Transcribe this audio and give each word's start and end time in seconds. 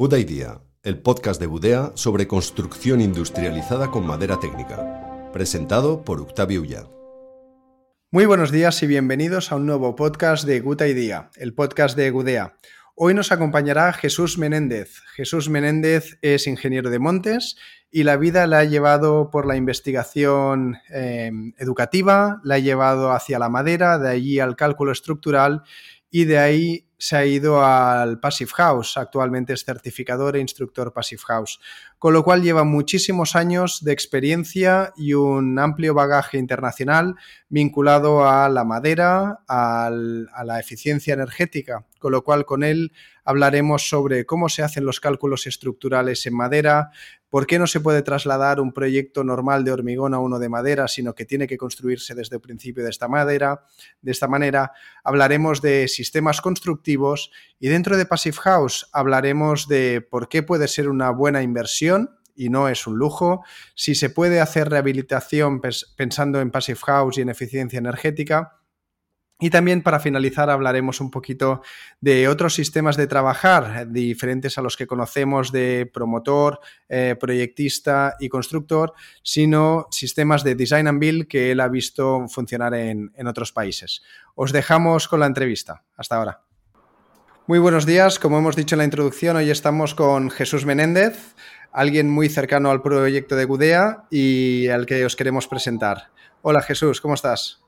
Buda 0.00 0.18
Idea, 0.18 0.62
el 0.82 0.98
podcast 0.98 1.38
de 1.38 1.46
Budea 1.46 1.92
sobre 1.94 2.26
construcción 2.26 3.02
industrializada 3.02 3.90
con 3.90 4.06
madera 4.06 4.40
técnica. 4.40 5.30
Presentado 5.30 6.04
por 6.06 6.22
Octavio 6.22 6.62
Ulla. 6.62 6.86
Muy 8.10 8.24
buenos 8.24 8.50
días 8.50 8.82
y 8.82 8.86
bienvenidos 8.86 9.52
a 9.52 9.56
un 9.56 9.66
nuevo 9.66 9.96
podcast 9.96 10.46
de 10.46 10.60
Good 10.60 10.80
Idea, 10.84 11.30
el 11.36 11.52
podcast 11.52 11.98
de 11.98 12.10
Gudea. 12.10 12.56
Hoy 12.94 13.12
nos 13.12 13.30
acompañará 13.30 13.92
Jesús 13.92 14.38
Menéndez. 14.38 15.02
Jesús 15.16 15.50
Menéndez 15.50 16.16
es 16.22 16.46
ingeniero 16.46 16.88
de 16.88 16.98
montes 16.98 17.56
y 17.90 18.04
la 18.04 18.16
vida 18.16 18.46
la 18.46 18.60
ha 18.60 18.64
llevado 18.64 19.28
por 19.28 19.46
la 19.46 19.56
investigación 19.56 20.78
eh, 20.88 21.30
educativa, 21.58 22.40
la 22.42 22.54
ha 22.54 22.58
llevado 22.58 23.12
hacia 23.12 23.38
la 23.38 23.50
madera, 23.50 23.98
de 23.98 24.08
allí 24.08 24.40
al 24.40 24.56
cálculo 24.56 24.92
estructural 24.92 25.62
y 26.10 26.24
de 26.24 26.38
ahí 26.38 26.89
se 27.00 27.16
ha 27.16 27.24
ido 27.24 27.64
al 27.64 28.20
Passive 28.20 28.50
House. 28.54 28.98
Actualmente 28.98 29.54
es 29.54 29.64
certificador 29.64 30.36
e 30.36 30.40
instructor 30.40 30.92
Passive 30.92 31.22
House. 31.26 31.58
Con 31.98 32.12
lo 32.12 32.22
cual 32.22 32.42
lleva 32.42 32.62
muchísimos 32.62 33.36
años 33.36 33.82
de 33.82 33.92
experiencia 33.92 34.92
y 34.96 35.14
un 35.14 35.58
amplio 35.58 35.94
bagaje 35.94 36.36
internacional 36.36 37.16
vinculado 37.48 38.28
a 38.28 38.50
la 38.50 38.64
madera, 38.64 39.40
a 39.48 39.90
la 39.90 40.60
eficiencia 40.60 41.14
energética. 41.14 41.86
Con 41.98 42.12
lo 42.12 42.22
cual 42.22 42.44
con 42.44 42.62
él 42.62 42.92
hablaremos 43.24 43.88
sobre 43.88 44.26
cómo 44.26 44.50
se 44.50 44.62
hacen 44.62 44.84
los 44.84 45.00
cálculos 45.00 45.46
estructurales 45.46 46.26
en 46.26 46.34
madera, 46.34 46.90
por 47.30 47.46
qué 47.46 47.58
no 47.58 47.66
se 47.66 47.80
puede 47.80 48.02
trasladar 48.02 48.60
un 48.60 48.72
proyecto 48.72 49.24
normal 49.24 49.64
de 49.64 49.72
hormigón 49.72 50.12
a 50.12 50.18
uno 50.18 50.38
de 50.38 50.48
madera, 50.48 50.88
sino 50.88 51.14
que 51.14 51.24
tiene 51.24 51.46
que 51.46 51.56
construirse 51.56 52.14
desde 52.14 52.36
el 52.36 52.42
principio 52.42 52.84
de 52.84 52.90
esta 52.90 53.08
madera, 53.08 53.64
de 54.02 54.10
esta 54.12 54.28
manera. 54.28 54.72
Hablaremos 55.04 55.62
de 55.62 55.88
sistemas 55.88 56.40
constructivos 56.40 57.30
y 57.58 57.68
dentro 57.68 57.96
de 57.96 58.04
Passive 58.04 58.36
House 58.42 58.88
hablaremos 58.92 59.68
de 59.68 60.00
por 60.02 60.28
qué 60.28 60.42
puede 60.42 60.68
ser 60.68 60.88
una 60.88 61.10
buena 61.10 61.42
inversión 61.42 62.18
y 62.34 62.48
no 62.48 62.68
es 62.68 62.86
un 62.86 62.96
lujo, 62.96 63.44
si 63.74 63.94
se 63.94 64.10
puede 64.10 64.40
hacer 64.40 64.70
rehabilitación 64.70 65.60
pensando 65.96 66.40
en 66.40 66.50
Passive 66.50 66.78
House 66.86 67.18
y 67.18 67.20
en 67.20 67.28
eficiencia 67.28 67.78
energética 67.78 68.59
y 69.40 69.50
también 69.50 69.82
para 69.82 70.00
finalizar 70.00 70.50
hablaremos 70.50 71.00
un 71.00 71.10
poquito 71.10 71.62
de 72.00 72.28
otros 72.28 72.54
sistemas 72.54 72.96
de 72.96 73.06
trabajar 73.06 73.90
diferentes 73.90 74.58
a 74.58 74.62
los 74.62 74.76
que 74.76 74.86
conocemos 74.86 75.50
de 75.50 75.90
promotor, 75.92 76.60
eh, 76.88 77.16
proyectista 77.18 78.16
y 78.20 78.28
constructor, 78.28 78.92
sino 79.22 79.86
sistemas 79.90 80.44
de 80.44 80.54
design 80.54 80.86
and 80.86 81.00
build 81.00 81.26
que 81.26 81.50
él 81.50 81.60
ha 81.60 81.68
visto 81.68 82.28
funcionar 82.28 82.74
en, 82.74 83.10
en 83.16 83.26
otros 83.26 83.52
países. 83.52 84.02
Os 84.34 84.52
dejamos 84.52 85.08
con 85.08 85.20
la 85.20 85.26
entrevista. 85.26 85.82
Hasta 85.96 86.16
ahora. 86.16 86.42
Muy 87.46 87.58
buenos 87.58 87.86
días. 87.86 88.18
Como 88.18 88.38
hemos 88.38 88.54
dicho 88.54 88.74
en 88.76 88.78
la 88.78 88.84
introducción, 88.84 89.36
hoy 89.36 89.50
estamos 89.50 89.94
con 89.94 90.30
Jesús 90.30 90.66
Menéndez, 90.66 91.34
alguien 91.72 92.08
muy 92.08 92.28
cercano 92.28 92.70
al 92.70 92.82
proyecto 92.82 93.34
de 93.34 93.44
Gudea 93.44 94.04
y 94.10 94.68
al 94.68 94.86
que 94.86 95.04
os 95.04 95.16
queremos 95.16 95.48
presentar. 95.48 96.10
Hola 96.42 96.62
Jesús, 96.62 97.00
¿cómo 97.00 97.14
estás? 97.14 97.60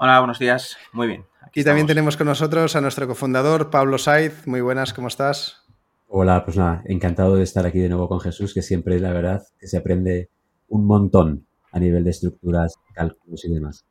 Hola, 0.00 0.20
buenos 0.20 0.38
días. 0.38 0.76
Muy 0.92 1.08
bien. 1.08 1.24
Aquí 1.40 1.62
y 1.62 1.64
también 1.64 1.88
tenemos 1.88 2.16
con 2.16 2.28
nosotros 2.28 2.76
a 2.76 2.80
nuestro 2.80 3.08
cofundador, 3.08 3.68
Pablo 3.68 3.98
Saiz. 3.98 4.46
Muy 4.46 4.60
buenas, 4.60 4.94
¿cómo 4.94 5.08
estás? 5.08 5.64
Hola, 6.06 6.44
pues 6.44 6.56
nada, 6.56 6.84
encantado 6.84 7.34
de 7.34 7.42
estar 7.42 7.66
aquí 7.66 7.80
de 7.80 7.88
nuevo 7.88 8.08
con 8.08 8.20
Jesús, 8.20 8.54
que 8.54 8.62
siempre, 8.62 9.00
la 9.00 9.12
verdad, 9.12 9.42
que 9.58 9.66
se 9.66 9.76
aprende 9.76 10.30
un 10.68 10.86
montón 10.86 11.48
a 11.72 11.80
nivel 11.80 12.04
de 12.04 12.10
estructuras, 12.10 12.76
cálculos 12.94 13.44
y 13.44 13.52
demás. 13.52 13.84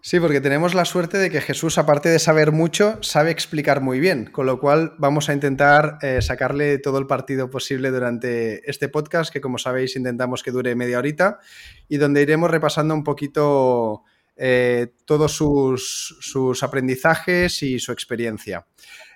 Sí, 0.00 0.20
porque 0.20 0.40
tenemos 0.40 0.76
la 0.76 0.84
suerte 0.84 1.18
de 1.18 1.28
que 1.28 1.40
Jesús, 1.40 1.76
aparte 1.76 2.08
de 2.08 2.20
saber 2.20 2.52
mucho, 2.52 3.02
sabe 3.02 3.32
explicar 3.32 3.80
muy 3.80 3.98
bien, 3.98 4.26
con 4.26 4.46
lo 4.46 4.60
cual 4.60 4.92
vamos 4.98 5.28
a 5.28 5.32
intentar 5.32 5.98
eh, 6.02 6.22
sacarle 6.22 6.78
todo 6.78 6.98
el 6.98 7.08
partido 7.08 7.50
posible 7.50 7.90
durante 7.90 8.70
este 8.70 8.88
podcast, 8.88 9.32
que 9.32 9.40
como 9.40 9.58
sabéis 9.58 9.96
intentamos 9.96 10.44
que 10.44 10.52
dure 10.52 10.76
media 10.76 10.98
horita, 10.98 11.40
y 11.88 11.96
donde 11.96 12.22
iremos 12.22 12.48
repasando 12.48 12.94
un 12.94 13.02
poquito 13.02 14.04
eh, 14.40 14.92
todos 15.04 15.32
sus, 15.32 16.62
aprendizajes 16.62 17.60
y 17.64 17.80
su 17.80 17.90
experiencia. 17.90 18.66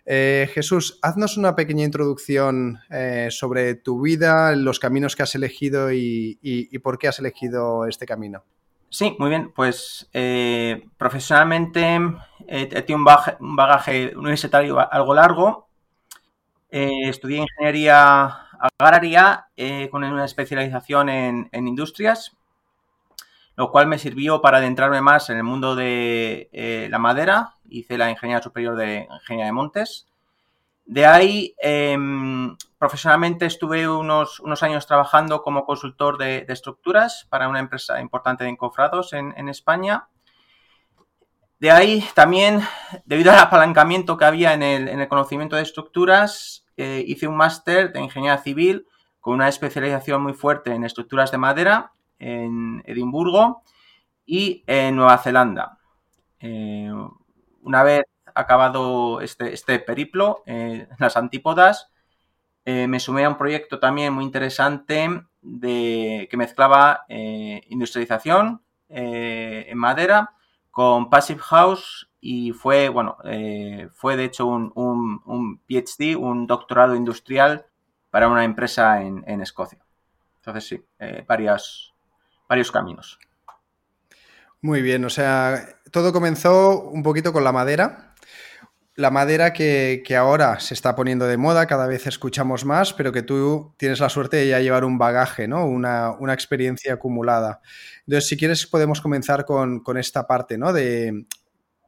Eh, 0.04 0.50
Jesús, 0.52 0.98
haznos 1.00 1.36
una 1.36 1.54
pequeña 1.54 1.84
introducción 1.84 2.80
eh, 2.90 3.28
sobre 3.30 3.76
tu 3.76 4.00
vida, 4.02 4.56
los 4.56 4.80
caminos 4.80 5.14
que 5.14 5.22
has 5.22 5.36
elegido 5.36 5.92
y, 5.92 6.76
por 6.82 6.98
qué 6.98 7.06
has 7.06 7.20
elegido 7.20 7.86
este 7.86 8.04
camino. 8.04 8.42
Sí, 8.90 9.14
muy 9.20 9.30
bien. 9.30 9.52
Pues 9.54 10.10
profesionalmente 10.98 12.00
he 12.48 12.66
tenido 12.66 12.96
un 13.38 13.56
bagaje, 13.56 14.12
universitario 14.16 14.76
algo 14.92 15.14
largo. 15.14 15.68
estudié 16.68 17.38
ingeniería 17.38 18.48
agraria 18.76 19.46
con 19.92 20.02
una 20.02 20.24
especialización 20.24 21.08
en 21.08 21.68
industrias 21.68 22.36
lo 23.56 23.70
cual 23.70 23.86
me 23.86 23.98
sirvió 23.98 24.40
para 24.40 24.58
adentrarme 24.58 25.00
más 25.00 25.28
en 25.30 25.36
el 25.36 25.44
mundo 25.44 25.74
de 25.74 26.48
eh, 26.52 26.88
la 26.90 26.98
madera. 26.98 27.56
Hice 27.68 27.98
la 27.98 28.10
ingeniería 28.10 28.42
superior 28.42 28.76
de 28.76 29.08
ingeniería 29.10 29.46
de 29.46 29.52
montes. 29.52 30.06
De 30.84 31.06
ahí, 31.06 31.54
em, 31.58 32.56
profesionalmente 32.78 33.46
estuve 33.46 33.88
unos, 33.88 34.40
unos, 34.40 34.62
años 34.62 34.86
trabajando 34.86 35.42
como 35.42 35.64
consultor 35.64 36.18
de, 36.18 36.44
estructuras 36.48 37.26
para 37.30 37.48
una 37.48 37.60
empresa 37.60 38.00
importante 38.00 38.44
de 38.44 38.50
encofrados 38.50 39.12
en, 39.12 39.48
España. 39.48 40.08
De 41.60 41.70
ahí 41.70 42.04
también, 42.14 42.62
debido 43.04 43.30
al 43.30 43.38
apalancamiento 43.38 44.16
que 44.16 44.24
había 44.24 44.54
en 44.54 44.62
el, 44.62 45.08
conocimiento 45.08 45.54
de 45.54 45.62
estructuras, 45.62 46.66
eh, 46.76 47.04
hice 47.06 47.28
un 47.28 47.36
máster 47.36 47.92
de 47.92 48.00
ingeniería 48.00 48.38
civil 48.38 48.86
con 49.20 49.34
una 49.34 49.48
especialización 49.48 50.20
muy 50.22 50.32
fuerte 50.32 50.74
en 50.74 50.82
estructuras 50.82 51.30
de 51.30 51.38
madera 51.38 51.92
en 52.22 52.82
Edimburgo 52.86 53.62
y 54.24 54.62
en 54.66 54.96
Nueva 54.96 55.18
Zelanda. 55.18 55.78
Eh, 56.40 56.90
una 57.62 57.82
vez 57.82 58.04
acabado 58.34 59.20
este, 59.20 59.52
este 59.52 59.78
periplo 59.78 60.42
en 60.46 60.88
las 60.98 61.16
antípodas, 61.16 61.90
eh, 62.64 62.86
me 62.86 63.00
sumé 63.00 63.24
a 63.24 63.28
un 63.28 63.36
proyecto 63.36 63.78
también 63.78 64.14
muy 64.14 64.24
interesante 64.24 65.24
de, 65.42 66.28
que 66.30 66.36
mezclaba 66.36 67.04
eh, 67.08 67.62
industrialización 67.68 68.62
en 68.88 69.78
madera 69.78 70.34
con 70.70 71.08
Passive 71.08 71.40
House 71.40 72.10
y 72.20 72.52
fue, 72.52 72.90
bueno, 72.90 73.16
fue 73.94 74.16
de 74.16 74.24
hecho 74.24 74.46
un, 74.46 74.70
un, 74.74 75.60
PhD, 75.66 76.14
un 76.14 76.46
doctorado 76.46 76.94
industrial 76.94 77.64
para 78.10 78.28
una 78.28 78.44
empresa 78.44 79.00
en 79.00 79.40
Escocia. 79.40 79.82
Entonces 80.36 80.66
sí, 80.66 80.84
varias, 81.26 81.91
varios 82.52 82.70
caminos. 82.70 83.18
Muy 84.60 84.82
bien, 84.82 85.06
o 85.06 85.10
sea, 85.10 85.68
todo 85.90 86.12
comenzó 86.12 86.82
un 86.82 87.02
poquito 87.02 87.32
con 87.32 87.44
la 87.44 87.52
madera. 87.52 88.14
La 88.94 89.10
madera 89.10 89.54
que, 89.54 90.04
ahora 90.18 90.60
se 90.60 90.74
está 90.74 90.94
poniendo 90.94 91.26
de 91.26 91.38
moda, 91.38 91.66
cada 91.66 91.86
vez 91.86 92.06
escuchamos 92.06 92.66
más, 92.66 92.92
pero 92.92 93.10
que 93.10 93.22
tú 93.22 93.74
tienes 93.78 94.00
la 94.00 94.10
suerte 94.10 94.36
de 94.36 94.48
ya 94.48 94.60
llevar 94.60 94.84
un 94.84 94.98
bagaje, 94.98 95.48
¿no? 95.48 95.64
Una, 95.64 96.34
experiencia 96.34 96.92
acumulada. 96.92 97.62
Entonces, 98.06 98.28
si 98.28 98.36
quieres, 98.36 98.66
podemos 98.66 99.00
comenzar 99.00 99.46
con, 99.46 99.80
con 99.80 99.96
esta 99.96 100.26
parte, 100.26 100.58
¿no? 100.58 100.74
De 100.74 101.24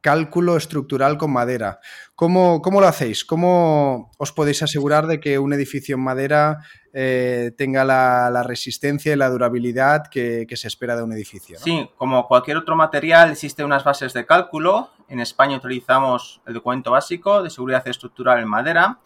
cálculo 0.05 0.55
estructural 0.55 1.17
con 1.17 1.33
madera. 1.33 1.79
¿Cómo, 2.13 2.61
cómo 2.61 2.79
lo 2.79 2.85
hacéis? 2.85 3.25
¿Cómo 3.25 4.11
os 4.19 4.31
podéis 4.31 4.61
asegurar 4.61 5.07
de 5.07 5.19
que 5.19 5.39
un 5.39 5.51
edificio 5.51 5.95
en 5.95 6.03
madera 6.03 6.59
eh, 6.93 7.53
tenga 7.57 7.83
la, 7.83 8.43
resistencia 8.43 9.11
y 9.11 9.15
la 9.15 9.31
durabilidad 9.31 10.05
que, 10.05 10.45
se 10.53 10.67
espera 10.67 10.95
de 10.95 11.01
un 11.01 11.11
edificio? 11.11 11.57
Sí, 11.57 11.89
como 11.97 12.27
cualquier 12.27 12.57
otro 12.57 12.75
material, 12.75 13.31
existen 13.31 13.65
unas 13.65 13.83
bases 13.83 14.13
de 14.13 14.27
cálculo. 14.27 14.91
En 15.07 15.21
España 15.21 15.57
utilizamos 15.57 16.39
el 16.45 16.53
documento 16.53 16.91
básico 16.91 17.41
de 17.41 17.49
seguridad 17.49 17.87
estructural 17.87 18.39
en 18.39 18.47
madera, 18.47 18.99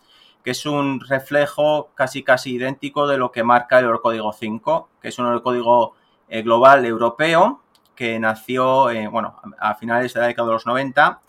que 0.44 0.52
es 0.52 0.66
un 0.66 1.00
reflejo 1.00 1.92
casi 1.96 2.24
casi 2.24 2.56
idéntico 2.56 3.08
de 3.08 3.18
lo 3.18 3.32
que 3.32 3.46
marca 3.46 3.80
el 3.80 3.86
Eurocódigo 3.86 4.34
5, 4.34 4.90
que 5.02 5.08
es 5.08 5.18
un 5.18 5.28
Eurocódigo 5.28 5.94
eh, 6.28 6.42
global 6.42 6.86
europeo 6.86 7.64
que 8.00 8.18
nació 8.18 8.90
eh, 8.92 9.10
bueno, 9.10 9.36
a 9.60 9.76
finales 9.76 10.14
de 10.14 10.22
la 10.22 10.28
década 10.28 10.48
de 10.48 10.54
los 10.54 10.66
90 10.66 11.20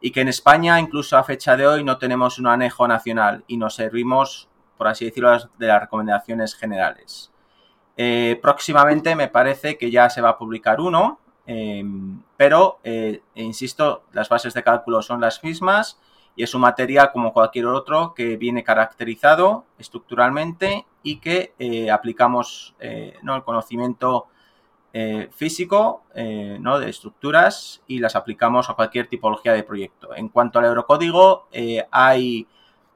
y 0.00 0.10
que 0.10 0.22
en 0.22 0.28
España, 0.28 0.80
incluso 0.80 1.18
a 1.18 1.22
fecha 1.22 1.54
de 1.54 1.66
hoy, 1.66 1.84
no 1.84 1.98
tenemos 1.98 2.38
un 2.38 2.46
anejo 2.46 2.88
nacional 2.88 3.44
y 3.46 3.58
nos 3.58 3.74
servimos, 3.74 4.48
por 4.78 4.88
así 4.88 5.04
decirlo, 5.04 5.36
de 5.58 5.66
las 5.66 5.82
recomendaciones 5.82 6.54
generales. 6.54 7.30
Eh, 7.98 8.38
próximamente 8.40 9.14
me 9.14 9.28
parece 9.28 9.76
que 9.76 9.90
ya 9.90 10.08
se 10.08 10.22
va 10.22 10.30
a 10.30 10.38
publicar 10.38 10.80
uno, 10.80 11.18
em, 11.44 12.22
pero, 12.38 12.78
eh, 12.84 13.20
insisto, 13.34 14.04
las 14.12 14.30
bases 14.30 14.54
de 14.54 14.62
cálculo 14.62 15.02
son 15.02 15.20
las 15.20 15.44
mismas 15.44 16.00
y 16.36 16.42
es 16.42 16.54
un 16.54 16.62
material 16.62 17.12
como 17.12 17.34
cualquier 17.34 17.66
otro 17.66 18.14
que 18.14 18.38
viene 18.38 18.64
caracterizado 18.64 19.66
estructuralmente 19.78 20.86
y 21.02 21.16
que 21.20 21.52
aplicamos 21.92 22.74
¿no? 23.22 23.36
el 23.36 23.44
conocimiento 23.44 24.28
eh, 24.96 25.28
físico 25.32 26.04
eh, 26.14 26.56
¿no? 26.60 26.78
de 26.78 26.88
estructuras 26.88 27.82
y 27.88 27.98
las 27.98 28.14
aplicamos 28.14 28.70
a 28.70 28.74
cualquier 28.74 29.08
tipología 29.08 29.52
de 29.52 29.64
proyecto. 29.64 30.14
En 30.14 30.28
cuanto 30.28 30.60
al 30.60 30.66
eurocódigo, 30.66 31.48
eh, 31.50 31.84
hay, 31.90 32.46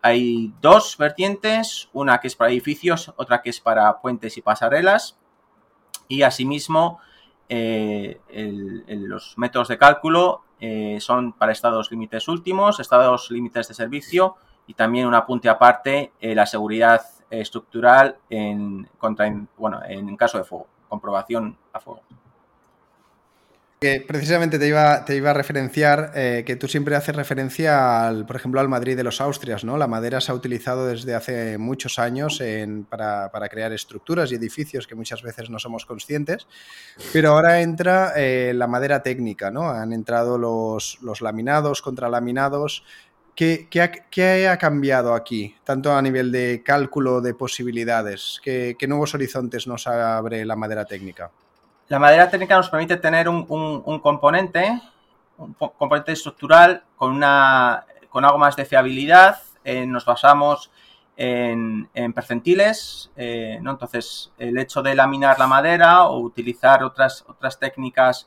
hay 0.00 0.54
dos 0.60 0.96
vertientes, 0.96 1.88
una 1.92 2.20
que 2.20 2.28
es 2.28 2.36
para 2.36 2.52
edificios, 2.52 3.12
otra 3.16 3.42
que 3.42 3.50
es 3.50 3.58
para 3.60 3.98
puentes 4.00 4.38
y 4.38 4.42
pasarelas. 4.42 5.18
Y 6.06 6.22
asimismo, 6.22 7.00
los 7.48 9.36
métodos 9.36 9.66
de 9.66 9.76
cálculo 9.76 10.44
son 11.00 11.32
para 11.32 11.50
estados 11.50 11.90
límites 11.90 12.28
últimos, 12.28 12.78
estados 12.78 13.28
límites 13.32 13.66
de 13.66 13.74
servicio 13.74 14.36
y 14.68 14.74
también 14.74 15.08
un 15.08 15.14
apunte 15.14 15.48
aparte, 15.48 16.12
la 16.20 16.46
seguridad 16.46 17.02
estructural 17.28 18.18
en, 18.30 18.88
contra, 18.98 19.34
bueno, 19.56 19.80
en 19.84 20.16
caso 20.16 20.38
de 20.38 20.44
fuego, 20.44 20.68
comprobación 20.88 21.56
a 21.72 21.80
fuego. 21.80 22.02
Que 23.80 24.04
precisamente 24.04 24.58
te 24.58 24.66
iba, 24.66 25.04
te 25.04 25.14
iba 25.14 25.30
a 25.30 25.34
referenciar 25.34 26.10
eh, 26.16 26.42
que 26.44 26.56
tú 26.56 26.66
siempre 26.66 26.96
haces 26.96 27.14
referencia, 27.14 28.08
al, 28.08 28.26
por 28.26 28.34
ejemplo, 28.34 28.58
al 28.60 28.68
Madrid 28.68 28.96
de 28.96 29.04
los 29.04 29.20
Austrias, 29.20 29.62
¿no? 29.62 29.76
La 29.78 29.86
madera 29.86 30.20
se 30.20 30.32
ha 30.32 30.34
utilizado 30.34 30.88
desde 30.88 31.14
hace 31.14 31.58
muchos 31.58 32.00
años 32.00 32.42
para, 32.88 33.30
crear 33.48 33.72
estructuras 33.72 34.32
y 34.32 34.34
edificios 34.34 34.88
que 34.88 34.96
muchas 34.96 35.22
veces 35.22 35.48
no 35.48 35.60
somos 35.60 35.86
conscientes, 35.86 36.48
pero 37.12 37.30
ahora 37.30 37.60
entra 37.60 38.14
eh, 38.16 38.52
la 38.52 38.66
madera 38.66 39.04
técnica, 39.04 39.52
¿no? 39.52 39.70
Han 39.70 39.92
entrado 39.92 40.38
los, 40.38 40.98
los 41.00 41.20
laminados, 41.20 41.80
contralaminados. 41.80 42.82
¿Qué, 43.38 43.68
ha, 43.80 43.92
¿Qué, 43.92 44.48
ha, 44.48 44.58
cambiado 44.58 45.14
aquí, 45.14 45.54
tanto 45.62 45.94
a 45.94 46.02
nivel 46.02 46.32
de 46.32 46.60
cálculo 46.64 47.20
de 47.20 47.34
posibilidades? 47.34 48.40
¿Qué, 48.42 48.76
nuevos 48.88 49.14
horizontes 49.14 49.68
nos 49.68 49.86
abre 49.86 50.44
la 50.44 50.56
madera 50.56 50.84
técnica? 50.84 51.30
La 51.86 52.00
madera 52.00 52.28
técnica 52.28 52.56
nos 52.56 52.68
permite 52.68 52.96
tener 52.96 53.28
un, 53.28 53.44
componente, 54.02 54.82
un 55.36 55.54
componente 55.54 56.10
estructural 56.10 56.82
con, 56.96 57.22
algo 57.22 58.38
más 58.38 58.56
de 58.56 58.64
fiabilidad. 58.64 59.40
Eh, 59.62 59.86
nos 59.86 60.04
basamos 60.04 60.72
en, 61.16 61.88
percentiles, 62.12 63.12
eh. 63.14 63.56
Entonces, 63.60 64.32
el 64.38 64.58
hecho 64.58 64.82
de 64.82 64.96
laminar 64.96 65.38
la 65.38 65.46
madera 65.46 66.08
o 66.08 66.18
utilizar 66.18 66.82
otras, 66.82 67.24
otras 67.28 67.56
técnicas 67.56 68.26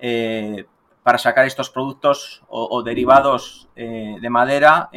eh, 0.00 0.66
para 1.02 1.18
sacar 1.18 1.46
estos 1.46 1.70
productos 1.70 2.42
o, 2.48 2.82
derivados 2.82 3.68
de 3.74 4.28
madera 4.30 4.90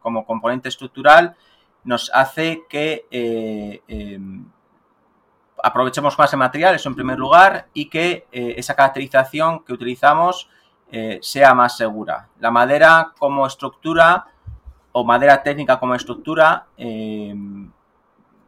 como 0.00 0.24
componente 0.24 0.68
estructural 0.68 1.36
nos 1.84 2.10
hace 2.14 2.62
que 2.68 3.06
em, 3.10 4.44
aprovechemos 5.62 6.18
más 6.18 6.32
el 6.32 6.38
material, 6.38 6.74
eso 6.74 6.88
en 6.88 6.94
primer 6.94 7.18
lugar, 7.18 7.68
y 7.72 7.88
que 7.88 8.26
eh, 8.32 8.54
esa 8.56 8.74
caracterización 8.74 9.64
que 9.64 9.72
utilizamos 9.72 10.48
eh, 10.90 11.18
sea 11.22 11.54
más 11.54 11.76
segura. 11.76 12.28
La 12.38 12.50
madera 12.50 13.12
como 13.18 13.46
estructura 13.46 14.26
o 14.92 15.04
madera 15.04 15.42
técnica 15.42 15.78
como 15.78 15.94
estructura, 15.94 16.66
eh, 16.76 17.34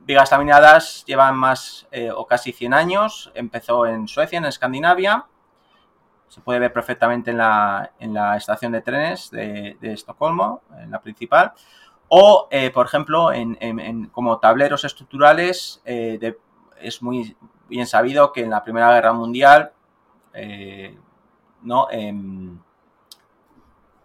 vigas 0.00 0.31
laminadas 0.31 1.05
llevan 1.06 1.37
más 1.37 1.87
o 2.16 2.26
casi 2.26 2.52
100 2.52 2.75
años, 2.75 3.31
empezó 3.34 3.87
en 3.87 4.08
Suecia, 4.08 4.38
en 4.38 4.46
Escandinavia, 4.46 5.26
se 6.30 6.40
puede 6.40 6.58
ver 6.58 6.72
perfectamente 6.72 7.32
en 7.32 7.36
la, 7.36 7.92
estación 8.34 8.72
de 8.72 8.80
trenes 8.80 9.30
de, 9.30 9.76
Estocolmo, 9.82 10.62
en 10.78 10.90
la 10.90 11.02
principal, 11.02 11.52
o, 12.08 12.48
por 12.72 12.86
ejemplo, 12.86 13.30
en, 13.32 14.06
como 14.06 14.38
tableros 14.38 14.84
estructurales 14.84 15.82
de 15.84 16.38
es 16.80 17.02
muy 17.02 17.36
bien 17.68 17.86
sabido 17.86 18.32
que 18.32 18.42
en 18.42 18.50
la 18.50 18.62
Primera 18.62 18.92
Guerra 18.92 19.12
Mundial, 19.12 19.72
eh, 20.34 20.98
¿no? 21.62 21.88
Em, 21.90 22.58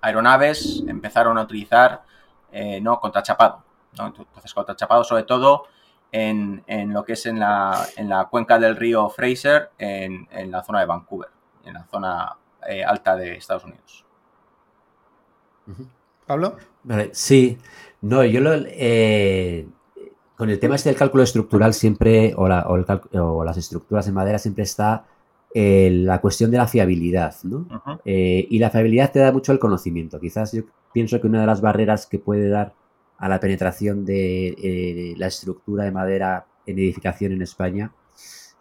aeronaves 0.01 0.83
empezaron 0.87 1.37
a 1.37 1.41
utilizar 1.41 2.03
eh, 2.51 2.79
¿no? 2.79 2.99
contrachapado. 2.99 3.63
Entonces, 3.97 4.53
contrachapado 4.53 5.03
sobre 5.03 5.23
todo 5.23 5.63
en, 6.11 6.63
lo 6.93 7.03
que 7.03 7.13
es 7.13 7.25
en 7.25 7.39
la, 7.39 8.27
cuenca 8.29 8.59
del 8.59 8.75
río 8.75 9.09
Fraser, 9.09 9.71
en, 9.77 10.51
la 10.51 10.61
zona 10.63 10.81
de 10.81 10.85
Vancouver, 10.85 11.29
en 11.65 11.73
la 11.73 11.83
zona 11.85 12.37
eh, 12.67 12.83
alta 12.83 13.15
de 13.15 13.35
Estados 13.35 13.65
Unidos. 13.65 14.05
¿Pablo? 16.25 16.57
sí. 17.11 17.57
No, 18.01 18.23
yo 18.23 18.39
lo, 18.39 18.51
con 20.35 20.49
el 20.49 20.59
tema 20.59 20.75
este 20.75 20.89
del 20.89 20.97
cálculo 20.97 21.23
estructural 21.23 21.73
siempre, 21.73 22.33
o, 22.35 22.47
las 22.47 23.57
estructuras 23.57 24.07
en 24.07 24.13
madera, 24.13 24.37
siempre 24.37 24.63
está 24.63 25.05
eh, 25.53 25.89
la 25.91 26.19
cuestión 26.19 26.51
de 26.51 26.57
la 26.57 26.67
fiabilidad, 26.67 27.35
¿no? 27.43 27.65
Eh, 28.03 28.45
y 28.49 28.59
la 28.59 28.69
fiabilidad 28.69 29.11
te 29.11 29.19
da 29.19 29.31
mucho 29.31 29.53
el 29.53 29.59
conocimiento. 29.59 30.19
Quizás 30.19 30.51
yo 30.51 30.63
pienso 30.93 31.21
que 31.21 31.27
una 31.27 31.41
de 31.41 31.47
las 31.47 31.61
barreras 31.61 32.05
que 32.05 32.19
puede 32.19 32.49
dar 32.49 32.73
a 33.17 33.29
la 33.29 33.39
penetración 33.39 34.03
de 34.03 34.47
eh, 34.49 35.13
la 35.17 35.27
estructura 35.27 35.85
de 35.85 35.91
madera 35.91 36.45
en 36.65 36.79
edificación 36.79 37.31
en 37.31 37.41
España 37.41 37.91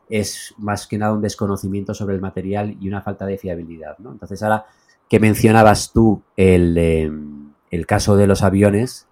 es 0.08 0.54
más 0.58 0.86
que 0.86 0.98
nada 0.98 1.12
un 1.12 1.22
desconocimiento 1.22 1.94
sobre 1.94 2.14
el 2.14 2.20
material 2.20 2.76
y 2.80 2.88
una 2.88 3.02
falta 3.02 3.26
de 3.26 3.38
fiabilidad, 3.38 3.98
¿no? 3.98 4.12
Entonces 4.12 4.42
ahora 4.42 4.66
que 5.08 5.20
mencionabas 5.20 5.92
tú 5.92 6.22
el, 6.36 7.54
el 7.70 7.86
caso 7.86 8.16
de 8.16 8.26
los 8.26 8.42
aviones, 8.42 9.08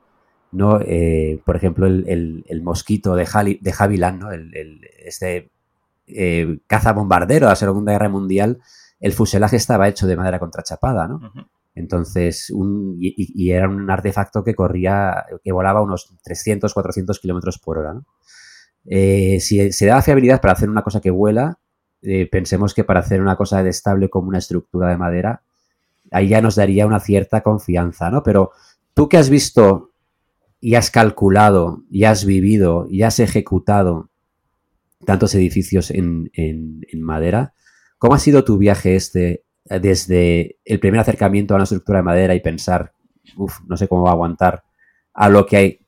¿no? 0.53 0.81
Eh, 0.81 1.41
por 1.45 1.57
ejemplo, 1.57 1.87
el, 1.87 2.61
mosquito 2.63 3.17
de, 3.17 3.27
de 3.61 3.75
Havilland, 3.77 4.21
¿no? 4.21 4.31
El, 4.31 4.81
este 4.99 5.51
eh, 6.07 6.59
caza 6.67 6.93
bombardero 6.93 7.47
de 7.47 7.53
la 7.53 7.57
Segunda 7.57 7.93
Guerra 7.93 8.09
Mundial, 8.09 8.61
el 9.01 9.13
fuselaje 9.13 9.57
estaba 9.57 9.89
hecho 9.89 10.07
de 10.07 10.17
madera 10.17 10.39
contrachapada, 10.39 11.09
¿no? 11.09 11.21
Entonces, 11.75 12.51
un, 12.51 12.97
y, 13.01 13.51
era 13.51 13.69
un 13.69 13.91
artefacto 13.91 14.45
que 14.45 14.55
corría, 14.55 15.25
que 15.43 15.53
volaba 15.53 15.81
unos 15.81 16.15
300, 16.23 16.73
400 16.73 17.19
kilómetros 17.19 17.59
por 17.59 17.79
hora, 17.79 17.95
¿no? 17.95 18.05
Eh, 18.85 19.39
si 19.41 19.73
se 19.73 19.87
da 19.87 20.03
fiabilidad 20.03 20.41
para 20.41 20.55
hacer 20.55 20.69
una 20.69 20.83
cosa 20.83 21.01
que 21.01 21.11
vuela, 21.11 21.59
pensemos 22.33 22.75
que 22.75 22.83
para 22.83 22.99
hacer 22.99 23.21
una 23.21 23.37
cosa 23.37 23.65
estable 23.69 24.11
como 24.11 24.27
una 24.27 24.39
estructura 24.39 24.89
de 24.89 24.97
madera, 24.97 25.43
ahí 26.11 26.29
ya 26.29 26.41
nos 26.41 26.57
daría 26.57 26.87
una 26.87 26.99
cierta 26.99 27.43
confianza, 27.43 28.11
¿no? 28.11 28.23
Pero 28.23 28.51
tú 28.95 29.09
que 29.09 29.19
has 29.19 29.31
visto 29.31 29.93
y 30.61 30.77
has 30.77 30.91
calculado, 30.91 31.83
y 31.91 32.05
has 32.05 32.25
vivido, 32.25 32.87
y 32.89 33.03
has 33.03 33.19
ejecutado 33.19 34.11
tantos 35.05 35.35
edificios 35.35 35.91
en, 35.91 36.31
madera, 36.95 37.55
¿cómo 37.99 38.15
ha 38.15 38.21
sido 38.21 38.45
tu 38.45 38.59
viaje 38.59 38.95
este 38.95 39.43
eh, 39.69 39.81
desde 39.81 40.59
el 40.65 40.79
primer 40.79 41.01
acercamiento 41.01 41.55
a 41.55 41.57
una 41.57 41.65
estructura 41.65 41.99
de 41.99 42.05
madera 42.05 42.35
y 42.37 42.41
pensar, 42.41 42.93
uff, 43.37 43.59
no 43.67 43.77
sé 43.77 43.89
cómo 43.89 44.05
va 44.05 44.11
a 44.11 44.13
aguantar, 44.13 44.63
a 45.15 45.29
lo 45.29 45.47
que 45.47 45.57
hay, 45.57 45.82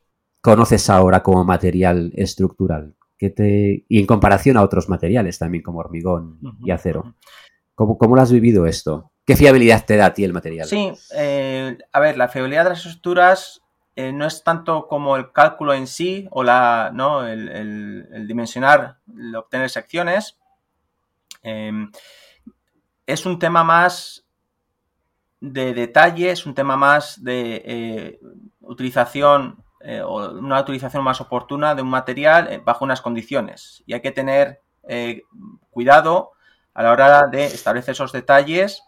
conoces 0.45 0.91
ahora 0.91 1.23
como 1.23 1.43
material 1.43 2.13
estructural? 2.15 2.95
te, 3.31 3.87
y 3.89 3.99
en 3.99 4.07
comparación 4.07 4.59
a 4.59 4.63
otros 4.63 4.91
materiales 4.91 5.39
también 5.39 5.63
como 5.63 5.79
hormigón 5.79 6.39
y 6.61 6.71
acero. 6.71 7.15
¿Cómo, 7.75 7.97
¿Cómo, 7.97 8.15
lo 8.15 8.21
has 8.21 8.31
vivido 8.31 8.67
esto? 8.67 9.11
¿Qué 9.25 9.37
fiabilidad 9.37 9.87
te 9.87 9.97
da 9.97 10.07
a 10.07 10.13
ti 10.13 10.23
el 10.23 10.35
material? 10.35 10.69
Sí, 10.69 10.93
eh, 11.17 11.79
a 11.91 12.01
ver, 12.01 12.19
la 12.19 12.29
fiabilidad 12.29 12.65
de 12.65 12.71
las 12.71 12.81
estructuras 12.81 13.63
eh, 13.97 14.13
no 14.13 14.27
es 14.27 14.45
tanto 14.45 14.87
como 14.87 15.17
el 15.17 15.33
cálculo 15.33 15.73
en 15.73 15.87
sí 15.87 16.29
o 16.31 16.45
la, 16.45 16.91
¿no? 16.93 17.27
el, 17.27 18.27
dimensionar, 18.29 18.99
el 19.17 19.35
obtener 19.35 19.71
secciones. 19.71 20.37
Em, 21.43 21.91
es 23.07 23.25
un 23.25 23.39
tema 23.39 23.65
más 23.65 24.27
de 25.41 25.73
detalle, 25.73 26.31
es 26.31 26.45
un 26.45 26.55
tema 26.55 26.77
más 26.77 27.25
de 27.25 27.63
eh, 27.65 28.21
utilización 28.61 29.64
eh, 29.85 30.03
una 30.03 30.61
utilización 30.61 31.05
más 31.05 31.21
oportuna 31.21 31.75
de 31.75 31.83
un 31.83 31.89
material 31.89 32.63
bajo 32.65 32.85
unas 32.85 33.01
condiciones. 33.01 33.83
Y 33.87 33.95
hay 33.95 34.01
que 34.01 34.13
tener 34.13 34.61
cuidado 35.71 36.33
a 36.75 36.83
la 36.83 36.93
hora 36.93 37.23
de 37.31 37.47
establecer 37.47 37.93
esos 37.93 38.13
detalles, 38.13 38.83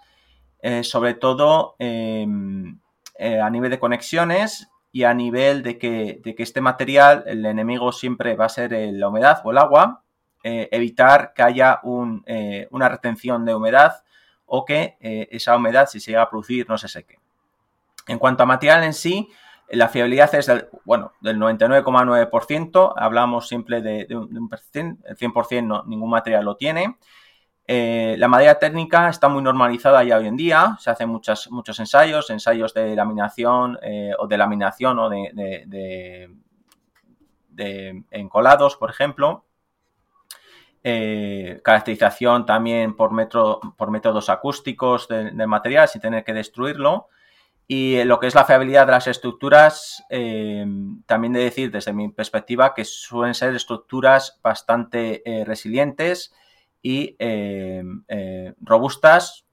sobre 0.83 1.15
todo 1.15 1.77
em, 1.79 2.79
a 3.19 3.49
nivel 3.49 3.71
de 3.71 3.79
conexiones 3.79 4.69
y 4.93 5.05
a 5.05 5.13
nivel 5.15 5.63
de 5.63 5.79
que, 5.79 6.21
este 6.25 6.61
material, 6.61 7.25
el 7.27 7.45
enemigo 7.47 7.93
siempre 7.93 8.35
va 8.35 8.47
a 8.47 8.49
ser 8.49 8.73
la 8.73 9.09
humedad 9.09 9.41
o 9.45 9.51
el 9.51 9.59
agua, 9.59 10.03
eh, 10.43 10.69
evitar 10.71 11.33
que 11.35 11.43
haya 11.43 11.81
eh, 12.25 12.69
una 12.71 12.89
retención 12.89 13.45
de 13.45 13.55
humedad 13.55 14.05
o 14.45 14.65
que 14.65 14.97
eh, 15.01 15.29
esa 15.33 15.57
humedad, 15.57 15.89
si 15.89 15.99
se 15.99 16.13
llega 16.13 16.23
a 16.23 16.31
producir, 16.31 16.69
no 16.69 16.79
se 16.79 16.87
seque. 16.87 17.19
En 18.07 18.19
cuanto 18.19 18.45
a 18.45 18.47
material 18.47 18.85
en 18.85 18.95
sí, 18.95 19.29
la 19.71 19.89
fiabilidad 19.89 20.35
es 20.35 20.47
del, 20.47 20.69
bueno, 20.85 21.13
del 21.21 21.39
99,9%, 21.39 22.95
hablamos 22.97 23.49
siempre 23.49 23.83
de, 23.83 24.07
un, 24.17 24.31
el 24.33 25.17
100% 25.17 25.65
no, 25.65 25.83
ningún 25.85 26.11
material 26.11 26.45
lo 26.45 26.57
tiene. 26.57 26.97
Eh, 27.69 28.15
la 28.19 28.29
madera 28.29 28.61
técnica 28.61 29.09
está 29.09 29.29
muy 29.29 29.43
normalizada 29.43 30.05
ya 30.05 30.19
hoy 30.19 30.29
en 30.29 30.37
día, 30.37 30.77
se 30.79 30.91
hacen 30.91 31.09
muchos 31.09 31.81
ensayos, 31.81 32.31
ensayos 32.31 32.73
de 32.75 32.95
laminación 32.95 33.77
eh, 33.83 34.13
o 34.19 34.29
de 34.29 34.39
laminación 34.39 35.01
o 35.01 35.09
de, 35.09 36.31
encolados, 38.11 38.77
por 38.77 38.91
ejemplo. 38.91 39.45
Eh, 40.89 41.61
caracterización 41.65 42.47
también 42.47 42.95
por, 42.95 43.11
por 43.77 43.91
métodos 43.91 44.29
acústicos 44.29 45.09
del 45.09 45.49
material 45.49 45.89
sin 45.89 46.01
tener 46.01 46.23
que 46.23 46.33
destruirlo. 46.33 47.09
Y 47.69 48.05
lo 48.05 48.21
que 48.21 48.29
es 48.29 48.35
la 48.35 48.45
fiabilidad 48.45 48.87
de 48.87 48.93
las 48.93 49.09
estructuras, 49.09 50.05
también 51.07 51.33
de 51.33 51.41
decir 51.41 51.73
desde 51.73 51.93
mi 51.93 52.09
perspectiva 52.11 52.75
que 52.75 52.85
suelen 52.85 53.35
ser 53.35 53.57
estructuras 53.57 54.39
bastante 54.41 55.23
resilientes 55.45 56.33
y 56.81 57.17
robustas 58.61 59.47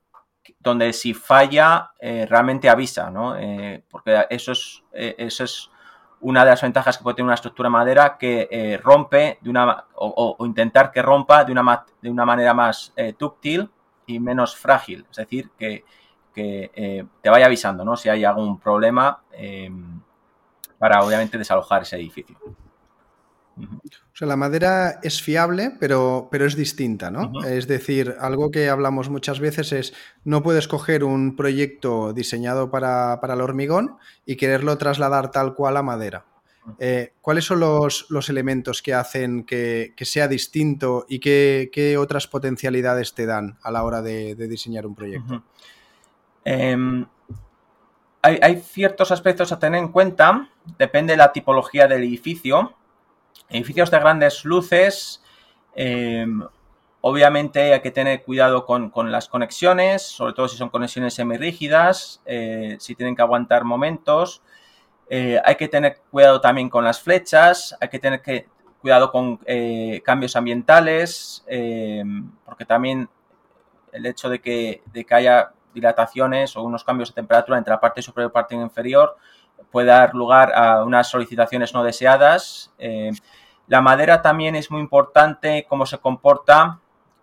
donde 0.59 0.93
si 0.93 1.13
falla 1.13 1.91
eh, 1.99 2.25
realmente 2.29 2.69
avisa, 2.69 3.09
¿no? 3.09 3.37
Eh, 3.37 3.83
porque 3.89 4.25
eso 4.29 4.51
es, 4.51 4.83
eh, 4.93 5.15
eso 5.17 5.43
es 5.43 5.69
una 6.21 6.43
de 6.43 6.51
las 6.51 6.61
ventajas 6.61 6.97
que 6.97 7.03
puede 7.03 7.15
tener 7.15 7.25
una 7.25 7.35
estructura 7.35 7.67
de 7.67 7.71
madera 7.71 8.17
que 8.17 8.79
rompe 8.81 9.39
de 9.41 9.49
una 9.49 9.85
o, 9.95 10.37
intentar 10.45 10.89
que 10.89 11.01
rompa 11.01 11.43
de 11.43 11.51
una, 11.51 11.85
de 12.01 12.09
una 12.09 12.25
manera 12.25 12.53
más 12.53 12.93
dúctil 13.19 13.69
y 14.05 14.21
menos 14.21 14.55
frágil, 14.55 15.05
es 15.11 15.17
decir, 15.17 15.51
que, 15.59 15.83
que 16.33 17.05
te 17.21 17.29
vaya 17.29 17.45
avisando, 17.45 17.85
¿no? 17.85 17.95
Si 17.95 18.09
hay 18.09 18.23
algún 18.23 18.59
problema 18.59 19.21
para 20.77 21.03
obviamente 21.03 21.37
desalojar 21.37 21.83
ese 21.83 21.95
edificio. 21.95 22.37
O 23.57 24.15
sea, 24.15 24.27
la 24.27 24.35
madera 24.35 24.99
es 25.03 25.21
fiable, 25.21 25.71
pero, 25.79 26.27
pero 26.31 26.45
es 26.45 26.55
distinta, 26.55 27.11
¿no? 27.11 27.43
Es 27.45 27.67
decir, 27.67 28.15
algo 28.19 28.51
que 28.51 28.69
hablamos 28.69 29.09
muchas 29.09 29.39
veces 29.39 29.71
es, 29.71 29.93
no 30.23 30.43
puedes 30.43 30.67
coger 30.67 31.03
un 31.03 31.35
proyecto 31.35 32.13
diseñado 32.13 32.69
para, 32.69 33.19
el 33.21 33.41
hormigón 33.41 33.97
y 34.25 34.35
quererlo 34.35 34.77
trasladar 34.77 35.31
tal 35.31 35.55
cual 35.55 35.77
a 35.77 35.83
madera. 35.83 36.25
Eh, 36.79 37.13
¿Cuáles 37.21 37.45
son 37.45 37.59
los, 37.59 38.29
elementos 38.29 38.81
que 38.81 38.93
hacen 38.93 39.43
que, 39.45 39.93
sea 40.01 40.27
distinto 40.27 41.05
y 41.09 41.19
qué, 41.19 41.97
otras 41.99 42.27
potencialidades 42.27 43.13
te 43.13 43.25
dan 43.25 43.57
a 43.63 43.71
la 43.71 43.83
hora 43.83 44.01
de, 44.01 44.35
diseñar 44.35 44.85
un 44.85 44.95
proyecto? 44.95 45.43
Em, 46.45 47.05
hay, 48.21 48.61
ciertos 48.61 49.11
aspectos 49.11 49.51
a 49.51 49.59
tener 49.59 49.79
en 49.79 49.91
cuenta, 49.91 50.47
depende 50.77 51.13
de 51.13 51.17
la 51.17 51.33
tipología 51.33 51.87
del 51.87 52.03
edificio. 52.03 52.73
Edificios 53.49 53.91
de 53.91 53.99
grandes 53.99 54.45
luces, 54.45 55.21
eh, 55.75 56.25
obviamente 57.01 57.73
hay 57.73 57.81
que 57.81 57.91
tener 57.91 58.23
cuidado 58.23 58.65
con, 58.65 59.11
las 59.11 59.27
conexiones, 59.27 60.03
sobre 60.03 60.31
todo 60.33 60.47
si 60.47 60.55
son 60.55 60.69
conexiones 60.69 61.15
semirrígidas, 61.15 62.21
eh, 62.25 62.77
si 62.79 62.95
tienen 62.95 63.15
que 63.15 63.21
aguantar 63.21 63.65
momentos. 63.65 64.41
Eh, 65.09 65.41
hay 65.43 65.55
que 65.55 65.67
tener 65.67 65.99
cuidado 66.09 66.39
también 66.39 66.69
con 66.69 66.85
las 66.85 67.01
flechas, 67.01 67.75
hay 67.81 67.89
que 67.89 67.99
tener 67.99 68.21
cuidado 68.79 69.11
con 69.11 69.37
cambios 70.03 70.37
ambientales, 70.37 71.43
porque 72.45 72.65
también 72.65 73.09
el 73.91 74.05
hecho 74.05 74.29
de 74.29 74.39
que, 74.39 74.81
de 74.93 75.05
que 75.05 75.13
haya 75.13 75.51
dilataciones 75.73 76.55
o 76.55 76.63
unos 76.63 76.83
cambios 76.83 77.09
de 77.09 77.15
temperatura 77.15 77.57
entre 77.57 77.71
la 77.71 77.79
parte 77.79 78.01
superior 78.01 78.29
y 78.29 78.29
la 78.29 78.33
parte 78.33 78.55
inferior 78.55 79.17
puede 79.71 79.87
dar 79.87 80.13
lugar 80.13 80.53
a 80.53 80.83
unas 80.83 81.09
solicitaciones 81.09 81.73
no 81.73 81.83
deseadas. 81.83 82.71
Eh, 82.77 83.11
la 83.67 83.81
madera 83.81 84.21
también 84.21 84.55
es 84.55 84.69
muy 84.69 84.81
importante 84.81 85.65
cómo 85.67 85.85
se 85.85 85.97
comporta 85.97 86.79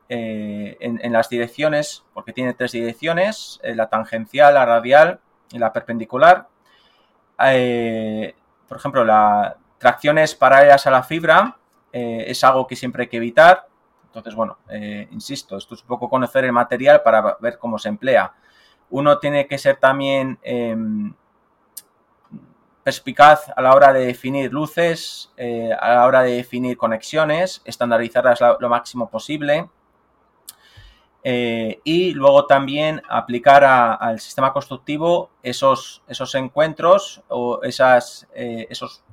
eh, 0.08 0.76
en, 0.80 1.12
las 1.12 1.28
direcciones, 1.28 2.04
porque 2.12 2.32
tiene 2.32 2.54
tres 2.54 2.72
direcciones, 2.72 3.60
eh, 3.62 3.74
la 3.74 3.88
tangencial, 3.88 4.54
la 4.54 4.66
radial 4.66 5.20
y 5.52 5.58
la 5.58 5.72
perpendicular. 5.72 6.48
por 7.36 8.76
ejemplo, 8.76 9.04
las 9.04 9.54
tracciones 9.78 10.34
paralelas 10.34 10.86
a 10.86 10.90
la 10.90 11.02
fibra 11.02 11.56
es 11.92 12.44
algo 12.44 12.66
que 12.66 12.76
siempre 12.76 13.04
hay 13.04 13.08
que 13.08 13.16
evitar. 13.16 13.69
Entonces, 14.10 14.34
bueno, 14.34 14.58
insisto, 15.12 15.56
esto 15.56 15.76
es 15.76 15.82
un 15.82 15.86
poco 15.86 16.08
conocer 16.08 16.44
el 16.44 16.52
material 16.52 17.00
para 17.02 17.36
ver 17.40 17.58
cómo 17.58 17.78
se 17.78 17.88
emplea. 17.88 18.34
Uno 18.90 19.18
tiene 19.18 19.46
que 19.46 19.56
ser 19.56 19.76
también 19.76 20.36
em, 20.42 21.14
perspicaz 22.82 23.52
a 23.54 23.62
la 23.62 23.74
hora 23.74 23.92
de 23.92 24.06
definir 24.06 24.52
luces, 24.52 25.30
eh, 25.36 25.70
a 25.78 25.94
la 25.94 26.06
hora 26.06 26.22
de 26.22 26.32
definir 26.32 26.76
conexiones, 26.76 27.62
estandarizarlas 27.64 28.40
lo 28.58 28.68
máximo 28.68 29.08
posible. 29.08 29.68
Eh, 31.22 31.80
y 31.84 32.14
luego 32.14 32.46
también 32.46 33.02
aplicar 33.08 33.62
al 33.62 34.18
sistema 34.20 34.52
constructivo 34.54 35.30
esos, 35.42 36.02
esos 36.08 36.34
encuentros 36.34 37.22
o 37.28 37.62
esas, 37.62 38.26
eh, 38.34 38.66
esos 38.70 39.04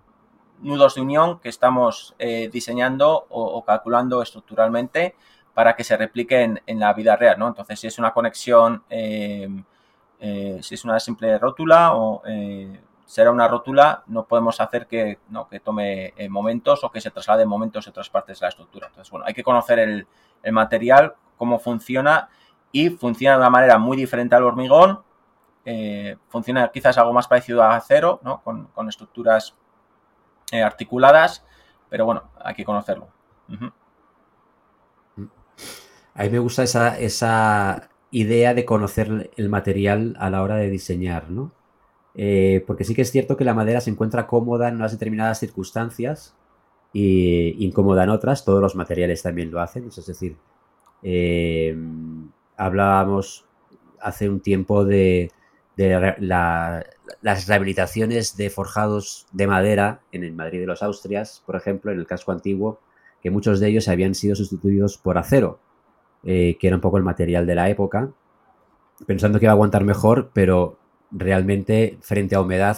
nudos 0.61 0.95
de 0.95 1.01
unión 1.01 1.39
que 1.39 1.49
estamos 1.49 2.15
diseñando 2.51 3.27
o, 3.29 3.63
calculando 3.63 4.21
estructuralmente 4.21 5.15
para 5.53 5.75
que 5.75 5.83
se 5.83 5.97
repliquen 5.97 6.61
en 6.65 6.79
la 6.79 6.93
vida 6.93 7.15
real. 7.15 7.37
¿no? 7.39 7.47
Entonces, 7.47 7.79
si 7.79 7.87
es 7.87 7.99
una 7.99 8.13
conexión, 8.13 8.83
si 8.89 9.63
es 10.75 10.83
una 10.85 10.99
simple 10.99 11.37
rótula 11.37 11.95
o 11.95 12.21
será 13.07 13.31
una 13.31 13.47
rótula, 13.47 14.03
no 14.07 14.25
podemos 14.25 14.59
hacer 14.59 14.85
que, 14.85 15.19
no, 15.29 15.47
que 15.47 15.61
tome 15.61 16.13
eh, 16.17 16.27
momentos 16.27 16.83
o 16.83 16.91
que 16.91 16.99
se 16.99 17.09
traslade 17.09 17.45
momentos 17.45 17.87
a 17.87 17.89
otras 17.89 18.09
partes 18.09 18.39
de 18.39 18.45
la 18.45 18.49
estructura. 18.49 18.87
Entonces, 18.87 19.09
bueno, 19.09 19.25
hay 19.25 19.33
que 19.33 19.43
conocer 19.43 19.79
el, 19.79 20.07
material, 20.51 21.15
cómo 21.37 21.57
funciona 21.57 22.29
y 22.71 22.89
funciona 22.89 23.35
de 23.35 23.39
una 23.39 23.49
manera 23.49 23.77
muy 23.77 23.97
diferente 23.97 24.35
al 24.35 24.43
hormigón. 24.43 25.01
Eh, 25.65 26.17
funciona 26.27 26.69
quizás 26.69 26.97
algo 26.97 27.13
más 27.13 27.27
parecido 27.27 27.63
a 27.63 27.75
acero, 27.75 28.19
¿no? 28.23 28.41
con, 28.43 28.89
estructuras 28.89 29.55
eh, 30.51 30.61
articuladas, 30.61 31.43
pero 31.89 32.05
bueno, 32.05 32.23
hay 32.39 32.55
que 32.55 32.65
conocerlo. 32.65 33.07
A 36.13 36.23
mí 36.23 36.29
me 36.29 36.39
gusta 36.39 36.63
esa, 36.63 36.97
esa 36.99 37.89
idea 38.11 38.53
de 38.53 38.65
conocer 38.65 39.31
el 39.35 39.49
material 39.49 40.15
a 40.19 40.29
la 40.29 40.41
hora 40.41 40.55
de 40.55 40.69
diseñar, 40.69 41.29
¿no? 41.29 41.51
Eh, 42.15 42.63
porque 42.65 42.83
sí 42.83 42.95
que 42.95 43.03
es 43.03 43.11
cierto 43.11 43.37
que 43.37 43.45
la 43.45 43.53
madera 43.53 43.79
se 43.79 43.91
encuentra 43.91 44.25
cómoda 44.25 44.69
en 44.69 44.75
unas 44.75 44.91
determinadas 44.91 45.39
circunstancias 45.39 46.35
y 46.91 47.63
incómoda 47.63 48.03
en 48.03 48.09
otras. 48.09 48.43
Todos 48.43 48.61
los 48.61 48.75
materiales 48.75 49.21
también 49.21 49.51
lo 49.51 49.61
hacen. 49.61 49.87
Es 49.87 50.05
decir, 50.05 50.35
eh, 51.03 51.77
hablábamos 52.57 53.45
hace 54.01 54.29
un 54.29 54.39
tiempo 54.39 54.83
de, 54.83 55.31
las 55.77 57.47
rehabilitaciones 57.47 58.35
de 58.35 58.49
forjados 58.49 59.27
de 59.31 59.47
madera 59.47 60.01
en 60.11 60.23
el 60.23 60.33
Madrid 60.33 60.59
de 60.59 60.65
los 60.65 60.81
Austrias, 60.81 61.43
por 61.45 61.55
ejemplo, 61.55 61.91
en 61.91 61.99
el 61.99 62.07
casco 62.07 62.31
antiguo, 62.31 62.79
que 63.21 63.29
muchos 63.29 63.59
de 63.59 63.69
ellos 63.69 63.87
habían 63.87 64.15
sido 64.15 64.35
sustituidos 64.35 64.97
por 64.97 65.17
acero, 65.17 65.59
eh, 66.23 66.57
que 66.59 66.67
era 66.67 66.75
un 66.75 66.81
poco 66.81 66.97
el 66.97 67.03
material 67.03 67.45
de 67.45 67.55
la 67.55 67.69
época, 67.69 68.09
pensando 69.05 69.39
que 69.39 69.45
iba 69.45 69.51
a 69.51 69.53
aguantar 69.53 69.83
mejor, 69.83 70.31
pero 70.33 70.79
realmente 71.11 71.97
frente 72.01 72.35
a 72.35 72.41
humedad 72.41 72.77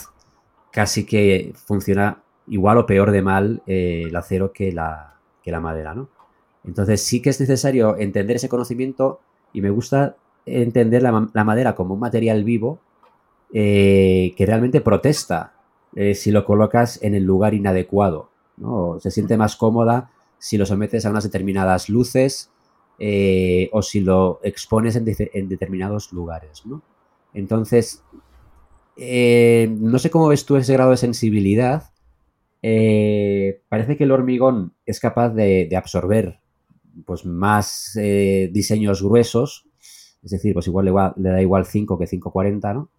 casi 0.71 1.05
que 1.05 1.53
funciona 1.55 2.21
igual 2.47 2.77
o 2.77 2.85
peor 2.85 3.11
de 3.11 3.21
mal 3.21 3.61
eh, 3.65 4.03
el 4.07 4.15
acero 4.15 4.51
que 4.51 4.71
la, 4.71 5.15
que 5.41 5.51
la 5.51 5.59
madera, 5.59 5.93
¿no? 5.93 6.09
Entonces 6.65 7.01
sí 7.01 7.21
que 7.21 7.29
es 7.29 7.39
necesario 7.39 7.97
entender 7.97 8.35
ese 8.35 8.49
conocimiento 8.49 9.21
y 9.53 9.61
me 9.61 9.69
gusta 9.69 10.17
entender 10.45 11.01
la, 11.01 11.43
madera 11.43 11.75
como 11.75 11.93
un 11.93 11.99
material 11.99 12.43
vivo 12.43 12.79
eh, 13.53 14.33
que 14.37 14.45
realmente 14.45 14.81
protesta 14.81 15.53
eh, 15.95 16.15
si 16.15 16.31
lo 16.31 16.45
colocas 16.45 17.01
en 17.01 17.15
el 17.15 17.23
lugar 17.23 17.53
inadecuado, 17.53 18.29
¿no? 18.57 18.99
Se 18.99 19.11
siente 19.11 19.37
más 19.37 19.55
cómoda 19.55 20.11
si 20.37 20.57
lo 20.57 20.65
sometes 20.65 21.05
a 21.05 21.09
unas 21.09 21.23
determinadas 21.23 21.89
luces 21.89 22.51
o 23.71 23.81
si 23.81 24.01
lo 24.01 24.41
expones 24.43 24.97
en, 24.97 25.05
determinados 25.47 26.11
lugares, 26.11 26.65
¿no? 26.65 26.81
Entonces, 27.33 28.03
eh, 29.01 29.73
no 29.79 29.97
sé 29.97 30.09
cómo 30.09 30.27
ves 30.27 30.45
tú 30.45 30.57
ese 30.57 30.73
grado 30.73 30.91
de 30.91 30.97
sensibilidad. 30.97 31.91
Eh, 32.61 33.61
parece 33.69 33.95
que 33.95 34.03
el 34.03 34.11
hormigón 34.11 34.73
es 34.85 34.99
capaz 34.99 35.29
de, 35.29 35.69
absorber 35.75 36.39
pues, 37.05 37.25
más 37.25 37.95
eh, 37.95 38.49
diseños 38.51 39.01
gruesos, 39.01 39.65
es 40.21 40.31
decir, 40.31 40.53
pues 40.53 40.67
igual 40.67 41.13
le, 41.15 41.29
da 41.29 41.41
igual 41.41 41.65
5 41.65 41.97
que 41.97 42.05
5,40, 42.05 42.73
¿no? 42.73 42.89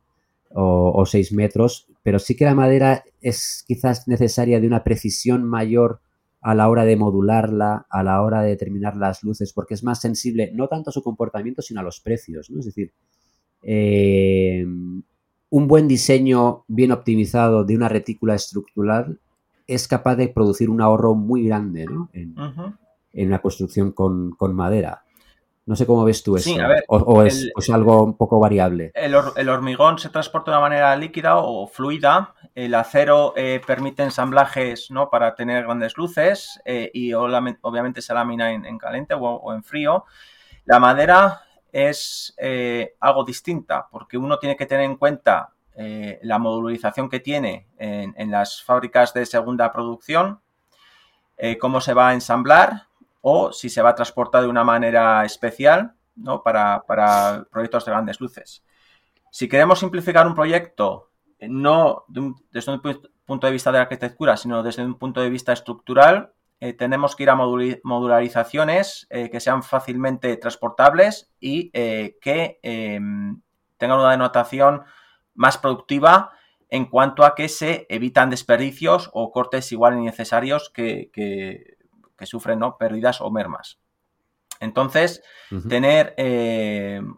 O, 0.52 0.92
o 0.95 1.07
6 1.07 1.33
metros, 1.33 1.87
pero 2.02 2.19
sí 2.19 2.35
que 2.35 2.45
la 2.45 2.57
madera 2.57 3.04
es 3.21 3.64
quizás 3.69 4.09
necesaria 4.09 4.61
de 4.61 4.66
una 4.66 4.83
precisión 4.83 5.45
mayor 5.45 6.00
a 6.40 6.54
la 6.54 6.69
hora 6.69 6.85
de 6.85 6.97
modularla, 6.97 7.87
a 7.88 8.02
la 8.02 8.23
hora 8.23 8.42
de 8.42 8.50
determinar 8.50 8.97
las 8.97 9.23
luces, 9.23 9.52
porque 9.52 9.75
es 9.75 9.85
más 9.85 10.00
sensible 10.00 10.50
no 10.54 10.69
tanto 10.69 10.90
a 10.90 10.92
su 10.92 11.02
comportamiento, 11.02 11.62
sino 11.62 11.80
a 11.80 11.85
los 11.85 12.00
precios, 12.00 12.50
¿no? 12.50 12.61
Es 12.61 12.66
decir, 12.66 12.92
eh, 13.62 14.66
un 15.50 15.66
buen 15.66 15.88
diseño 15.88 16.64
bien 16.69 16.92
optimizado 16.92 17.64
de 17.64 17.76
una 17.76 17.88
retícula 17.88 18.35
estructural 18.35 19.21
es 19.66 19.87
capaz 19.87 20.16
de 20.16 20.28
producir 20.28 20.71
un 20.71 20.80
ahorro 20.80 21.14
muy 21.14 21.45
grande 21.45 21.87
en, 22.12 23.30
la 23.30 23.40
construcción 23.40 23.92
con, 23.92 24.37
madera. 24.54 25.02
No 25.71 25.77
sé 25.77 25.87
cómo 25.87 26.05
ves 26.05 26.25
tú 26.25 26.35
eso. 26.35 26.50
o, 26.89 27.23
es, 27.23 27.49
algo 27.73 28.03
un 28.03 28.17
poco 28.17 28.41
variable. 28.41 28.91
El, 28.93 29.15
hormigón 29.15 30.00
se 30.00 30.09
transporta 30.09 30.50
de 30.50 30.57
una 30.57 30.62
manera 30.62 30.97
líquida 30.97 31.37
o 31.37 31.69
fluida. 31.69 32.35
El 32.57 32.75
acero 32.75 33.35
eh, 33.37 33.61
permite 33.65 34.03
ensamblajes 34.03 34.91
¿no? 34.91 35.09
para 35.11 35.37
tener 35.37 35.62
grandes 35.62 35.97
luces 35.97 36.61
eh, 36.65 36.91
y 36.93 37.12
obviamente 37.12 38.03
se 38.03 38.12
lamina 38.12 38.50
en, 38.50 38.79
caliente 38.79 39.15
o, 39.17 39.55
en 39.55 39.62
frío. 39.62 40.07
La 40.65 40.81
madera 40.81 41.43
es 41.71 42.35
eh, 42.37 42.97
algo 42.99 43.23
distinta, 43.23 43.87
porque 43.93 44.19
uno 44.19 44.41
tiene 44.41 44.57
que 44.57 44.67
tener 44.67 44.87
en 44.87 44.97
cuenta 44.97 45.50
la 46.23 46.39
modularización 46.41 47.09
que 47.09 47.21
tiene 47.21 47.69
en, 47.79 48.31
las 48.33 48.61
fábricas 48.61 49.15
de 49.15 49.25
segunda 49.25 49.73
producción, 49.73 50.41
cómo 51.61 51.81
se 51.81 51.95
va 51.95 52.09
a 52.09 52.15
ensamblar 52.15 52.90
o 53.21 53.53
si 53.53 53.69
se 53.69 53.83
va 53.83 53.91
a 53.91 53.95
transportar 53.95 54.43
de 54.43 54.49
una 54.49 54.65
manera 54.65 55.25
especial 55.25 55.95
¿no? 56.17 56.43
para, 56.43 56.83
proyectos 57.50 57.85
de 57.85 57.91
grandes 57.91 58.21
luces. 58.21 58.65
Si 59.31 59.49
queremos 59.49 59.79
simplificar 59.79 60.27
un 60.27 60.35
proyecto, 60.35 61.11
no 61.41 62.05
desde 62.09 62.73
un 62.73 62.81
punto 63.25 63.47
de 63.47 63.53
vista 63.53 63.73
de 63.73 63.79
arquitectura, 63.79 64.37
sino 64.37 64.62
desde 64.62 64.85
un 64.85 64.99
punto 64.99 65.21
de 65.21 65.31
vista 65.31 65.53
estructural, 65.53 66.33
eh, 66.62 66.75
tenemos 66.75 67.17
que 67.17 67.23
ir 67.23 67.31
a 67.31 67.35
modularizaciones 67.35 69.07
eh, 69.09 69.31
que 69.31 69.41
sean 69.41 69.62
fácilmente 69.62 70.37
transportables 70.37 71.33
y 71.41 71.71
eh, 71.73 72.19
que 72.21 72.59
em, 72.62 73.41
tengan 73.79 73.99
una 73.99 74.11
denotación 74.11 74.83
más 75.35 75.57
productiva 75.57 76.33
en 76.69 76.85
cuanto 76.85 77.25
a 77.25 77.35
que 77.35 77.49
se 77.49 77.87
evitan 77.89 78.29
desperdicios 78.29 79.11
o 79.15 79.33
cortes 79.33 79.73
igual 79.73 79.99
innecesarios 79.99 80.69
que, 80.69 81.11
sufren 82.27 82.59
¿no? 82.59 82.77
pérdidas 82.77 83.21
o 83.21 83.31
mermas. 83.31 83.79
Entonces, 84.61 85.23
tener 85.69 86.15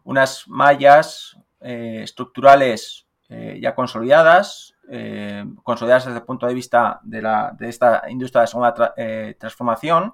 unas 0.04 0.47
mallas 0.47 1.37
estructurales 1.61 3.06
ya 3.28 3.75
consolidadas, 3.75 4.73
eh, 4.88 5.44
consolidarse 5.62 6.09
desde 6.09 6.21
el 6.21 6.26
punto 6.26 6.47
de 6.47 6.54
vista 6.54 7.00
de, 7.02 7.23
la, 7.23 7.54
de 7.59 7.68
esta 7.68 8.02
industria 8.11 8.42
de 8.42 8.47
segunda 8.49 8.94
eh, 8.97 9.37
transformación, 9.38 10.12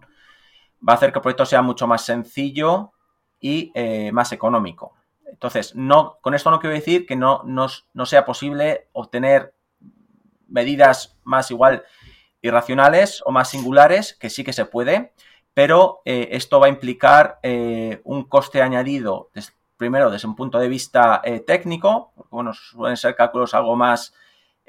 va 0.87 0.93
a 0.93 0.97
hacer 0.97 1.11
que 1.11 1.19
el 1.19 1.23
proyecto 1.23 1.47
sea 1.47 1.63
mucho 1.63 1.87
más 1.87 2.05
sencillo 2.05 2.93
y 3.41 3.73
eh, 3.75 4.13
más 4.13 4.31
económico. 4.33 4.95
Entonces, 5.27 5.75
no, 5.75 6.19
con 6.21 6.35
esto 6.35 6.51
no 6.51 6.61
quiero 6.61 6.75
decir 6.75 7.07
que 7.07 7.17
no, 7.17 7.43
no, 7.45 8.07
sea 8.07 8.25
posible 8.25 8.89
obtener 8.93 9.55
medidas 10.49 11.19
más 11.25 11.51
igual 11.51 11.85
irracionales 12.43 13.23
o 13.25 13.33
más 13.33 13.51
singulares, 13.51 14.15
que 14.15 14.31
sí 14.31 14.45
que 14.45 14.53
se 14.53 14.65
puede, 14.65 15.13
pero 15.55 16.03
esto 16.05 16.61
va 16.61 16.67
a 16.67 16.71
implicar 16.71 17.41
un 18.05 18.25
coste 18.25 18.63
añadido, 18.63 19.31
primero 19.77 20.11
desde 20.11 20.29
un 20.29 20.37
punto 20.37 20.59
de 20.59 20.69
vista 20.69 21.21
técnico, 21.47 22.13
bueno, 22.31 22.53
suelen 22.55 22.97
ser 22.97 23.17
cálculos 23.17 23.55
algo 23.55 23.75
más 23.75 24.15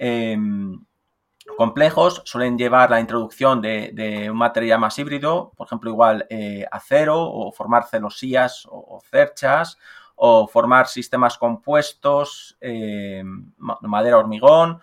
Em, 0.02 0.80
complejos 1.58 2.22
suelen 2.24 2.58
llevar 2.58 2.90
la 2.90 3.02
introducción 3.02 3.62
de, 3.62 4.30
un 4.32 4.38
material 4.38 4.80
más 4.80 4.98
híbrido, 4.98 5.52
por 5.58 5.68
ejemplo, 5.68 5.90
igual 5.90 6.26
eh, 6.30 6.66
acero 6.72 7.22
o 7.22 7.52
formar 7.52 7.86
celosías 7.86 8.66
o, 8.70 9.02
cerchas 9.12 9.78
o 10.16 10.48
formar 10.48 10.88
sistemas 10.88 11.38
compuestos, 11.38 12.58
em, 12.62 13.52
madera 13.58 14.18
hormigón. 14.18 14.80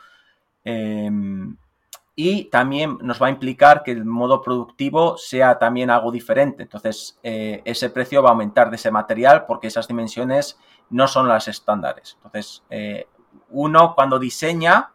Y 2.18 2.44
también 2.44 2.96
nos 3.02 3.20
va 3.20 3.26
a 3.26 3.30
implicar 3.30 3.82
que 3.82 3.92
el 3.92 4.06
modo 4.06 4.40
productivo 4.40 5.18
sea 5.18 5.58
también 5.58 5.90
algo 5.90 6.10
diferente. 6.10 6.62
Entonces, 6.62 7.18
eh, 7.22 7.60
ese 7.66 7.90
precio 7.90 8.22
va 8.22 8.30
a 8.30 8.32
aumentar 8.32 8.70
de 8.70 8.76
ese 8.76 8.90
material 8.90 9.44
porque 9.44 9.66
esas 9.66 9.86
dimensiones 9.86 10.58
no 10.88 11.08
son 11.08 11.28
las 11.28 11.46
estándares. 11.46 12.14
Entonces, 12.16 12.64
eh, 12.70 13.06
uno 13.50 13.94
cuando 13.94 14.18
diseña 14.18 14.92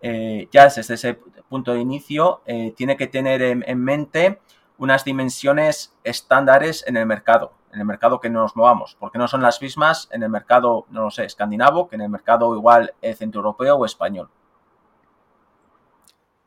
eh, 0.00 0.48
ya 0.50 0.64
desde 0.64 0.94
ese 0.94 1.20
punto 1.50 1.74
de 1.74 1.80
inicio 1.80 2.42
tiene 2.76 2.96
que 2.96 3.06
tener 3.06 3.42
en, 3.42 3.82
mente 3.82 4.40
unas 4.76 5.04
dimensiones 5.04 5.94
estándares 6.04 6.84
en 6.86 6.96
el 6.96 7.06
mercado, 7.06 7.52
en 7.72 7.80
el 7.80 7.86
mercado 7.86 8.20
que 8.20 8.30
nos 8.30 8.54
movamos, 8.54 8.96
porque 9.00 9.18
no 9.18 9.28
son 9.28 9.42
las 9.42 9.60
mismas 9.60 10.08
en 10.12 10.22
el 10.22 10.28
mercado, 10.28 10.86
no 10.90 11.04
lo 11.04 11.10
sé, 11.10 11.24
escandinavo, 11.24 11.88
que 11.88 11.96
en 11.96 12.02
el 12.02 12.10
mercado 12.10 12.54
igual 12.54 12.94
centroeuropeo 13.02 13.76
o 13.76 13.84
español. 13.86 14.28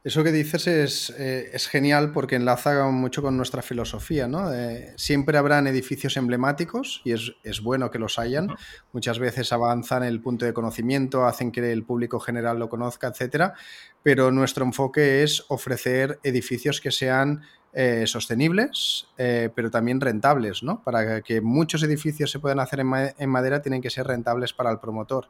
Eso 0.04 0.24
que 0.24 0.32
dices 0.32 0.66
es, 0.66 1.10
eh, 1.12 1.52
es, 1.54 1.68
genial 1.68 2.12
porque 2.12 2.36
enlaza 2.36 2.86
mucho 2.88 3.22
con 3.22 3.38
nuestra 3.38 3.62
filosofía, 3.62 4.28
¿no? 4.28 4.50
siempre 4.96 5.38
habrán 5.38 5.68
edificios 5.68 6.18
emblemáticos 6.18 7.02
y 7.04 7.12
es, 7.12 7.34
es 7.44 7.62
bueno 7.62 7.92
que 7.92 8.00
los 8.00 8.18
hayan. 8.18 8.56
Muchas 8.94 9.20
veces 9.20 9.54
avanzan 9.54 10.04
el 10.04 10.20
punto 10.20 10.46
de 10.46 10.54
conocimiento, 10.54 11.28
hacen 11.28 11.52
que 11.52 11.72
el 11.72 11.84
público 11.84 12.20
general 12.20 12.58
lo 12.58 12.68
conozca, 12.68 13.10
etcétera. 13.10 13.54
Pero 14.02 14.32
nuestro 14.32 14.66
enfoque 14.66 15.22
es 15.22 15.46
ofrecer 15.50 16.20
edificios 16.24 16.82
que 16.82 16.90
sean 16.90 17.44
eh, 17.74 18.04
sostenibles, 18.06 19.08
eh, 19.18 19.50
pero 19.56 19.72
también 19.72 20.02
rentables, 20.02 20.62
¿no? 20.62 20.84
Para 20.84 21.22
que 21.22 21.40
muchos 21.40 21.82
edificios 21.84 22.30
se 22.30 22.40
puedan 22.40 22.60
hacer 22.60 22.82
en, 22.82 23.30
madera, 23.30 23.62
tienen 23.62 23.82
que 23.82 23.90
ser 23.90 24.08
rentables 24.08 24.52
para 24.52 24.70
el 24.72 24.80
promotor. 24.80 25.30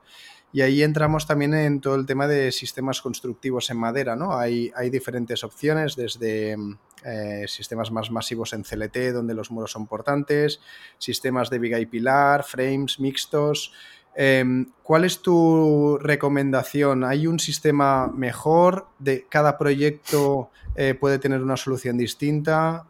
Y 0.52 0.62
ahí 0.62 0.82
entramos 0.82 1.28
también 1.28 1.54
en 1.54 1.82
todo 1.82 1.94
el 1.94 2.08
tema 2.08 2.28
de 2.28 2.52
sistemas 2.52 3.00
constructivos 3.00 3.70
en 3.70 3.78
madera, 3.78 4.16
¿no? 4.16 4.40
Hay, 4.40 4.72
diferentes 4.90 5.44
opciones, 5.44 5.96
desde 5.96 6.58
eh, 7.06 7.46
sistemas 7.48 7.92
más 7.92 8.10
masivos 8.10 8.54
en 8.54 8.64
CLT, 8.64 9.14
donde 9.14 9.36
los 9.36 9.52
muros 9.52 9.72
son 9.72 9.86
portantes, 9.86 10.62
sistemas 10.98 11.52
de 11.52 11.60
viga 11.60 11.80
y 11.80 11.86
pilar, 11.86 12.44
frames 12.44 13.00
mixtos. 13.00 13.72
Em, 14.16 14.72
¿Cuál 14.84 15.06
es 15.06 15.22
tu 15.22 15.98
recomendación? 16.02 17.04
¿Hay 17.04 17.28
un 17.28 17.40
sistema 17.40 18.08
mejor? 18.08 18.88
¿De 19.00 19.26
cada 19.30 19.58
proyecto 19.58 20.50
eh, 20.76 20.94
puede 20.94 21.18
tener 21.18 21.42
una 21.42 21.56
solución 21.56 21.98
distinta? 21.98 22.86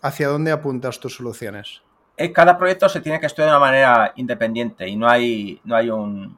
¿Hacia 0.00 0.28
dónde 0.28 0.50
apuntas 0.50 0.98
tus 0.98 1.16
soluciones? 1.16 1.82
Eh, 2.16 2.32
cada 2.32 2.56
proyecto 2.56 2.88
se 2.88 3.00
tiene 3.00 3.20
que 3.20 3.26
estudiar 3.26 3.50
de 3.50 3.56
una 3.56 3.66
manera 3.66 4.12
independiente 4.16 4.88
y 4.88 4.96
no 4.96 5.08
hay, 5.08 5.60
no 5.64 5.76
hay 5.76 5.90
un, 5.90 6.36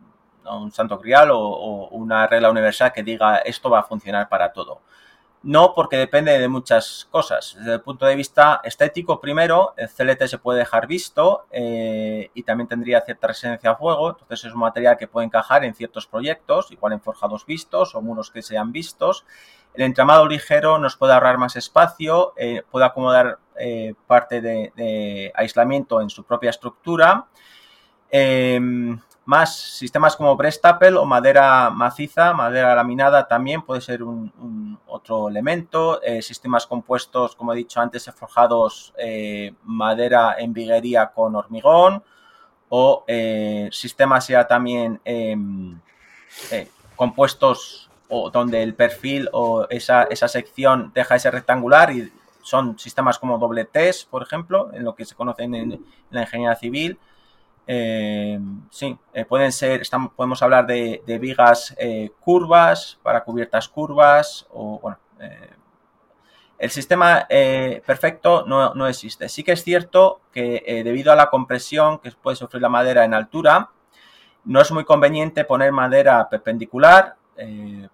santo 0.72 0.98
grial 0.98 1.30
o, 1.32 1.88
una 1.88 2.26
regla 2.26 2.50
universal 2.50 2.92
que 2.92 3.02
diga 3.02 3.38
esto 3.38 3.70
va 3.70 3.80
a 3.80 3.82
funcionar 3.82 4.28
para 4.28 4.52
todo. 4.52 4.80
No, 5.44 5.74
porque 5.74 5.98
depende 5.98 6.38
de 6.38 6.48
muchas 6.48 7.06
cosas. 7.10 7.54
Desde 7.58 7.74
el 7.74 7.82
punto 7.82 8.06
de 8.06 8.16
vista 8.16 8.62
estético, 8.64 9.20
primero, 9.20 9.74
el 9.76 9.90
CLT 9.90 10.26
se 10.26 10.38
puede 10.38 10.60
dejar 10.60 10.86
visto 10.86 11.44
eh, 11.50 12.30
y 12.32 12.44
también 12.44 12.66
tendría 12.66 13.02
cierta 13.02 13.26
resistencia 13.26 13.72
a 13.72 13.76
fuego. 13.76 14.08
Entonces 14.08 14.46
es 14.46 14.54
un 14.54 14.60
material 14.60 14.96
que 14.96 15.06
puede 15.06 15.26
encajar 15.26 15.62
en 15.66 15.74
ciertos 15.74 16.06
proyectos, 16.06 16.72
igual 16.72 16.94
en 16.94 17.02
forjados 17.02 17.44
vistos 17.44 17.94
o 17.94 18.00
muros 18.00 18.30
que 18.30 18.40
sean 18.40 18.72
vistos. 18.72 19.26
El 19.74 19.82
entramado 19.82 20.26
ligero 20.26 20.78
nos 20.78 20.96
puede 20.96 21.12
ahorrar 21.12 21.36
más 21.36 21.56
espacio, 21.56 22.32
eh, 22.38 22.62
puede 22.70 22.86
acomodar 22.86 23.38
eh, 23.58 23.92
parte 24.06 24.40
de, 24.40 24.72
de, 24.76 25.30
aislamiento 25.34 26.00
en 26.00 26.08
su 26.08 26.24
propia 26.24 26.48
estructura. 26.48 27.26
Más 29.26 29.56
sistemas 29.56 30.16
como 30.16 30.36
Brestapel 30.36 30.98
o 30.98 31.06
madera 31.06 31.70
maciza, 31.70 32.34
madera 32.34 32.74
laminada 32.74 33.26
también 33.26 33.62
puede 33.62 33.80
ser 33.80 34.02
un, 34.02 34.78
otro 34.86 35.30
elemento. 35.30 36.02
Eh, 36.02 36.20
sistemas 36.20 36.66
compuestos, 36.66 37.34
como 37.34 37.54
he 37.54 37.56
dicho 37.56 37.80
antes, 37.80 38.10
forjados 38.14 38.92
eh, 38.98 39.54
madera 39.64 40.36
en 40.38 40.52
viguería 40.52 41.06
con 41.06 41.34
hormigón 41.36 42.02
o 42.68 43.04
eh, 43.06 43.68
sistemas 43.72 44.28
ya 44.28 44.46
también 44.46 45.00
em, 45.04 45.80
compuestos 46.94 47.90
o 48.08 48.28
donde 48.30 48.62
el 48.62 48.74
perfil 48.74 49.30
o 49.32 49.66
esa, 49.70 50.02
esa 50.04 50.28
sección 50.28 50.92
deja 50.94 51.16
ese 51.16 51.30
rectangular 51.30 51.90
y 51.92 52.12
son 52.42 52.78
sistemas 52.78 53.18
como 53.18 53.38
doble 53.38 53.64
test, 53.64 54.08
por 54.10 54.22
ejemplo, 54.22 54.70
en 54.74 54.84
lo 54.84 54.94
que 54.94 55.06
se 55.06 55.14
conoce 55.14 55.44
en 55.44 55.82
la 56.10 56.20
ingeniería 56.22 56.56
civil 56.56 56.98
eh, 57.66 58.38
sí, 58.70 58.98
eh, 59.14 59.24
pueden 59.24 59.52
ser, 59.52 59.80
estamos, 59.80 60.12
podemos 60.12 60.42
hablar 60.42 60.66
de, 60.66 61.02
vigas 61.20 61.74
eh, 61.78 62.10
curvas 62.20 62.98
para 63.02 63.24
cubiertas 63.24 63.68
curvas 63.68 64.46
o 64.52 64.78
bueno, 64.80 64.98
el 66.58 66.70
sistema 66.70 67.26
perfecto 67.28 68.44
no, 68.46 68.74
no, 68.74 68.86
existe. 68.86 69.28
Sí 69.28 69.42
que 69.42 69.52
es 69.52 69.64
cierto 69.64 70.20
que 70.32 70.82
debido 70.84 71.12
a 71.12 71.16
la 71.16 71.30
compresión 71.30 71.98
que 71.98 72.10
puede 72.12 72.36
sufrir 72.36 72.62
la 72.62 72.68
madera 72.68 73.04
en 73.04 73.14
altura, 73.14 73.70
no 74.44 74.60
es 74.60 74.70
muy 74.72 74.84
conveniente 74.84 75.44
poner 75.44 75.72
madera 75.72 76.28
perpendicular 76.28 77.16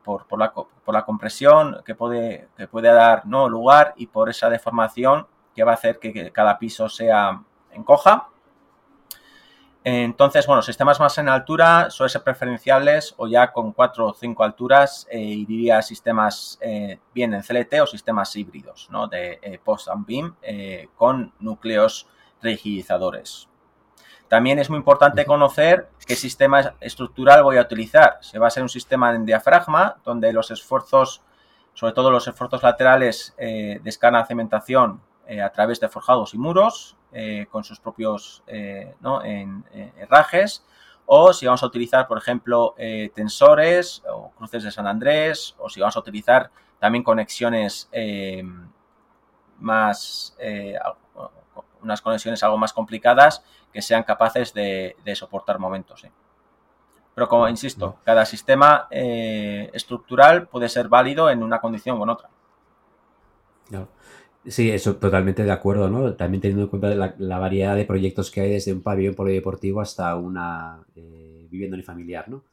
por, 0.04 0.26
la, 0.38 0.52
por, 0.52 1.04
compresión 1.04 1.82
que 1.84 1.94
puede, 1.94 2.48
que 2.56 2.68
puede 2.68 2.92
dar 2.92 3.26
¿no? 3.26 3.48
lugar 3.48 3.94
y 3.96 4.06
por 4.06 4.28
esa 4.28 4.50
deformación 4.50 5.26
que 5.54 5.64
va 5.64 5.72
a 5.72 5.74
hacer 5.74 5.98
que 5.98 6.30
cada 6.32 6.58
piso 6.58 6.88
sea 6.88 7.42
encoja. 7.72 8.28
Entonces, 9.82 10.46
bueno, 10.46 10.60
sistemas 10.60 11.00
más 11.00 11.16
en 11.16 11.30
altura 11.30 11.88
suelen 11.88 12.10
ser 12.10 12.22
preferenciables 12.22 13.14
o 13.16 13.26
ya 13.26 13.50
con 13.50 13.72
cuatro 13.72 14.08
o 14.08 14.12
cinco 14.12 14.44
alturas 14.44 15.06
eh, 15.10 15.18
iría 15.18 15.80
sistemas 15.80 16.58
eh, 16.60 16.98
bien 17.14 17.32
en 17.32 17.40
CLT 17.40 17.80
o 17.80 17.86
sistemas 17.86 18.36
híbridos, 18.36 18.88
¿no? 18.90 19.08
De 19.08 19.38
eh, 19.40 19.58
post 19.64 19.88
and 19.88 20.06
beam 20.06 20.36
eh, 20.42 20.88
con 20.96 21.32
núcleos 21.40 22.06
rigidizadores. 22.42 23.48
También 24.28 24.58
es 24.58 24.68
muy 24.68 24.76
importante 24.76 25.24
conocer 25.24 25.88
qué 26.06 26.14
sistema 26.14 26.74
estructural 26.80 27.42
voy 27.42 27.56
a 27.56 27.62
utilizar. 27.62 28.18
Se 28.20 28.38
va 28.38 28.48
a 28.48 28.50
ser 28.50 28.62
un 28.62 28.68
sistema 28.68 29.14
en 29.14 29.24
diafragma, 29.24 29.96
donde 30.04 30.32
los 30.34 30.50
esfuerzos, 30.50 31.22
sobre 31.72 31.94
todo 31.94 32.10
los 32.10 32.28
esfuerzos 32.28 32.62
laterales 32.62 33.34
de 33.36 33.80
escana 33.84 34.24
cementación 34.26 35.02
a 35.42 35.50
través 35.50 35.80
de 35.80 35.88
forjados 35.88 36.32
y 36.34 36.38
muros, 36.38 36.96
eh, 37.12 37.46
con 37.50 37.64
sus 37.64 37.80
propios 37.80 38.44
eh, 38.46 38.94
¿no? 39.00 39.24
en, 39.24 39.64
herrajes 39.98 40.64
o 41.06 41.32
si 41.32 41.46
vamos 41.46 41.60
a 41.64 41.66
utilizar, 41.66 42.06
por 42.06 42.18
ejemplo, 42.18 42.74
eh, 42.78 43.10
tensores 43.12 44.00
o 44.08 44.30
cruces 44.30 44.62
de 44.62 44.70
San 44.70 44.86
Andrés, 44.86 45.56
o 45.58 45.68
si 45.68 45.80
vamos 45.80 45.96
a 45.96 45.98
utilizar 45.98 46.52
también 46.78 47.02
conexiones 47.02 47.90
más, 49.58 50.36
unas 51.82 52.00
conexiones 52.00 52.44
algo 52.44 52.58
más 52.58 52.72
complicadas 52.72 53.42
que 53.72 53.82
sean 53.82 54.04
capaces 54.04 54.54
de, 54.54 54.94
soportar 55.16 55.58
momentos. 55.58 56.06
Pero 57.12 57.28
como 57.28 57.48
insisto, 57.48 57.96
cada 58.04 58.24
sistema 58.24 58.86
estructural 58.90 60.46
puede 60.46 60.68
ser 60.68 60.86
válido 60.86 61.28
en 61.28 61.42
una 61.42 61.60
condición 61.60 61.98
o 61.98 62.04
en 62.04 62.10
otra. 62.10 62.30
Sí, 64.46 64.70
eso 64.70 64.96
totalmente 64.96 65.44
de 65.44 65.50
acuerdo, 65.50 65.90
¿no? 65.90 66.14
También 66.14 66.40
teniendo 66.40 66.64
en 66.64 66.70
cuenta 66.70 66.94
la, 66.94 67.38
variedad 67.38 67.76
de 67.76 67.84
proyectos 67.84 68.30
que 68.30 68.40
hay 68.40 68.50
desde 68.52 68.72
un 68.72 68.82
pabellón 68.82 69.14
polideportivo 69.14 69.80
hasta 69.80 70.16
una 70.16 70.82
eh, 70.94 71.46
vivienda 71.50 71.74
unifamiliar, 71.74 72.28
¿no? 72.28 72.44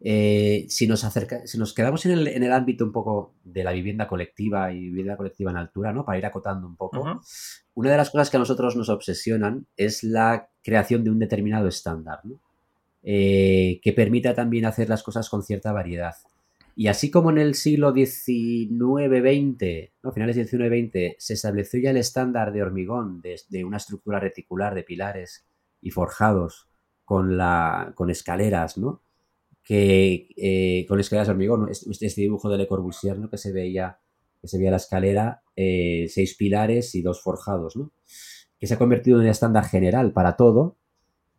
Eh, 0.00 0.66
si, 0.68 0.86
nos 0.86 1.02
acerca, 1.04 1.46
si 1.46 1.58
nos 1.58 1.74
quedamos 1.74 2.06
en 2.06 2.12
el, 2.12 2.52
ámbito 2.52 2.84
un 2.84 2.92
poco 2.92 3.34
de 3.42 3.64
la 3.64 3.72
vivienda 3.72 4.06
colectiva 4.06 4.72
y 4.72 4.80
vivienda 4.80 5.16
colectiva 5.16 5.50
en 5.50 5.56
altura, 5.56 5.92
¿no? 5.92 6.04
Para 6.04 6.18
ir 6.18 6.26
acotando 6.26 6.66
un 6.66 6.76
poco, 6.76 7.20
una 7.74 7.90
de 7.90 7.96
las 7.96 8.10
cosas 8.10 8.30
que 8.30 8.36
a 8.36 8.40
nosotros 8.40 8.76
nos 8.76 8.88
obsesionan 8.88 9.66
es 9.76 10.02
la 10.02 10.50
creación 10.62 11.04
de 11.04 11.10
un 11.10 11.18
determinado 11.18 11.68
estándar, 11.68 12.20
¿no? 12.24 12.40
Eh, 13.02 13.80
que 13.82 13.92
permita 13.92 14.34
también 14.34 14.64
hacer 14.64 14.88
las 14.88 15.02
cosas 15.02 15.28
con 15.28 15.42
cierta 15.42 15.72
variedad. 15.72 16.14
Y 16.78 16.86
así 16.86 17.10
como 17.10 17.30
en 17.30 17.38
el 17.38 17.56
siglo 17.56 17.92
XIX-XX, 17.92 19.90
¿no? 20.00 20.12
finales 20.12 20.36
XIX-XX, 20.36 21.16
se 21.18 21.34
estableció 21.34 21.80
ya 21.80 21.90
el 21.90 21.96
estándar 21.96 22.52
de 22.52 22.62
hormigón 22.62 23.20
de, 23.20 23.64
una 23.64 23.78
estructura 23.78 24.20
reticular 24.20 24.76
de 24.76 24.84
pilares 24.84 25.44
y 25.80 25.90
forjados 25.90 26.68
con, 27.04 27.36
la, 27.36 27.94
con 27.96 28.10
escaleras, 28.10 28.78
¿no? 28.78 29.02
Que, 29.64 30.28
eh, 30.36 30.86
con 30.86 31.00
escaleras 31.00 31.26
de 31.26 31.32
hormigón, 31.32 31.68
este, 31.68 32.06
este, 32.06 32.20
dibujo 32.20 32.48
de 32.48 32.58
Le 32.58 32.68
Corbusier, 32.68 33.18
¿no? 33.18 33.28
Que 33.28 33.38
se 33.38 33.50
veía, 33.50 33.98
que 34.40 34.46
se 34.46 34.56
veía 34.56 34.70
la 34.70 34.76
escalera, 34.76 35.42
eh, 35.56 36.06
seis 36.08 36.36
pilares 36.36 36.94
y 36.94 37.02
dos 37.02 37.20
forjados, 37.20 37.74
¿no? 37.74 37.90
Que 38.60 38.68
se 38.68 38.74
ha 38.74 38.78
convertido 38.78 39.16
en 39.16 39.24
un 39.24 39.30
estándar 39.30 39.64
general 39.64 40.12
para 40.12 40.36
todo. 40.36 40.76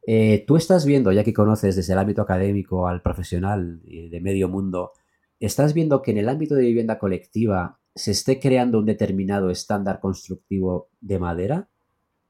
Eh, 0.06 0.44
tú 0.46 0.58
estás 0.58 0.86
viendo, 0.86 1.14
ya 1.14 1.24
que 1.24 1.32
conoces 1.32 1.78
desde 1.78 1.94
el 1.94 2.00
ámbito 2.00 2.22
académico 2.22 2.90
al 2.90 3.02
profesional 3.02 3.82
de 3.86 4.20
medio 4.20 4.50
mundo, 4.50 4.92
¿estás 5.40 5.74
viendo 5.74 6.02
que 6.02 6.12
en 6.12 6.18
el 6.18 6.30
ámbito 6.30 6.56
de 6.56 6.64
vivienda 6.64 7.00
colectiva 7.00 7.80
se 7.96 8.12
esté 8.12 8.40
creando 8.40 8.80
un 8.80 8.86
determinado 8.86 9.50
estándar 9.50 10.00
constructivo 10.00 10.90
de 11.02 11.20
madera? 11.20 11.68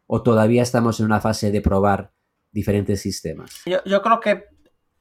¿O 0.07 0.23
todavía 0.23 0.63
estamos 0.63 0.99
en 0.99 1.05
una 1.05 1.19
fase 1.19 1.51
de 1.51 1.61
probar 1.61 2.11
diferentes 2.51 3.01
sistemas? 3.01 3.61
Yo, 3.65 4.01
creo 4.01 4.19
que 4.19 4.45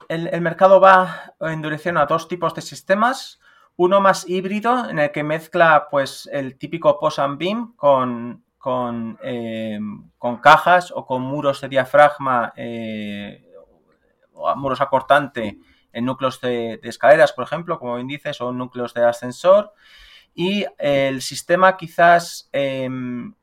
el, 0.09 0.41
mercado 0.41 0.81
va 0.81 1.35
endureciendo 1.41 2.01
a 2.01 2.07
dos 2.07 2.29
tipos 2.29 2.55
de 2.55 2.61
sistemas. 2.61 3.41
Uno 3.77 4.01
más 4.01 4.29
híbrido, 4.29 4.91
en 4.91 4.99
el 4.99 5.13
que 5.13 5.23
mezcla 5.23 5.87
pues, 5.91 6.29
el 6.33 6.59
típico 6.59 6.99
post 6.99 7.21
and 7.21 7.39
beam 7.39 7.75
con, 7.77 8.45
con, 8.59 9.19
eh, 9.23 9.79
cajas 10.43 10.93
o 10.95 11.07
con 11.07 11.23
muros 11.23 11.61
de 11.61 11.69
diafragma 11.69 12.53
eh, 12.57 13.51
o 14.35 14.55
muros 14.57 14.81
a 14.81 14.87
cortante 14.87 15.59
núcleos 16.05 16.41
de, 16.41 16.81
escaleras, 16.83 17.33
por 17.33 17.45
ejemplo, 17.45 17.79
como 17.79 17.97
bien 17.97 18.09
dices, 18.09 18.41
o 18.41 18.53
núcleos 18.53 18.95
de 18.95 19.05
ascensor. 19.05 19.73
Y 20.35 20.67
el 20.79 21.21
sistema 21.23 21.77
quizás 21.77 22.49
em, 22.53 23.35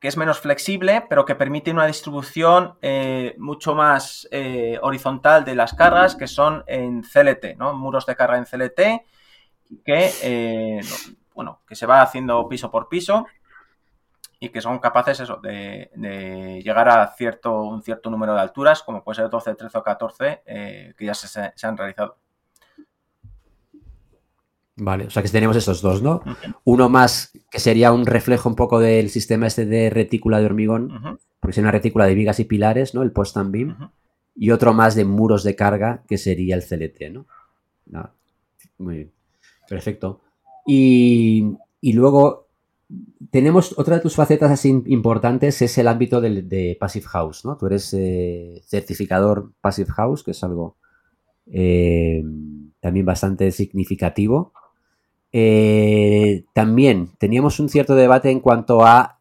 que 0.00 0.08
es 0.08 0.16
menos 0.16 0.40
flexible, 0.40 1.04
pero 1.08 1.24
que 1.24 1.34
permite 1.34 1.70
una 1.70 1.86
distribución 1.86 2.76
eh, 2.82 3.34
mucho 3.38 3.74
más 3.74 4.28
eh, 4.30 4.78
horizontal 4.82 5.44
de 5.44 5.54
las 5.54 5.74
cargas, 5.74 6.16
que 6.16 6.26
son 6.26 6.64
en 6.66 7.02
CLT, 7.02 7.56
¿no? 7.56 7.72
Muros 7.74 8.04
de 8.06 8.16
carga 8.16 8.36
en 8.36 8.44
CLT, 8.44 8.80
que, 9.84 10.12
eh, 10.22 10.80
bueno, 11.34 11.60
que 11.66 11.74
se 11.74 11.86
va 11.86 12.02
haciendo 12.02 12.46
piso 12.48 12.70
por 12.70 12.88
piso 12.88 13.26
y 14.38 14.50
que 14.50 14.60
son 14.60 14.78
capaces 14.78 15.20
eso, 15.20 15.36
de, 15.42 15.90
llegar 16.62 16.88
a 16.88 17.14
cierto, 17.16 17.62
un 17.62 17.82
cierto 17.82 18.10
número 18.10 18.34
de 18.34 18.40
alturas, 18.40 18.82
como 18.82 19.02
puede 19.02 19.16
ser 19.16 19.30
12, 19.30 19.54
13 19.54 19.78
o 19.78 19.82
14, 19.82 20.42
eh, 20.44 20.94
que 20.96 21.04
ya 21.04 21.14
se, 21.14 21.66
han 21.66 21.76
realizado. 21.76 22.16
Vale, 24.76 25.06
o 25.06 25.10
sea 25.10 25.22
que 25.22 25.30
tenemos 25.30 25.56
estos 25.56 25.80
dos, 25.80 26.02
¿no? 26.02 26.22
Uno 26.64 26.90
más 26.90 27.32
que 27.50 27.60
sería 27.60 27.92
un 27.92 28.04
reflejo 28.04 28.50
un 28.50 28.56
poco 28.56 28.78
del 28.78 29.08
sistema 29.08 29.46
este 29.46 29.64
de 29.64 29.88
retícula 29.88 30.38
de 30.38 30.44
hormigón, 30.44 31.18
porque 31.40 31.52
es 31.52 31.58
una 31.58 31.70
retícula 31.70 32.04
de 32.04 32.14
vigas 32.14 32.40
y 32.40 32.44
pilares, 32.44 32.94
¿no? 32.94 33.02
El 33.02 33.12
post 33.12 33.38
and 33.38 33.52
beam. 33.52 33.90
Y 34.34 34.50
otro 34.50 34.74
más 34.74 34.94
de 34.94 35.06
muros 35.06 35.44
de 35.44 35.56
carga, 35.56 36.02
que 36.06 36.18
sería 36.18 36.56
el 36.56 36.62
CLT, 36.62 37.10
¿no? 37.10 37.26
Muy 38.76 38.96
bien. 38.96 39.12
Perfecto. 39.66 40.20
Y, 40.66 41.56
y 41.80 41.94
luego 41.94 42.45
tenemos 43.30 43.74
otra 43.78 43.96
de 43.96 44.00
tus 44.00 44.14
facetas 44.14 44.50
así 44.50 44.82
importantes 44.86 45.60
es 45.62 45.76
el 45.78 45.88
ámbito 45.88 46.20
de, 46.20 46.76
Passive 46.78 47.06
House, 47.06 47.44
¿no? 47.44 47.56
Tú 47.56 47.66
eres 47.66 47.92
eh, 47.94 48.62
certificador 48.64 49.52
Passive 49.60 49.90
House, 49.92 50.22
que 50.22 50.30
es 50.30 50.44
algo 50.44 50.76
eh, 51.46 52.22
también 52.80 53.04
bastante 53.04 53.50
significativo. 53.50 54.52
Eh, 55.32 56.44
también 56.54 57.10
teníamos 57.18 57.58
un 57.60 57.68
cierto 57.68 57.94
debate 57.94 58.30
en 58.30 58.40
cuanto 58.40 58.86
a 58.86 59.20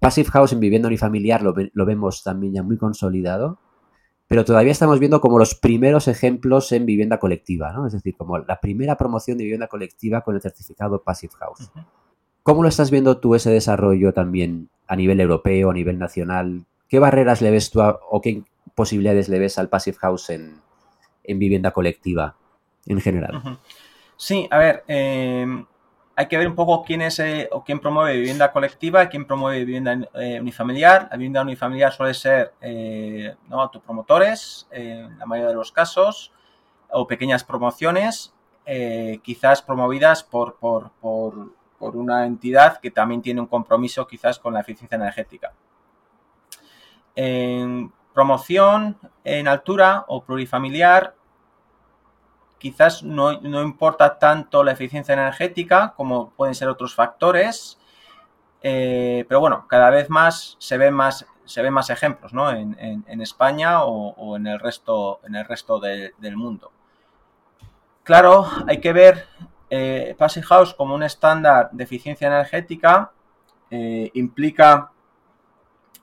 Passive 0.00 0.30
House 0.30 0.52
en 0.52 0.60
vivienda 0.60 0.88
unifamiliar, 0.88 1.42
lo, 1.42 1.54
lo 1.72 1.86
vemos 1.86 2.22
también 2.24 2.54
ya 2.54 2.62
muy 2.62 2.78
consolidado, 2.78 3.60
pero 4.26 4.44
todavía 4.44 4.72
estamos 4.72 4.98
viendo 4.98 5.20
como 5.20 5.38
los 5.38 5.54
primeros 5.54 6.08
ejemplos 6.08 6.72
en 6.72 6.86
vivienda 6.86 7.18
colectiva, 7.18 7.72
¿no? 7.72 7.86
Es 7.86 7.92
decir, 7.92 8.16
como 8.16 8.38
la 8.38 8.58
primera 8.58 8.96
promoción 8.96 9.38
de 9.38 9.44
vivienda 9.44 9.68
colectiva 9.68 10.22
con 10.22 10.34
el 10.34 10.40
certificado 10.40 11.02
Passive 11.04 11.34
House. 11.38 11.70
¿Cómo 12.46 12.62
lo 12.62 12.68
estás 12.68 12.92
viendo 12.92 13.18
tú 13.18 13.34
ese 13.34 13.50
desarrollo 13.50 14.12
también 14.12 14.70
a 14.86 14.94
nivel 14.94 15.18
europeo, 15.18 15.70
a 15.70 15.74
nivel 15.74 15.98
nacional? 15.98 16.64
¿Qué 16.88 17.00
barreras 17.00 17.42
le 17.42 17.50
ves 17.50 17.72
tú 17.72 17.80
o 17.82 18.20
qué 18.20 18.44
posibilidades 18.76 19.28
le 19.28 19.40
ves 19.40 19.58
al 19.58 19.68
Passive 19.68 19.96
House 19.96 20.30
en, 20.30 20.62
vivienda 21.24 21.72
colectiva 21.72 22.36
en 22.86 23.00
general? 23.00 23.58
Sí, 24.16 24.46
a 24.48 24.58
ver, 24.58 24.84
em, 24.86 25.66
hay 26.14 26.26
que 26.28 26.38
ver 26.38 26.46
un 26.46 26.54
poco 26.54 26.84
quién 26.84 27.02
es 27.02 27.18
eh, 27.18 27.48
o 27.50 27.64
quién 27.64 27.80
promueve 27.80 28.16
vivienda 28.16 28.52
colectiva 28.52 29.02
y 29.02 29.08
quién 29.08 29.26
promueve 29.26 29.64
vivienda 29.64 30.08
eh, 30.14 30.38
unifamiliar. 30.40 31.08
La 31.10 31.16
vivienda 31.16 31.42
unifamiliar 31.42 31.92
suele 31.92 32.14
ser 32.14 32.52
eh, 32.60 33.34
¿no? 33.48 33.60
autopromotores, 33.60 34.68
en 34.70 35.18
la 35.18 35.26
mayoría 35.26 35.48
de 35.48 35.56
los 35.56 35.72
casos, 35.72 36.30
o 36.92 37.08
pequeñas 37.08 37.42
promociones, 37.42 38.32
quizás 39.24 39.62
promovidas 39.62 40.22
por, 40.22 40.58
una 41.80 42.26
entidad 42.26 42.78
que 42.78 42.90
también 42.90 43.22
tiene 43.22 43.40
un 43.40 43.46
compromiso 43.46 44.06
quizás 44.06 44.38
con 44.38 44.54
la 44.54 44.60
eficiencia 44.60 44.96
energética. 44.96 45.52
En 47.14 47.92
promoción 48.12 48.98
en 49.24 49.46
altura 49.46 50.04
o 50.08 50.24
plurifamiliar, 50.24 51.14
quizás 52.58 53.02
no, 53.02 53.32
importa 53.32 54.18
tanto 54.18 54.64
la 54.64 54.72
eficiencia 54.72 55.12
energética 55.12 55.92
como 55.96 56.30
pueden 56.30 56.54
ser 56.54 56.68
otros 56.68 56.94
factores, 56.94 57.78
eh, 58.62 59.24
pero 59.28 59.40
bueno, 59.40 59.66
cada 59.68 59.90
vez 59.90 60.08
más 60.08 60.56
se 60.58 60.78
ven 60.78 60.94
más, 60.94 61.26
se 61.44 61.62
ven 61.62 61.72
más 61.72 61.90
ejemplos 61.90 62.32
¿no? 62.32 62.50
en, 62.50 63.20
España 63.20 63.84
o, 63.84 64.36
en 64.36 64.46
el 64.46 64.58
resto, 64.58 65.20
en 65.24 65.34
el 65.34 65.44
resto 65.44 65.78
del 65.78 66.36
mundo. 66.36 66.72
Claro, 68.02 68.46
hay 68.66 68.80
que 68.80 68.92
ver 68.92 69.26
eh, 69.70 70.16
House 70.44 70.74
como 70.74 70.94
un 70.94 71.02
estándar 71.02 71.70
de 71.72 71.84
eficiencia 71.84 72.26
energética 72.26 73.12
eh, 73.70 74.10
implica 74.14 74.92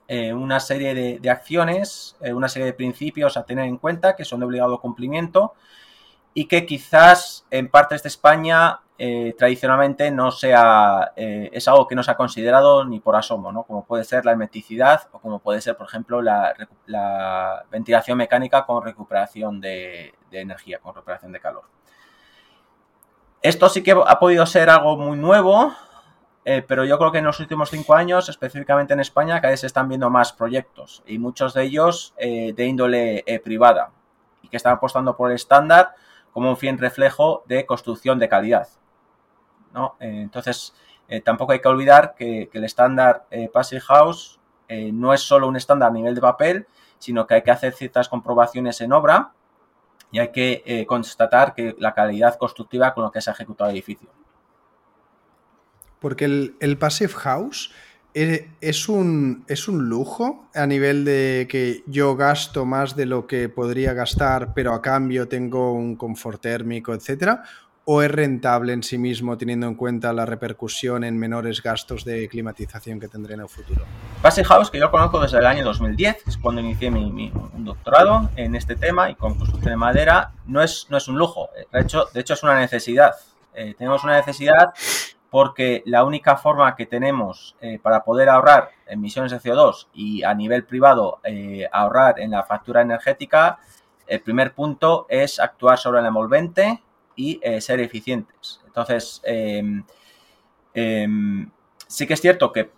eh, 0.07 0.33
una 0.33 0.59
serie 0.59 1.19
de, 1.19 1.29
acciones, 1.29 2.17
eh, 2.21 2.33
una 2.33 2.49
serie 2.49 2.65
de 2.65 2.73
principios 2.73 3.37
a 3.37 3.45
tener 3.45 3.65
en 3.65 3.77
cuenta 3.77 4.17
que 4.17 4.25
son 4.25 4.41
de 4.41 4.45
obligado 4.45 4.81
cumplimiento 4.81 5.53
y 6.33 6.45
que 6.45 6.65
quizás 6.65 7.45
en 7.51 7.69
partes 7.69 8.03
de 8.03 8.09
España 8.09 8.79
tradicionalmente 9.37 10.11
no 10.11 10.31
sea, 10.31 11.11
es 11.17 11.67
algo 11.67 11.87
que 11.87 11.95
no 11.95 12.03
se 12.03 12.11
ha 12.11 12.15
considerado 12.15 12.85
ni 12.85 13.01
por 13.01 13.17
asomo, 13.17 13.51
¿no? 13.51 13.63
como 13.63 13.83
puede 13.83 14.05
ser 14.05 14.23
la 14.23 14.31
hermeticidad 14.31 15.09
o 15.11 15.19
como 15.19 15.39
puede 15.39 15.59
ser, 15.59 15.75
por 15.75 15.87
ejemplo, 15.87 16.21
la, 16.21 17.65
ventilación 17.69 18.17
mecánica 18.17 18.65
con 18.65 18.81
recuperación 18.81 19.59
de 19.59 20.13
energía, 20.31 20.79
con 20.79 20.95
recuperación 20.95 21.33
de 21.33 21.41
calor. 21.41 21.65
Esto 23.43 23.67
sí 23.67 23.83
que 23.83 23.91
ha 23.91 24.19
podido 24.19 24.45
ser 24.45 24.69
algo 24.69 24.95
muy 24.95 25.17
nuevo, 25.17 25.73
eh, 26.45 26.63
pero 26.65 26.85
yo 26.85 26.97
creo 26.97 27.11
que 27.11 27.17
en 27.17 27.25
los 27.25 27.41
últimos 27.41 27.69
cinco 27.69 27.93
años, 27.93 28.29
específicamente 28.29 28.93
en 28.93 29.01
España, 29.01 29.41
cada 29.41 29.51
vez 29.51 29.59
se 29.59 29.67
están 29.67 29.89
viendo 29.89 30.09
más 30.09 30.31
proyectos 30.31 31.03
y 31.05 31.19
muchos 31.19 31.53
de 31.53 31.63
ellos 31.63 32.13
eh, 32.15 32.53
de 32.53 32.65
índole 32.65 33.25
eh, 33.27 33.41
privada 33.41 33.91
y 34.41 34.47
que 34.47 34.55
están 34.55 34.71
apostando 34.71 35.17
por 35.17 35.29
el 35.29 35.35
estándar 35.35 35.93
como 36.31 36.51
un 36.51 36.55
fin 36.55 36.77
reflejo 36.77 37.43
de 37.45 37.65
construcción 37.65 38.17
de 38.17 38.29
calidad. 38.29 38.69
entonces, 39.99 40.73
tampoco 41.25 41.51
hay 41.51 41.59
que 41.59 41.67
olvidar 41.67 42.15
que, 42.15 42.47
que 42.49 42.59
el 42.59 42.63
estándar 42.63 43.25
Passive 43.51 43.81
House 43.81 44.39
no 44.69 45.13
es 45.13 45.21
solo 45.21 45.49
un 45.49 45.57
estándar 45.57 45.89
a 45.89 45.93
nivel 45.93 46.15
de 46.15 46.21
papel, 46.21 46.67
sino 46.97 47.27
que 47.27 47.35
hay 47.35 47.41
que 47.41 47.51
hacer 47.51 47.73
ciertas 47.73 48.07
comprobaciones 48.07 48.79
en 48.79 48.93
obra 48.93 49.33
y 50.13 50.19
hay 50.19 50.31
que 50.31 50.61
eh, 50.65 50.85
constatar 50.85 51.55
que 51.55 51.75
la 51.79 51.93
calidad 51.93 52.37
constructiva 52.37 52.93
con 52.93 53.03
lo 53.03 53.11
que 53.11 53.19
se 53.19 53.31
ha 53.31 53.33
ejecutado 53.33 53.71
el 53.71 53.75
edificio. 53.75 54.07
Porque 55.99 56.25
el, 56.25 56.55
el 56.59 56.77
Passive 56.77 57.13
House 57.13 57.71
eh, 58.13 58.51
es 58.61 58.87
un, 58.89 59.43
es 59.47 59.67
un 59.67 59.89
lujo 59.89 60.47
a 60.53 60.67
nivel 60.67 61.03
de 61.03 61.47
que 61.49 61.83
yo 61.87 62.15
gasto 62.15 62.63
más 62.63 62.95
de 62.95 63.07
lo 63.07 63.25
que 63.25 63.49
podría 63.49 63.93
gastar, 63.93 64.53
pero 64.53 64.73
a 64.73 64.83
cambio 64.83 65.27
tengo 65.27 65.73
un 65.73 65.95
confort 65.95 66.39
térmico, 66.39 66.93
etcétera, 66.93 67.41
o 67.85 68.01
es 68.01 68.09
rentable 68.09 68.73
en 68.73 68.83
sí 68.83 68.97
mismo 68.97 69.37
teniendo 69.37 69.67
en 69.67 69.75
cuenta 69.75 70.13
la 70.13 70.25
repercusión 70.25 71.03
en 71.03 71.17
menores 71.17 71.61
gastos 71.61 72.05
de 72.05 72.29
climatización 72.29 72.99
que 72.99 73.07
tendré 73.07 73.33
en 73.33 73.41
el 73.41 73.49
futuro? 73.49 73.83
Passive 74.21 74.45
House, 74.45 74.71
que 74.71 74.79
yo 74.79 74.89
conozco 74.89 75.19
desde 75.19 75.39
el 75.39 75.45
año 75.45 75.65
2010, 75.65 76.23
que 76.23 76.29
es 76.29 76.37
cuando 76.37 76.61
inicié 76.61 76.91
mi, 76.91 77.31
doctorado 77.55 78.29
en 78.35 78.55
este 78.55 78.75
tema 78.75 79.09
y 79.09 79.15
con 79.15 79.35
construcción 79.35 79.71
de 79.71 79.77
madera, 79.77 80.31
no 80.45 80.61
es, 80.61 80.87
no 80.89 80.97
es 80.97 81.07
un 81.07 81.17
lujo, 81.17 81.49
de 81.71 81.79
hecho, 81.81 82.05
de 82.13 82.21
hecho 82.21 82.33
es 82.33 82.43
una 82.43 82.57
necesidad. 82.59 83.13
Eh, 83.53 83.75
tenemos 83.77 84.03
una 84.03 84.15
necesidad 84.15 84.73
porque 85.29 85.81
la 85.85 86.03
única 86.03 86.37
forma 86.37 86.75
que 86.75 86.85
tenemos 86.85 87.55
eh, 87.59 87.79
para 87.81 88.03
poder 88.03 88.29
ahorrar 88.29 88.69
emisiones 88.87 89.31
de 89.31 89.39
CO2 89.39 89.87
y 89.93 90.23
a 90.23 90.33
nivel 90.33 90.63
privado 90.63 91.19
eh, 91.23 91.67
ahorrar 91.71 92.19
en 92.19 92.31
la 92.31 92.43
factura 92.43 92.81
energética, 92.81 93.59
el 94.07 94.21
primer 94.21 94.53
punto 94.53 95.05
es 95.09 95.39
actuar 95.39 95.79
sobre 95.79 96.01
el 96.01 96.05
envolvente 96.05 96.81
y 97.15 97.39
eh, 97.43 97.61
ser 97.61 97.79
eficientes. 97.79 98.61
Entonces, 98.65 99.21
em, 99.23 99.83
em, 100.73 101.49
sí 101.87 102.07
que 102.07 102.13
es 102.13 102.21
cierto 102.21 102.51
que 102.51 102.71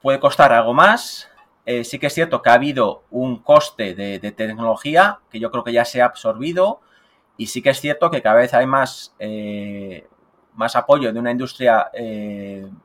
puede 0.00 0.20
costar 0.20 0.52
algo 0.52 0.74
más, 0.74 1.28
eh, 1.66 1.84
sí 1.84 1.98
que 1.98 2.06
es 2.06 2.14
cierto 2.14 2.42
que 2.42 2.50
ha 2.50 2.54
habido 2.54 3.04
un 3.10 3.42
coste 3.42 3.94
de, 3.94 4.18
tecnología 4.32 5.20
que 5.30 5.40
yo 5.40 5.50
creo 5.50 5.64
que 5.64 5.72
ya 5.72 5.84
se 5.84 6.00
ha 6.02 6.06
absorbido 6.06 6.80
y 7.36 7.46
sí 7.46 7.62
que 7.62 7.70
es 7.70 7.80
cierto 7.80 8.10
que 8.10 8.22
cada 8.22 8.36
vez 8.36 8.54
hay 8.54 8.66
más, 8.66 9.14
eh, 9.18 10.06
más 10.54 10.76
apoyo 10.76 11.12
de 11.12 11.18
una 11.18 11.30
industria 11.30 11.90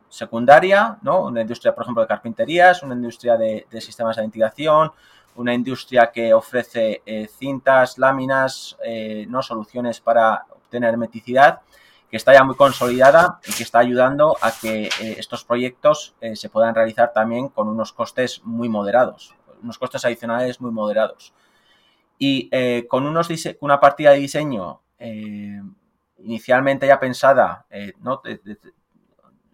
secundaria, 0.09 0.97
¿no? 1.01 1.25
una 1.25 1.41
industria, 1.41 1.73
por 1.73 1.83
ejemplo, 1.83 2.01
de 2.01 2.07
carpinterías, 2.07 2.83
una 2.83 2.95
industria 2.95 3.37
de, 3.37 3.65
sistemas 3.79 4.15
de 4.15 4.23
ventilación, 4.23 4.91
una 5.35 5.53
industria 5.53 6.11
que 6.11 6.33
ofrece 6.33 7.01
cintas, 7.37 7.97
láminas, 7.97 8.77
no 9.27 9.41
soluciones 9.41 9.99
para 9.99 10.45
tener 10.75 10.91
hermeticidad, 10.91 11.61
que 12.09 12.17
está 12.17 12.33
ya 12.33 12.43
muy 12.43 12.55
consolidada 12.55 13.39
y 13.47 13.53
que 13.53 13.63
está 13.63 13.79
ayudando 13.79 14.37
a 14.41 14.51
que 14.51 14.85
eh, 14.85 15.15
estos 15.17 15.43
proyectos 15.43 16.15
eh, 16.21 16.35
se 16.35 16.49
puedan 16.49 16.75
realizar 16.75 17.13
también 17.13 17.49
con 17.49 17.67
unos 17.67 17.93
costes 17.93 18.41
muy 18.43 18.69
moderados, 18.69 19.35
unos 19.63 19.77
costes 19.77 20.05
adicionales 20.05 20.61
muy 20.61 20.71
moderados. 20.71 21.33
Y 22.17 22.47
eh, 22.51 22.85
con 22.87 23.05
unos 23.05 23.29
una 23.59 23.79
partida 23.79 24.11
de 24.11 24.19
diseño 24.19 24.81
inicialmente 26.17 26.87
ya 26.87 26.99
pensada, 26.99 27.65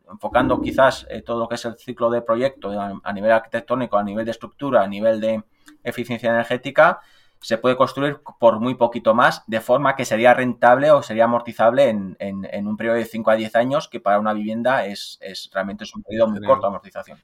enfocando 0.10 0.62
quizás 0.62 1.08
todo 1.26 1.40
lo 1.40 1.50
que 1.50 1.56
es 1.56 1.66
el 1.66 1.76
ciclo 1.78 2.12
de 2.12 2.22
proyecto 2.22 2.70
a 3.04 3.14
nivel 3.14 3.32
arquitectónico, 3.32 3.98
a 3.98 4.04
nivel 4.04 4.24
de 4.24 4.32
estructura, 4.32 4.84
a 4.84 4.88
nivel 4.88 5.20
de 5.20 5.44
eficiencia 5.84 6.30
energética, 6.30 7.02
se 7.42 7.58
puede 7.58 7.76
construir 7.76 8.20
por 8.40 8.60
muy 8.60 8.76
poquito 8.76 9.14
más, 9.14 9.44
de 9.48 9.62
forma 9.62 9.96
que 9.96 10.06
sería 10.06 10.34
rentable 10.34 10.92
o 10.92 11.02
sería 11.02 11.26
amortizable 11.26 11.90
en, 11.90 12.68
un 12.68 12.78
periodo 12.78 12.98
de 12.98 13.06
5 13.06 13.32
a 13.32 13.36
10 13.36 13.56
años, 13.56 13.88
que 13.90 14.00
para 14.00 14.20
una 14.20 14.34
vivienda 14.34 14.86
es, 14.86 15.20
realmente 15.52 15.84
es 15.84 15.96
un 15.96 16.04
periodo 16.04 16.28
muy 16.28 16.42
corto 16.42 16.62
de 16.62 16.68
amortización. 16.68 17.20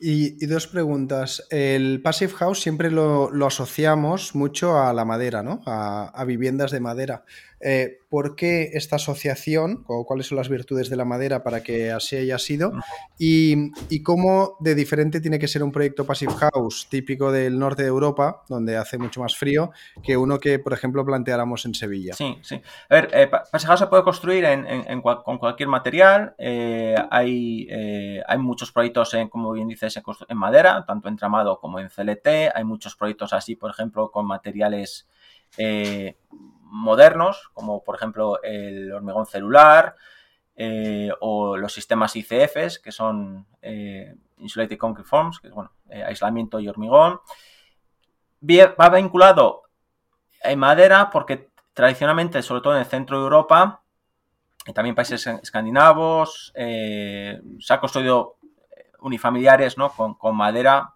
Y, 0.00 0.46
dos 0.46 0.68
preguntas. 0.68 1.46
El 1.50 2.00
Passive 2.02 2.32
House 2.34 2.60
siempre 2.60 2.90
lo, 2.90 3.30
asociamos 3.46 4.34
mucho 4.34 4.78
a 4.78 4.92
la 4.92 5.04
madera, 5.04 5.42
¿no? 5.42 5.60
a 5.66 6.24
viviendas 6.24 6.70
de 6.70 6.80
madera. 6.80 7.24
Eh, 7.60 7.98
por 8.08 8.36
qué 8.36 8.70
esta 8.74 8.96
asociación 8.96 9.84
o 9.88 10.06
cuáles 10.06 10.28
son 10.28 10.36
las 10.36 10.48
virtudes 10.48 10.88
de 10.88 10.96
la 10.96 11.04
madera 11.04 11.42
para 11.42 11.62
que 11.62 11.90
así 11.90 12.16
haya 12.16 12.38
sido 12.38 12.72
y, 13.18 13.72
cómo 14.02 14.56
de 14.60 14.74
diferente 14.74 15.20
tiene 15.20 15.38
que 15.38 15.48
ser 15.48 15.62
un 15.62 15.72
proyecto 15.72 16.06
Passive 16.06 16.32
House 16.32 16.86
típico 16.88 17.32
del 17.32 17.58
norte 17.58 17.82
de 17.82 17.88
Europa, 17.88 18.44
donde 18.48 18.76
hace 18.76 18.96
mucho 18.96 19.20
más 19.20 19.36
frío, 19.36 19.72
que 20.02 20.16
uno 20.16 20.38
que, 20.38 20.58
por 20.58 20.72
ejemplo, 20.72 21.04
planteáramos 21.04 21.66
en 21.66 21.74
Sevilla. 21.74 22.14
Sí, 22.14 22.38
sí. 22.42 22.62
A 22.88 22.94
ver, 22.94 23.10
eh, 23.12 23.26
Passive 23.26 23.68
House 23.68 23.80
se 23.80 23.86
puede 23.88 24.04
construir 24.04 24.46
con 25.02 25.38
cualquier 25.38 25.68
material. 25.68 26.34
Eh, 26.38 26.94
hay, 27.10 27.68
hay 28.26 28.38
muchos 28.38 28.72
proyectos, 28.72 29.12
en, 29.14 29.28
como 29.28 29.52
bien 29.52 29.68
dices, 29.68 30.00
en, 30.28 30.36
madera, 30.38 30.84
tanto 30.86 31.08
en 31.08 31.16
tramado 31.16 31.58
como 31.58 31.80
en 31.80 31.88
CLT. 31.88 32.54
Hay 32.54 32.64
muchos 32.64 32.96
proyectos 32.96 33.32
así, 33.32 33.56
por 33.56 33.70
ejemplo, 33.70 34.10
con 34.10 34.26
materiales 34.26 35.06
modernos, 36.70 37.50
como 37.54 37.82
por 37.82 37.96
ejemplo 37.96 38.42
el 38.42 38.92
hormigón 38.92 39.26
celular 39.26 39.96
eh, 40.60 41.10
o 41.20 41.56
los 41.56 41.72
sistemas 41.72 42.16
ICFs, 42.16 42.80
que 42.80 42.90
son 42.90 43.46
eh, 43.62 44.14
Insulated 44.38 44.76
Concrete 44.76 45.08
Forms, 45.08 45.38
que 45.38 45.48
es 45.48 45.54
bueno, 45.54 45.70
eh, 45.88 46.02
aislamiento 46.02 46.58
y 46.58 46.68
hormigón. 46.68 47.20
Va 48.42 48.88
vinculado 48.88 49.62
en 50.42 50.58
madera 50.58 51.10
porque 51.10 51.50
tradicionalmente, 51.72 52.42
sobre 52.42 52.60
todo 52.60 52.74
en 52.74 52.80
el 52.80 52.86
centro 52.86 53.18
de 53.18 53.22
Europa, 53.24 53.82
y 54.66 54.72
también 54.72 54.96
países 54.96 55.26
escandinavos, 55.26 56.52
se 56.54 57.40
ha 57.70 57.80
construido 57.80 58.36
unifamiliares 59.00 59.78
¿no? 59.78 59.90
con, 59.90 60.36
madera, 60.36 60.94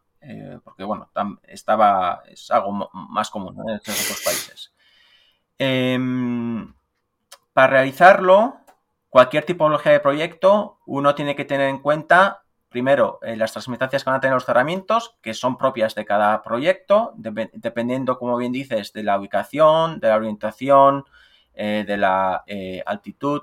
porque 0.65 0.85
bueno, 0.85 1.09
estaba, 1.45 2.23
es 2.27 2.51
algo 2.51 2.91
más 2.93 3.31
común 3.31 3.57
en 3.69 3.77
otros 3.77 4.23
países. 4.25 4.73
Em, 5.65 6.75
para 7.53 7.69
realizarlo, 7.69 8.57
cualquier 9.11 9.45
tipología 9.45 9.93
de 9.93 10.01
proyecto, 10.01 10.79
uno 10.87 11.15
tiene 11.15 11.37
que 11.37 11.45
tener 11.45 11.69
en 11.69 11.79
cuenta, 11.79 12.43
primero, 12.69 13.21
eh, 13.23 13.37
las 13.37 13.53
transmitancias 13.53 14.03
que 14.03 14.11
van 14.11 14.17
a 14.17 14.21
tener 14.21 14.35
los 14.35 14.45
cerramientos, 14.45 15.15
que 15.23 15.35
son 15.35 15.57
propias 15.57 15.95
de 15.95 16.05
cada 16.05 16.43
proyecto, 16.43 17.15
dependiendo, 17.17 18.19
como 18.19 18.37
bien 18.39 18.51
dices, 18.51 18.93
de 18.93 19.05
la 19.05 19.17
ubicación, 19.17 20.01
de 20.01 20.09
la 20.09 20.17
orientación, 20.17 21.05
eh, 21.55 21.85
de 21.87 21.97
la 21.97 22.43
eh, 22.49 22.83
altitud. 22.85 23.43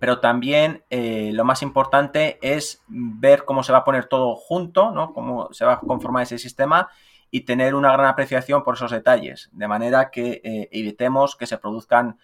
pero 0.00 0.18
también 0.18 0.82
lo 0.90 1.44
más 1.44 1.62
importante 1.62 2.38
es 2.42 2.82
ver 2.88 3.44
cómo 3.44 3.62
se 3.62 3.70
va 3.70 3.78
a 3.78 3.84
poner 3.84 4.06
todo 4.06 4.34
junto, 4.34 4.90
¿no? 4.90 5.12
cómo 5.12 5.52
se 5.52 5.64
va 5.64 5.74
a 5.74 5.80
conformar 5.80 6.24
ese 6.24 6.38
sistema 6.38 6.88
y 7.36 7.42
tener 7.42 7.74
una 7.74 7.92
gran 7.92 8.06
apreciación 8.06 8.64
por 8.64 8.76
esos 8.76 8.90
detalles, 8.90 9.50
de 9.52 9.68
manera 9.68 10.10
que 10.10 10.40
eh, 10.42 10.70
evitemos 10.72 11.36
que 11.36 11.46
se 11.46 11.58
produzcan 11.58 12.18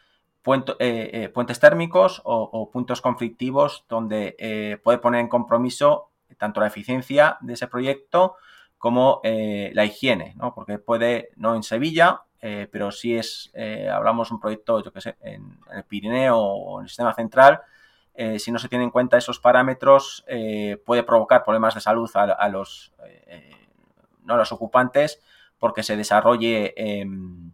eh, 0.46 0.72
eh, 0.78 1.28
puentes 1.28 1.60
térmicos 1.60 2.22
o, 2.24 2.70
puntos 2.72 3.02
conflictivos 3.02 3.84
donde 3.90 4.80
puede 4.82 4.96
poner 4.96 5.20
en 5.20 5.28
compromiso 5.28 6.08
tanto 6.38 6.62
la 6.62 6.68
eficiencia 6.68 7.36
de 7.42 7.52
ese 7.52 7.66
proyecto 7.66 8.36
como 8.78 9.20
la 9.22 9.84
higiene, 9.84 10.32
¿no? 10.36 10.54
porque 10.54 10.78
puede, 10.78 11.28
no 11.36 11.54
en 11.54 11.62
Sevilla, 11.62 12.22
pero 12.40 12.90
si 12.90 13.14
es, 13.14 13.52
hablamos 13.92 14.30
de 14.30 14.34
un 14.34 14.40
proyecto, 14.40 14.82
yo 14.82 14.94
que 14.94 15.02
sé, 15.02 15.16
en, 15.20 15.58
el 15.74 15.84
Pirineo 15.84 16.38
o 16.38 16.80
en 16.80 16.84
el 16.84 16.88
sistema 16.88 17.12
central, 17.12 17.60
si 18.38 18.50
no 18.50 18.58
se 18.58 18.70
tienen 18.70 18.86
en 18.86 18.90
cuenta 18.90 19.18
esos 19.18 19.38
parámetros, 19.38 20.24
puede 20.86 21.02
provocar 21.02 21.44
problemas 21.44 21.74
de 21.74 21.82
salud 21.82 22.10
a 22.14 22.48
los 22.48 22.94
no 24.24 24.36
los 24.36 24.52
ocupantes, 24.52 25.20
porque 25.58 25.82
se 25.82 25.96
desarrolle 25.96 26.74
em, 26.76 27.52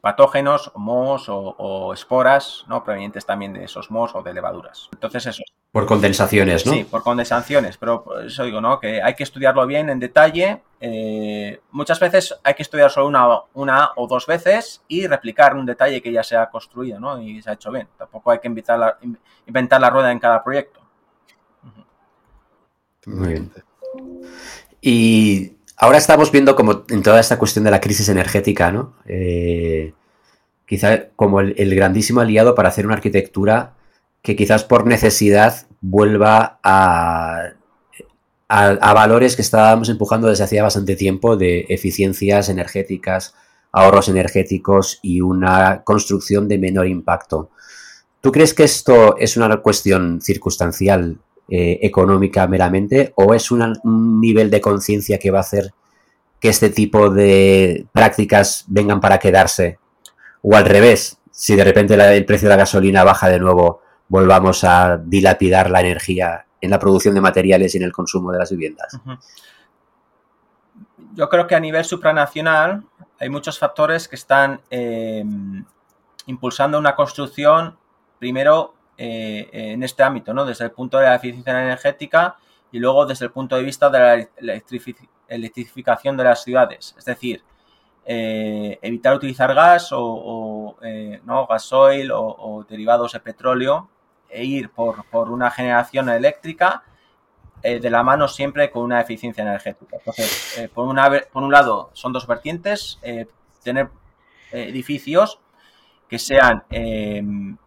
patógenos, 0.00 0.70
mohos 0.74 1.26
o, 1.28 1.92
esporas, 1.94 2.64
¿no? 2.68 2.84
Provenientes 2.84 3.24
también 3.24 3.54
de 3.54 3.64
esos 3.64 3.90
mohos 3.90 4.14
o 4.14 4.22
de 4.22 4.34
levaduras. 4.34 4.88
Entonces, 4.92 5.26
eso. 5.26 5.42
Por 5.72 5.86
condensaciones, 5.86 6.66
¿no? 6.66 6.72
Sí, 6.72 6.84
por 6.84 7.02
condensaciones, 7.02 7.78
pero 7.78 8.20
eso 8.20 8.44
digo, 8.44 8.60
¿no? 8.60 8.78
Que 8.80 9.02
hay 9.02 9.14
que 9.14 9.22
estudiarlo 9.22 9.66
bien 9.66 9.88
en 9.88 9.98
detalle. 9.98 10.62
Eh, 10.80 11.60
muchas 11.70 11.98
veces 12.00 12.34
hay 12.44 12.54
que 12.54 12.62
estudiar 12.62 12.90
solo 12.90 13.06
una, 13.06 13.26
una 13.54 13.90
o 13.96 14.06
dos 14.06 14.26
veces 14.26 14.82
y 14.88 15.06
replicar 15.06 15.56
un 15.56 15.64
detalle 15.64 16.02
que 16.02 16.12
ya 16.12 16.22
se 16.22 16.36
ha 16.36 16.50
construido, 16.50 17.00
¿no? 17.00 17.20
Y 17.20 17.40
se 17.42 17.50
ha 17.50 17.54
hecho 17.54 17.70
bien. 17.70 17.88
Tampoco 17.96 18.30
hay 18.30 18.40
que 18.40 18.48
inventar 18.48 18.78
la, 18.78 18.98
inventar 19.46 19.80
la 19.80 19.90
rueda 19.90 20.12
en 20.12 20.18
cada 20.18 20.44
proyecto. 20.44 20.80
Muy 23.06 23.28
bien. 23.28 23.52
Y 24.80 25.57
Ahora 25.80 25.98
estamos 25.98 26.32
viendo 26.32 26.56
como 26.56 26.84
en 26.88 27.02
toda 27.04 27.20
esta 27.20 27.38
cuestión 27.38 27.64
de 27.64 27.70
la 27.70 27.80
crisis 27.80 28.08
energética, 28.08 28.72
¿no? 28.72 28.94
Eh, 29.06 29.94
quizá 30.66 31.10
como 31.14 31.40
el, 31.40 31.74
grandísimo 31.76 32.20
aliado 32.20 32.56
para 32.56 32.68
hacer 32.68 32.84
una 32.84 32.96
arquitectura 32.96 33.74
que 34.20 34.34
quizás 34.34 34.64
por 34.64 34.86
necesidad 34.86 35.68
vuelva 35.80 36.58
a, 36.64 37.50
a, 38.48 38.92
valores 38.92 39.36
que 39.36 39.42
estábamos 39.42 39.88
empujando 39.88 40.26
desde 40.26 40.42
hacía 40.42 40.64
bastante 40.64 40.96
tiempo 40.96 41.36
de 41.36 41.66
eficiencias 41.68 42.48
energéticas, 42.48 43.36
ahorros 43.70 44.08
energéticos 44.08 44.98
y 45.00 45.20
una 45.20 45.84
construcción 45.84 46.48
de 46.48 46.58
menor 46.58 46.88
impacto. 46.88 47.50
¿Tú 48.20 48.32
crees 48.32 48.52
que 48.52 48.64
esto 48.64 49.16
es 49.16 49.36
una 49.36 49.58
cuestión 49.58 50.20
circunstancial 50.20 51.18
eh, 51.48 51.78
económica 51.82 52.46
meramente 52.46 53.12
o 53.16 53.34
es 53.34 53.50
un 53.50 54.20
nivel 54.20 54.50
de 54.50 54.60
conciencia 54.60 55.18
que 55.18 55.30
va 55.30 55.38
a 55.38 55.42
hacer 55.42 55.72
que 56.40 56.48
este 56.48 56.70
tipo 56.70 57.10
de 57.10 57.86
prácticas 57.92 58.64
vengan 58.68 59.00
para 59.00 59.18
quedarse? 59.18 59.78
O 60.42 60.54
al 60.54 60.64
revés, 60.64 61.18
si 61.30 61.56
de 61.56 61.64
repente 61.64 61.94
el 61.94 62.24
precio 62.24 62.48
de 62.48 62.54
la 62.54 62.60
gasolina 62.60 63.04
baja 63.04 63.28
de 63.28 63.38
nuevo, 63.38 63.82
volvamos 64.08 64.64
a 64.64 64.98
dilapidar 64.98 65.70
la 65.70 65.80
energía 65.80 66.46
en 66.60 66.70
la 66.70 66.78
producción 66.78 67.14
de 67.14 67.20
materiales 67.20 67.74
y 67.74 67.78
en 67.78 67.84
el 67.84 67.92
consumo 67.92 68.32
de 68.32 68.38
las 68.38 68.50
viviendas. 68.50 68.98
Yo 71.14 71.28
creo 71.28 71.46
que 71.46 71.54
a 71.54 71.60
nivel 71.60 71.84
supranacional 71.84 72.84
hay 73.18 73.28
muchos 73.28 73.58
factores 73.58 74.08
que 74.08 74.16
están 74.16 74.60
em, 74.70 75.64
impulsando 76.26 76.78
una 76.78 76.94
construcción, 76.94 77.76
primero 78.18 78.74
eh, 79.00 79.48
en 79.52 79.84
este 79.84 80.02
ámbito, 80.02 80.34
¿no? 80.34 80.44
desde 80.44 80.64
el 80.64 80.72
punto 80.72 80.98
de 80.98 81.06
la 81.06 81.14
eficiencia 81.14 81.52
energética 81.52 82.36
y 82.72 82.80
luego 82.80 83.06
desde 83.06 83.26
el 83.26 83.30
punto 83.30 83.54
de 83.54 83.62
vista 83.62 83.88
de 83.90 84.28
la 84.40 84.62
electrificación 85.28 86.16
de 86.16 86.24
las 86.24 86.42
ciudades. 86.42 86.96
Es 86.98 87.04
decir, 87.04 87.44
eh, 88.04 88.76
evitar 88.82 89.14
utilizar 89.14 89.54
gas 89.54 89.90
o, 89.92 90.76
eh, 90.82 91.20
¿no? 91.24 91.46
gasoil 91.46 92.10
o, 92.12 92.66
derivados 92.68 93.12
de 93.12 93.20
petróleo 93.20 93.88
e 94.28 94.42
ir 94.42 94.70
por, 94.70 95.04
una 95.12 95.52
generación 95.52 96.08
eléctrica 96.08 96.82
de 97.62 97.90
la 97.90 98.02
mano 98.02 98.26
siempre 98.26 98.70
con 98.70 98.82
una 98.82 99.00
eficiencia 99.00 99.42
energética. 99.42 99.96
Entonces, 99.96 100.68
por, 100.74 100.88
una, 100.88 101.08
por 101.32 101.44
un 101.44 101.52
lado, 101.52 101.90
son 101.92 102.12
dos 102.12 102.26
vertientes, 102.26 103.00
tener 103.62 103.90
edificios 104.52 105.40
que 106.08 106.18
sean 106.18 106.64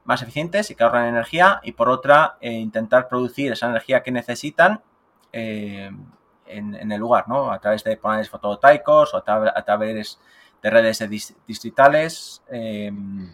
más 0.03 0.21
eficientes 0.21 0.71
y 0.71 0.75
que 0.75 0.83
ahorren 0.83 1.05
energía 1.05 1.59
y 1.63 1.73
por 1.73 1.89
otra, 1.89 2.37
intentar 2.41 3.07
producir 3.07 3.51
esa 3.51 3.69
energía 3.69 4.01
que 4.01 4.11
necesitan 4.11 4.81
en, 5.31 6.91
el 6.91 6.99
lugar, 6.99 7.27
¿no? 7.27 7.51
A 7.51 7.59
través 7.59 7.83
de 7.83 7.97
paneles 7.97 8.29
fotovoltaicos 8.29 9.13
o 9.13 9.17
a, 9.17 9.63
través 9.63 10.19
de 10.61 10.69
redes 10.69 11.07
distritales. 11.47 12.41
Em, 12.49 13.31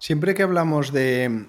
Siempre 0.00 0.34
que 0.34 0.42
hablamos 0.42 0.92
de, 0.92 1.46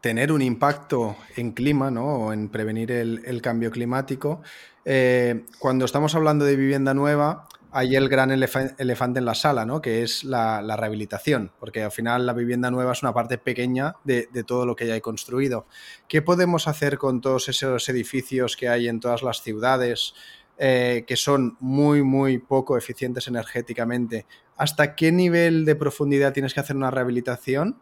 tener 0.00 0.32
un 0.32 0.40
impacto 0.40 1.16
en 1.36 1.52
clima 1.52 1.90
¿no? 1.90 2.06
o 2.06 2.32
en 2.32 2.48
prevenir 2.48 2.90
el, 2.90 3.42
cambio 3.42 3.70
climático, 3.70 4.40
eh, 4.86 5.44
cuando 5.58 5.84
estamos 5.84 6.14
hablando 6.14 6.46
de 6.46 6.56
vivienda 6.56 6.94
nueva, 6.94 7.48
hay 7.76 7.94
el 7.94 8.08
gran 8.08 8.30
elefante 8.30 9.18
en 9.18 9.24
la 9.26 9.34
sala, 9.34 9.66
¿no? 9.66 9.82
que 9.82 10.02
es 10.02 10.24
la, 10.24 10.62
rehabilitación, 10.78 11.52
porque 11.60 11.82
al 11.82 11.90
final 11.90 12.24
la 12.24 12.32
vivienda 12.32 12.70
nueva 12.70 12.92
es 12.92 13.02
una 13.02 13.12
parte 13.12 13.36
pequeña 13.36 13.96
de, 14.02 14.26
todo 14.46 14.64
lo 14.64 14.74
que 14.74 14.86
ya 14.86 14.94
hay 14.94 15.02
construido. 15.02 15.66
¿Qué 16.08 16.22
podemos 16.22 16.68
hacer 16.68 16.96
con 16.96 17.20
todos 17.20 17.50
esos 17.50 17.86
edificios 17.90 18.56
que 18.56 18.70
hay 18.70 18.88
en 18.88 18.98
todas 18.98 19.22
las 19.22 19.42
ciudades, 19.42 20.14
eh, 20.56 21.04
que 21.06 21.16
son 21.16 21.58
muy, 21.60 22.02
muy 22.02 22.38
poco 22.38 22.78
eficientes 22.78 23.28
energéticamente? 23.28 24.24
¿Hasta 24.56 24.96
qué 24.96 25.12
nivel 25.12 25.66
de 25.66 25.76
profundidad 25.76 26.32
tienes 26.32 26.54
que 26.54 26.60
hacer 26.60 26.76
una 26.76 26.90
rehabilitación? 26.90 27.78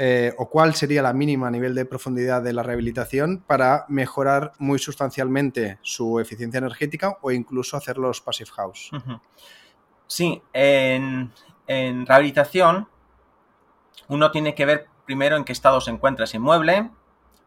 Eh, 0.00 0.32
o 0.38 0.48
cuál 0.48 0.76
sería 0.76 1.02
la 1.02 1.12
mínima 1.12 1.50
nivel 1.50 1.74
de 1.74 1.84
profundidad 1.84 2.40
de 2.40 2.52
la 2.52 2.62
rehabilitación 2.62 3.42
para 3.44 3.84
mejorar 3.88 4.52
muy 4.58 4.78
sustancialmente 4.78 5.80
su 5.82 6.20
eficiencia 6.20 6.58
energética 6.58 7.18
o 7.20 7.32
incluso 7.32 7.76
hacer 7.76 7.98
los 7.98 8.20
passive 8.20 8.50
house. 8.54 8.92
Sí, 10.06 10.40
en, 10.52 11.32
rehabilitación 11.66 12.86
uno 14.06 14.30
tiene 14.30 14.54
que 14.54 14.66
ver 14.66 14.86
primero 15.04 15.36
en 15.36 15.42
qué 15.42 15.50
estado 15.50 15.80
se 15.80 15.90
encuentra 15.90 16.26
ese 16.26 16.36
inmueble, 16.36 16.90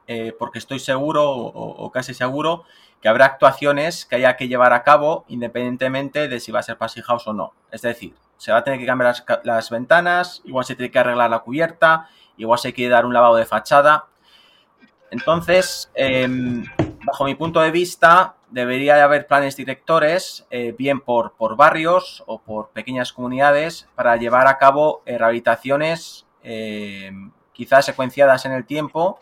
eh, 0.07 0.35
porque 0.37 0.59
estoy 0.59 0.79
seguro 0.79 1.31
o, 1.31 1.89
casi 1.89 2.13
seguro 2.13 2.65
que 3.01 3.07
habrá 3.07 3.27
actuaciones 3.27 4.05
que 4.05 4.17
haya 4.17 4.35
que 4.35 4.49
llevar 4.49 4.73
a 4.73 4.83
cabo 4.83 5.23
independientemente 5.29 6.27
de 6.27 6.39
si 6.41 6.51
va 6.51 6.59
a 6.59 6.63
ser 6.63 6.77
passive 6.77 7.05
house 7.05 7.27
o 7.27 7.33
no. 7.33 7.53
Es 7.71 7.81
decir, 7.81 8.13
se 8.35 8.51
va 8.51 8.57
a 8.57 8.63
tener 8.65 8.77
que 8.77 8.85
cambiar 8.85 9.15
las, 9.15 9.45
las 9.45 9.69
ventanas, 9.69 10.41
igual 10.43 10.65
se 10.65 10.75
tiene 10.75 10.91
que 10.91 10.99
arreglar 10.99 11.29
la 11.29 11.39
cubierta, 11.39 12.09
igual 12.41 12.59
se 12.59 12.73
quiere 12.73 12.91
dar 12.91 13.05
un 13.05 13.13
lavado 13.13 13.35
de 13.35 13.45
fachada. 13.45 14.07
Entonces, 15.11 15.91
em, 15.93 16.63
bajo 17.05 17.25
mi 17.25 17.35
punto 17.35 17.61
de 17.61 17.71
vista, 17.71 18.35
debería 18.49 19.03
haber 19.03 19.27
planes 19.27 19.55
directores, 19.55 20.45
eh, 20.49 20.73
bien 20.77 21.01
por, 21.01 21.33
por, 21.33 21.55
barrios 21.55 22.23
o 22.27 22.41
por 22.41 22.69
pequeñas 22.69 23.13
comunidades, 23.13 23.87
para 23.95 24.15
llevar 24.17 24.47
a 24.47 24.57
cabo 24.57 25.03
eh, 25.05 25.17
rehabilitaciones 25.17 26.25
em, 26.43 27.31
quizás 27.53 27.85
secuenciadas 27.85 28.45
en 28.45 28.53
el 28.53 28.65
tiempo 28.65 29.19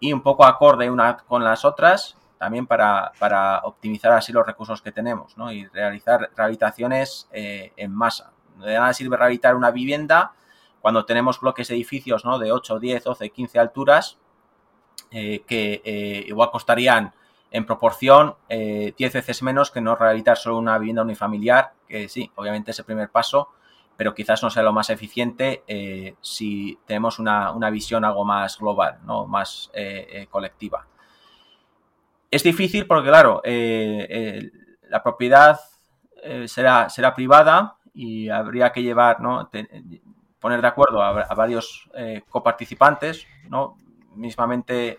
y 0.00 0.12
un 0.12 0.22
poco 0.22 0.44
acorde 0.44 0.90
una 0.90 1.18
con 1.18 1.44
las 1.44 1.64
otras, 1.64 2.16
también 2.38 2.66
para, 2.66 3.12
optimizar 3.64 4.12
así 4.12 4.32
los 4.32 4.46
recursos 4.46 4.80
que 4.80 4.92
tenemos 4.92 5.34
y 5.52 5.66
realizar 5.66 6.30
rehabilitaciones 6.36 7.28
eh, 7.32 7.72
en 7.76 7.92
masa. 7.92 8.32
De 8.58 8.74
nada 8.74 8.92
sirve 8.92 9.16
rehabilitar 9.16 9.54
una 9.56 9.70
vivienda 9.70 10.32
cuando 10.80 11.04
tenemos 11.04 11.40
bloques 11.40 11.68
de 11.68 11.74
edificios 11.74 12.24
¿no? 12.24 12.38
de 12.38 12.52
8, 12.52 12.78
10, 12.78 13.04
12, 13.04 13.30
15 13.30 13.58
alturas, 13.58 14.18
eh, 15.10 15.42
que 15.46 15.80
eh, 15.84 16.24
igual 16.26 16.50
costarían 16.50 17.14
en 17.50 17.64
proporción 17.64 18.36
10 18.50 18.50
eh, 18.50 18.94
veces 18.98 19.42
menos 19.42 19.70
que 19.70 19.80
no 19.80 19.96
rehabilitar 19.96 20.36
solo 20.36 20.58
una 20.58 20.76
vivienda 20.76 21.02
unifamiliar, 21.02 21.72
que 21.88 22.08
sí, 22.08 22.30
obviamente 22.34 22.72
es 22.72 22.78
el 22.78 22.84
primer 22.84 23.08
paso, 23.08 23.48
pero 23.96 24.14
quizás 24.14 24.42
no 24.42 24.50
sea 24.50 24.62
lo 24.62 24.72
más 24.72 24.90
eficiente 24.90 25.64
si 26.20 26.78
tenemos 26.86 27.18
una, 27.18 27.70
visión 27.70 28.04
algo 28.04 28.24
más 28.24 28.58
global, 28.58 28.98
¿no? 29.04 29.26
más 29.26 29.72
colectiva. 30.30 30.86
Es 32.30 32.44
difícil 32.44 32.86
porque, 32.86 33.08
claro, 33.08 33.42
la 33.44 35.02
propiedad 35.02 35.58
será, 36.46 36.88
será 36.90 37.14
privada 37.16 37.78
y 37.92 38.28
habría 38.28 38.70
que 38.70 38.84
llevar, 38.84 39.20
¿no? 39.20 39.50
Poner 40.40 40.60
de 40.60 40.68
acuerdo 40.68 41.02
a, 41.02 41.34
varios 41.34 41.88
eh, 41.94 42.22
coparticipantes, 42.28 43.26
¿no? 43.48 43.76
Mismamente 44.14 44.98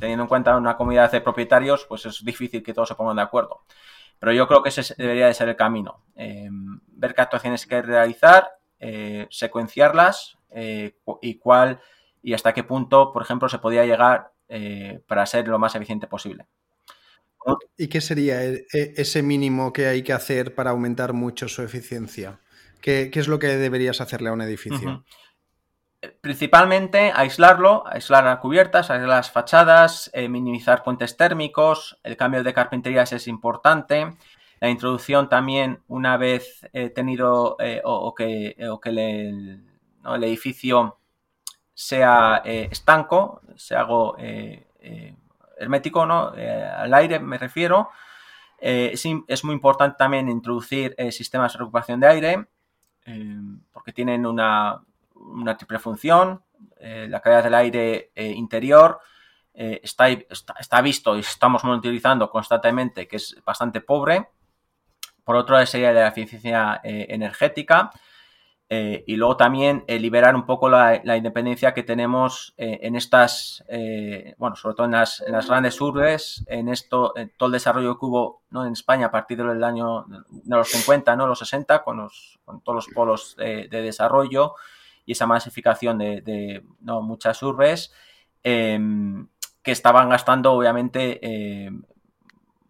teniendo 0.00 0.24
en 0.24 0.28
cuenta 0.28 0.56
una 0.56 0.76
comunidad 0.76 1.12
de 1.12 1.20
propietarios, 1.20 1.86
pues 1.86 2.06
es 2.06 2.24
difícil 2.24 2.62
que 2.62 2.74
todos 2.74 2.88
se 2.88 2.94
pongan 2.94 3.16
de 3.16 3.22
acuerdo. 3.22 3.62
Pero 4.18 4.32
yo 4.32 4.48
creo 4.48 4.62
que 4.62 4.70
ese 4.70 4.94
debería 4.96 5.26
de 5.26 5.34
ser 5.34 5.48
el 5.48 5.56
camino. 5.56 6.02
Eh, 6.16 6.48
ver 6.50 7.14
qué 7.14 7.20
actuaciones 7.20 7.62
hay 7.62 7.68
que 7.68 7.82
realizar, 7.82 8.58
eh, 8.80 9.26
secuenciarlas 9.30 10.38
y 11.20 11.38
cuál 11.38 11.80
y 12.22 12.32
hasta 12.32 12.54
qué 12.54 12.64
punto, 12.64 13.12
por 13.12 13.22
ejemplo, 13.22 13.48
se 13.48 13.58
podía 13.58 13.84
llegar 13.84 14.32
para 15.06 15.26
ser 15.26 15.46
lo 15.48 15.58
más 15.58 15.74
eficiente 15.74 16.06
posible. 16.06 16.46
¿Y 17.76 17.88
qué 17.88 18.00
sería 18.00 18.40
ese 18.42 19.22
mínimo 19.22 19.72
que 19.72 19.86
hay 19.86 20.02
que 20.02 20.14
hacer 20.14 20.54
para 20.54 20.70
aumentar 20.70 21.12
mucho 21.12 21.46
su 21.46 21.62
eficiencia? 21.62 22.40
¿Qué, 22.86 23.10
es 23.12 23.26
lo 23.26 23.40
que 23.40 23.48
deberías 23.48 24.00
hacerle 24.00 24.28
a 24.28 24.32
un 24.32 24.42
edificio? 24.42 25.04
Principalmente 26.20 27.10
aislarlo, 27.12 27.84
aislar 27.84 28.22
las 28.22 28.38
cubiertas, 28.38 28.90
aislar 28.90 29.08
las 29.08 29.32
fachadas, 29.32 30.08
eh, 30.14 30.28
minimizar 30.28 30.84
puentes 30.84 31.16
térmicos, 31.16 31.98
el 32.04 32.16
cambio 32.16 32.44
de 32.44 32.54
carpinterías 32.54 33.12
es 33.12 33.26
importante, 33.26 34.16
la 34.60 34.68
introducción 34.68 35.28
también 35.28 35.82
una 35.88 36.16
vez 36.16 36.64
tenido 36.94 37.56
eh, 37.58 37.82
o, 37.82 38.14
que, 38.14 38.54
el, 38.56 40.22
edificio 40.22 41.00
sea 41.74 42.40
eh, 42.44 42.68
estanco, 42.70 43.40
sea 43.56 43.80
algo 43.80 44.16
hermético, 45.58 46.06
¿no? 46.06 46.28
al 46.28 46.94
aire 46.94 47.18
me 47.18 47.36
refiero. 47.36 47.90
Es, 48.58 49.04
es, 49.26 49.44
muy 49.44 49.54
importante 49.54 49.96
también 49.98 50.28
introducir 50.28 50.94
sistemas 51.10 51.52
de 51.52 51.58
recuperación 51.58 52.00
de 52.00 52.06
aire, 52.06 52.46
Em, 53.06 53.60
porque 53.72 53.92
tienen 53.92 54.26
una, 54.26 54.82
triple 55.56 55.78
función. 55.78 56.42
Eh, 56.78 57.06
la 57.08 57.20
calidad 57.20 57.44
del 57.44 57.54
aire 57.54 58.10
eh, 58.14 58.26
interior 58.26 58.98
eh, 59.54 59.80
está, 59.82 60.08
está, 60.08 60.80
visto 60.80 61.16
y 61.16 61.20
estamos 61.20 61.62
monitorizando 61.64 62.28
constantemente 62.28 63.06
que 63.06 63.16
es 63.16 63.36
bastante 63.44 63.80
pobre. 63.80 64.28
Por 65.22 65.36
otro 65.36 65.54
lado, 65.54 65.66
sería 65.66 65.92
la 65.92 66.08
eficiencia 66.08 66.80
energética. 66.84 67.90
Eh, 68.68 69.04
y 69.06 69.14
luego 69.14 69.36
también 69.36 69.84
eh, 69.86 70.00
liberar 70.00 70.34
un 70.34 70.44
poco 70.44 70.68
la, 70.68 71.16
independencia 71.16 71.72
que 71.72 71.84
tenemos 71.84 72.52
eh, 72.56 72.80
en 72.82 72.96
estas, 72.96 73.64
bueno, 74.38 74.56
sobre 74.56 74.74
todo 74.74 74.86
en 74.86 74.92
las, 74.92 75.22
grandes 75.46 75.80
urbes, 75.80 76.44
en 76.48 76.68
esto, 76.68 77.14
todo 77.36 77.46
el 77.46 77.52
desarrollo 77.52 77.96
que 77.98 78.06
hubo 78.06 78.42
¿no? 78.50 78.66
en 78.66 78.72
España 78.72 79.06
a 79.06 79.10
partir 79.12 79.38
del 79.38 79.62
año 79.62 80.06
de 80.08 80.56
los 80.56 80.68
50, 80.68 81.14
¿no? 81.14 81.28
los 81.28 81.38
60, 81.38 81.84
con, 81.84 82.08
con 82.44 82.60
todos 82.62 82.86
los 82.86 82.94
polos 82.94 83.36
de 83.36 83.68
desarrollo 83.68 84.54
y 85.04 85.12
esa 85.12 85.26
masificación 85.26 85.98
de, 85.98 86.64
muchas 86.80 87.40
urbes 87.44 87.92
em, 88.42 89.28
que 89.62 89.70
estaban 89.70 90.08
gastando 90.08 90.52
obviamente 90.52 91.70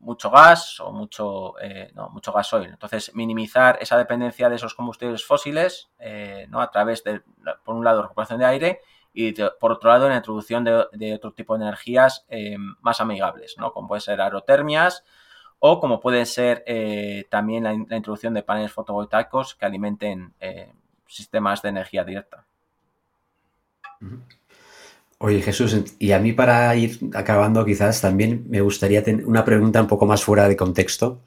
mucho 0.06 0.30
gas 0.30 0.78
o 0.78 0.92
mucho, 0.92 1.58
eh, 1.60 1.90
no, 1.94 2.08
mucho 2.10 2.32
gasoil. 2.32 2.68
Entonces, 2.68 3.12
minimizar 3.14 3.76
esa 3.80 3.98
dependencia 3.98 4.48
de 4.48 4.54
esos 4.54 4.74
combustibles 4.74 5.24
fósiles 5.24 5.90
eh, 5.98 6.46
¿no? 6.48 6.60
a 6.60 6.70
través 6.70 7.02
de, 7.02 7.22
por 7.64 7.74
un 7.74 7.84
lado, 7.84 8.02
recuperación 8.02 8.38
de 8.38 8.46
aire 8.46 8.80
y 9.12 9.32
por 9.58 9.72
otro 9.72 9.90
lado, 9.90 10.08
la 10.08 10.16
introducción 10.16 10.62
de, 10.62 11.14
otro 11.14 11.32
tipo 11.32 11.58
de 11.58 11.64
energías 11.64 12.24
eh, 12.28 12.56
más 12.82 13.00
amigables, 13.00 13.56
¿no? 13.58 13.72
como 13.72 13.88
puede 13.88 14.00
ser 14.00 14.20
aerotermias 14.20 15.04
o 15.58 15.80
como 15.80 16.00
puede 16.00 16.24
ser 16.24 16.62
eh, 16.66 17.26
también 17.28 17.64
la, 17.64 17.72
introducción 17.74 18.34
de 18.34 18.42
paneles 18.44 18.72
fotovoltaicos 18.72 19.56
que 19.56 19.66
alimenten 19.66 20.34
eh, 20.38 20.72
sistemas 21.08 21.62
de 21.62 21.70
energía 21.70 22.04
directa. 22.04 22.46
Oye 25.18 25.40
Jesús, 25.40 25.96
y 25.98 26.12
a 26.12 26.18
mí 26.18 26.32
para 26.32 26.74
ir 26.76 26.98
acabando 27.14 27.64
quizás 27.64 28.00
también 28.00 28.44
me 28.48 28.60
gustaría 28.60 29.02
tener 29.02 29.24
una 29.26 29.44
pregunta 29.44 29.80
un 29.80 29.86
poco 29.86 30.06
más 30.06 30.22
fuera 30.22 30.46
de 30.48 30.56
contexto, 30.56 31.22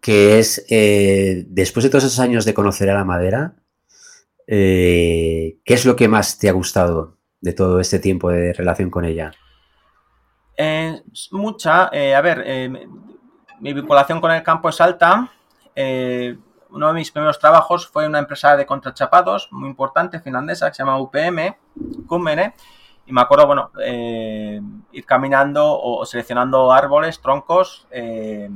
que 0.00 0.38
es, 0.38 0.66
eh, 0.68 1.44
después 1.48 1.84
de 1.84 1.90
todos 1.90 2.04
esos 2.04 2.18
años 2.18 2.44
de 2.44 2.54
conocer 2.54 2.90
a 2.90 2.94
la 2.94 3.04
madera, 3.04 3.54
¿qué 4.46 5.56
es 5.64 5.86
lo 5.86 5.96
que 5.96 6.08
más 6.08 6.38
te 6.38 6.48
ha 6.48 6.52
gustado 6.52 7.16
de 7.40 7.52
todo 7.52 7.80
este 7.80 7.98
tiempo 7.98 8.30
de 8.30 8.52
relación 8.52 8.90
con 8.90 9.04
ella? 9.04 9.32
mucha, 11.30 11.84
a 11.84 12.20
ver, 12.20 12.70
mi 13.60 13.72
vinculación 13.72 14.20
con 14.20 14.30
el 14.30 14.42
campo 14.42 14.68
es 14.68 14.80
alta. 14.80 15.30
Eh, 15.74 16.36
uno 16.70 16.88
de 16.88 16.94
mis 16.94 17.10
primeros 17.10 17.38
trabajos 17.38 17.86
fue 17.86 18.04
en 18.04 18.10
una 18.10 18.18
empresa 18.18 18.56
de 18.56 18.66
contrachapados 18.66 19.48
muy 19.52 19.68
importante 19.68 20.20
finlandesa 20.20 20.68
que 20.68 20.74
se 20.74 20.82
llama 20.82 20.98
UPM, 20.98 21.56
Kummene, 22.06 22.54
y 23.06 23.12
me 23.12 23.20
acuerdo, 23.20 23.46
bueno, 23.46 23.70
eh, 23.82 24.60
ir 24.92 25.04
caminando 25.04 25.78
o 25.78 26.04
seleccionando 26.06 26.72
árboles, 26.72 27.20
troncos, 27.20 27.86
eh, 27.90 28.48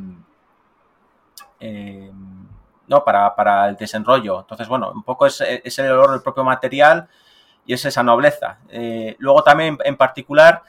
no, 2.86 3.04
para, 3.04 3.68
el 3.68 3.76
desenrollo. 3.76 4.40
Entonces, 4.40 4.68
bueno, 4.68 4.90
un 4.90 5.02
poco 5.02 5.26
es, 5.26 5.40
es, 5.40 5.78
el 5.78 5.90
olor 5.90 6.12
del 6.12 6.22
propio 6.22 6.44
material 6.44 7.08
y 7.66 7.74
es 7.74 7.84
esa 7.84 8.02
nobleza. 8.02 8.58
luego 9.18 9.42
también, 9.42 9.76
en 9.84 9.96
particular, 9.96 10.62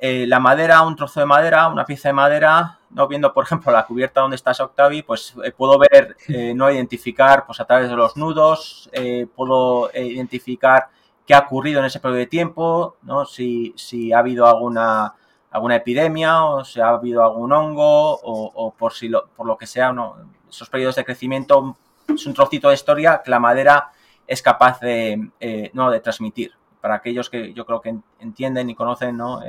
la 0.00 0.40
madera, 0.40 0.82
un 0.82 0.96
trozo 0.96 1.20
de 1.20 1.26
madera, 1.26 1.68
una 1.68 1.84
pieza 1.84 2.08
de 2.08 2.14
madera, 2.14 2.78
no 2.94 3.08
viendo, 3.08 3.34
por 3.34 3.44
ejemplo, 3.44 3.72
la 3.72 3.84
cubierta 3.84 4.20
donde 4.20 4.36
está 4.36 4.52
Octavi, 4.52 5.02
pues 5.02 5.34
eh, 5.44 5.50
puedo 5.50 5.78
ver, 5.78 6.16
eh, 6.28 6.54
no 6.54 6.70
identificar, 6.70 7.44
pues 7.44 7.60
a 7.60 7.64
través 7.64 7.90
de 7.90 7.96
los 7.96 8.16
nudos, 8.16 8.88
eh, 8.92 9.26
puedo 9.34 9.90
identificar 9.94 10.88
qué 11.26 11.34
ha 11.34 11.40
ocurrido 11.40 11.80
en 11.80 11.86
ese 11.86 12.00
periodo 12.00 12.18
de 12.18 12.26
tiempo, 12.26 12.96
¿no? 13.02 13.24
Si, 13.24 13.72
si 13.76 14.12
ha 14.12 14.18
habido 14.18 14.46
alguna, 14.46 15.14
alguna 15.50 15.76
epidemia 15.76 16.44
o 16.44 16.64
si 16.64 16.80
ha 16.80 16.88
habido 16.90 17.22
algún 17.22 17.52
hongo 17.52 18.20
o, 18.22 18.74
por, 18.76 18.92
si 18.92 19.08
lo, 19.08 19.26
por 19.28 19.46
lo 19.46 19.56
que 19.56 19.66
sea, 19.66 19.92
¿no? 19.92 20.16
Esos 20.48 20.68
periodos 20.68 20.96
de 20.96 21.04
crecimiento 21.04 21.76
es 22.08 22.26
un 22.26 22.34
trocito 22.34 22.68
de 22.68 22.74
historia 22.74 23.22
que 23.24 23.30
la 23.30 23.40
madera 23.40 23.90
es 24.26 24.42
capaz 24.42 24.80
de, 24.80 25.30
no, 25.72 25.90
de 25.90 26.00
transmitir. 26.00 26.52
Para 26.80 26.96
aquellos 26.96 27.30
que 27.30 27.54
yo 27.54 27.64
creo 27.64 27.80
que 27.80 27.94
entienden 28.20 28.68
y 28.68 28.74
conocen 28.74 29.16
¿no? 29.16 29.40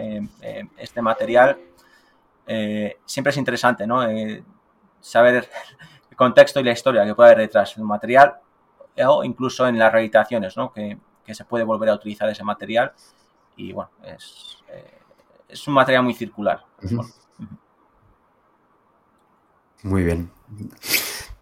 este 0.78 1.02
material, 1.02 1.60
eh, 2.48 2.98
siempre 3.06 3.32
es 3.32 3.38
interesante, 3.38 3.88
¿no? 3.88 4.08
Eh, 4.08 4.44
saber 5.02 5.50
el 6.10 6.16
contexto 6.16 6.60
y 6.60 6.64
la 6.64 6.72
historia 6.72 7.06
que 7.06 7.16
puede 7.16 7.32
haber 7.32 7.48
detrás 7.48 7.76
del 7.76 7.86
material 7.86 8.36
o 9.06 9.24
incluso 9.24 9.68
en 9.68 9.78
las 9.78 9.92
rehabilitaciones, 9.92 10.56
¿no? 10.56 10.72
Que, 10.72 10.98
se 11.34 11.46
puede 11.46 11.64
volver 11.64 11.90
a 11.90 11.96
utilizar 11.96 12.30
ese 12.30 12.44
material 12.44 12.94
y 13.58 13.74
bueno, 13.74 13.90
es, 14.04 14.58
eh, 14.70 15.00
es 15.50 15.68
un 15.68 15.74
material 15.74 16.04
muy 16.04 16.14
circular. 16.14 16.64
Muy 19.84 20.04
bien. 20.04 20.32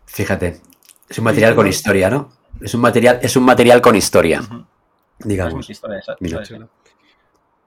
Fíjate, 0.05 0.61
es 1.09 1.17
un 1.17 1.23
material 1.23 1.55
con 1.55 1.67
historia, 1.67 2.09
¿no? 2.09 2.29
Es 2.61 2.73
un 2.73 2.81
material, 2.81 3.19
es 3.21 3.35
un 3.35 3.43
material 3.43 3.81
con 3.81 3.95
historia, 3.95 4.41
digamos. 5.19 5.69
historia, 5.69 6.01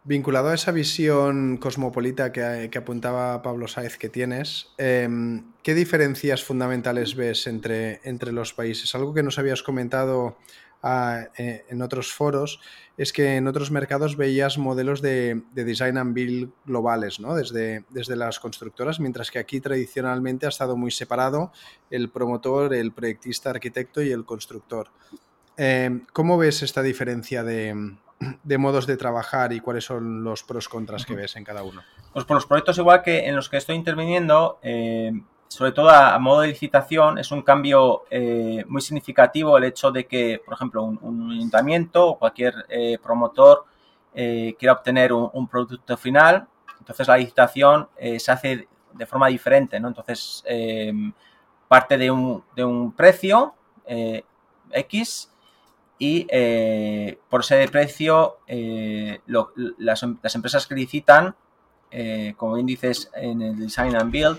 Vinculado 0.05 0.51
a 0.51 0.55
esa 0.55 0.71
visión 0.71 1.57
cosmopolita 1.57 2.31
que, 2.31 2.71
apuntaba 2.79 3.43
Pablo 3.43 3.67
Sáez 3.67 3.99
que 3.99 4.09
tienes, 4.09 4.69
em, 4.79 5.53
¿qué 5.65 5.75
diferencias 5.75 6.45
fundamentales 6.45 7.17
ves 7.17 7.49
entre, 7.49 8.01
entre, 8.05 8.31
los 8.31 8.53
países? 8.53 8.95
Algo 8.95 9.13
que 9.13 9.25
nos 9.25 9.41
habías 9.41 9.65
comentado 9.65 10.37
ah, 10.87 11.29
eh, 11.37 11.65
en 11.69 11.83
otros 11.83 12.13
foros 12.13 12.61
es 12.97 13.13
que 13.13 13.37
en 13.37 13.47
otros 13.47 13.71
mercados 13.71 14.17
veías 14.17 14.57
modelos 14.57 15.03
de, 15.03 15.43
design 15.53 15.99
and 15.99 16.15
build 16.15 16.51
globales, 16.65 17.21
¿no? 17.21 17.35
Desde, 17.35 17.85
desde 17.91 18.17
las 18.17 18.41
constructoras, 18.41 19.01
mientras 19.01 19.31
que 19.31 19.39
aquí 19.39 19.61
tradicionalmente 19.61 20.47
ha 20.47 20.49
estado 20.49 20.77
muy 20.77 20.91
separado 20.91 21.53
el 21.91 22.09
promotor, 22.09 22.73
el 22.75 22.93
proyectista, 22.93 23.51
arquitecto 23.51 24.01
y 24.01 24.13
el 24.13 24.25
constructor. 24.25 24.89
Em, 25.57 26.07
¿Cómo 26.13 26.39
ves 26.39 26.63
esta 26.63 26.83
diferencia 26.83 27.43
de, 27.43 27.97
de 28.43 28.59
modos 28.59 28.87
de 28.87 28.97
trabajar 28.97 29.53
y 29.53 29.61
cuáles 29.61 29.85
son 29.85 30.25
los 30.25 30.43
pros 30.43 30.69
contras 30.69 31.05
que 31.05 31.15
ves 31.15 31.37
en 31.37 31.45
cada 31.45 31.63
uno? 31.63 31.83
Pues 32.13 32.25
por 32.25 32.37
los 32.37 32.47
proyectos 32.47 32.79
igual 32.79 33.03
que 33.03 33.27
en 33.27 33.37
los 33.37 33.49
que 33.49 33.59
estoy 33.59 33.77
interviniendo, 33.77 34.59
eh, 34.63 35.13
sobre 35.49 35.73
todo 35.73 35.91
a, 35.91 36.19
modo 36.19 36.41
de 36.41 36.49
licitación, 36.49 37.19
es 37.19 37.31
un 37.31 37.43
cambio 37.43 38.05
eh, 38.11 38.65
muy 38.69 38.81
significativo 38.81 39.57
el 39.59 39.65
hecho 39.65 39.91
de 39.91 40.07
que, 40.07 40.41
por 40.45 40.55
ejemplo, 40.55 40.85
un, 40.85 41.31
ayuntamiento 41.33 42.09
o 42.09 42.19
cualquier 42.19 42.55
eh, 42.69 42.99
promotor 43.03 43.65
quiera 44.15 44.73
obtener 44.73 45.13
un, 45.13 45.47
producto 45.47 45.95
final, 45.99 46.47
entonces 46.79 47.07
la 47.07 47.19
licitación 47.19 47.87
se 48.19 48.33
hace 48.33 48.67
de 48.95 49.05
forma 49.05 49.27
diferente, 49.27 49.79
¿no? 49.79 49.89
Entonces, 49.89 50.43
parte 51.69 51.99
de 51.99 52.11
un, 52.11 52.43
de 52.55 52.65
un 52.65 52.93
precio 52.93 53.53
X 54.73 55.31
y 55.99 56.27
eh, 56.29 57.19
por 57.29 57.41
ese 57.41 57.67
precio 57.69 58.39
eh, 58.47 59.21
las, 59.27 60.03
empresas 60.03 60.67
que 60.67 60.75
licitan, 60.75 61.35
eh, 61.91 62.35
como 62.37 62.59
índices 62.59 63.11
en 63.15 63.41
el 63.41 63.59
Design 63.59 63.97
and 63.97 64.11
Build, 64.11 64.39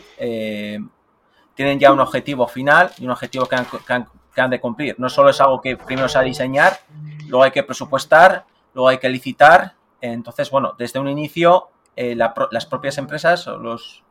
tienen 1.57 1.79
ya 1.79 1.91
un 1.91 1.99
objetivo 1.99 2.47
final 2.47 2.91
y 2.97 3.05
un 3.05 3.11
objetivo 3.11 3.47
que 3.47 3.55
han, 3.55 4.49
de 4.49 4.61
cumplir. 4.61 4.95
No 4.99 5.09
solo 5.09 5.31
es 5.31 5.41
algo 5.41 5.59
que 5.59 5.75
primero 5.75 6.07
se 6.07 6.19
ha 6.19 6.21
de 6.21 6.27
diseñar, 6.27 6.79
luego 7.27 7.43
hay 7.43 7.51
que 7.51 7.63
presupuestar, 7.63 8.45
luego 8.73 8.87
hay 8.87 8.99
que 8.99 9.09
licitar. 9.09 9.73
Entonces, 9.99 10.51
bueno, 10.51 10.75
desde 10.77 10.99
un 10.99 11.09
inicio 11.09 11.69
las 11.95 12.65
propias 12.67 12.99
empresas, 12.99 13.47
los, 13.47 14.03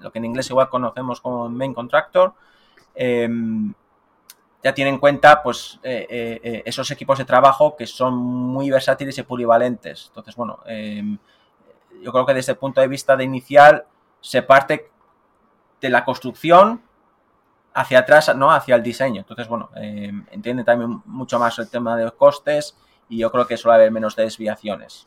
lo 0.00 0.10
que 0.10 0.18
en 0.18 0.24
inglés 0.24 0.48
igual 0.48 0.70
conocemos 0.70 1.20
como 1.20 1.50
main 1.50 1.74
contractor, 1.74 2.32
ya 4.66 4.74
tiene 4.74 4.90
en 4.90 4.98
cuenta 4.98 5.44
pues 5.44 5.78
eh, 5.84 6.06
eh, 6.10 6.40
eh, 6.42 6.62
esos 6.64 6.90
equipos 6.90 7.18
de 7.18 7.24
trabajo 7.24 7.76
que 7.76 7.86
son 7.86 8.16
muy 8.16 8.68
versátiles 8.68 9.16
y 9.16 9.22
polivalentes. 9.22 10.06
Entonces, 10.08 10.34
bueno, 10.34 10.58
em, 10.66 11.18
yo 12.02 12.10
creo 12.10 12.26
que 12.26 12.34
desde 12.34 12.52
el 12.52 12.58
punto 12.58 12.80
de 12.80 12.88
vista 12.88 13.16
de 13.16 13.22
inicial 13.22 13.84
se 14.20 14.42
parte 14.42 14.90
de 15.80 15.88
la 15.88 16.04
construcción 16.04 16.82
hacia 17.76 17.98
atrás, 17.98 18.34
¿no? 18.34 18.50
Hacia 18.50 18.74
el 18.74 18.82
diseño. 18.82 19.20
Entonces, 19.20 19.46
bueno, 19.46 19.70
em, 19.76 20.24
entiende 20.30 20.64
también 20.64 21.02
mucho 21.04 21.38
más 21.38 21.58
el 21.58 21.68
tema 21.68 21.94
de 21.96 22.04
los 22.04 22.14
costes 22.14 22.74
y 23.08 23.18
yo 23.18 23.30
creo 23.30 23.46
que 23.46 23.58
suele 23.58 23.76
haber 23.76 23.90
menos 23.92 24.16
desviaciones. 24.16 25.06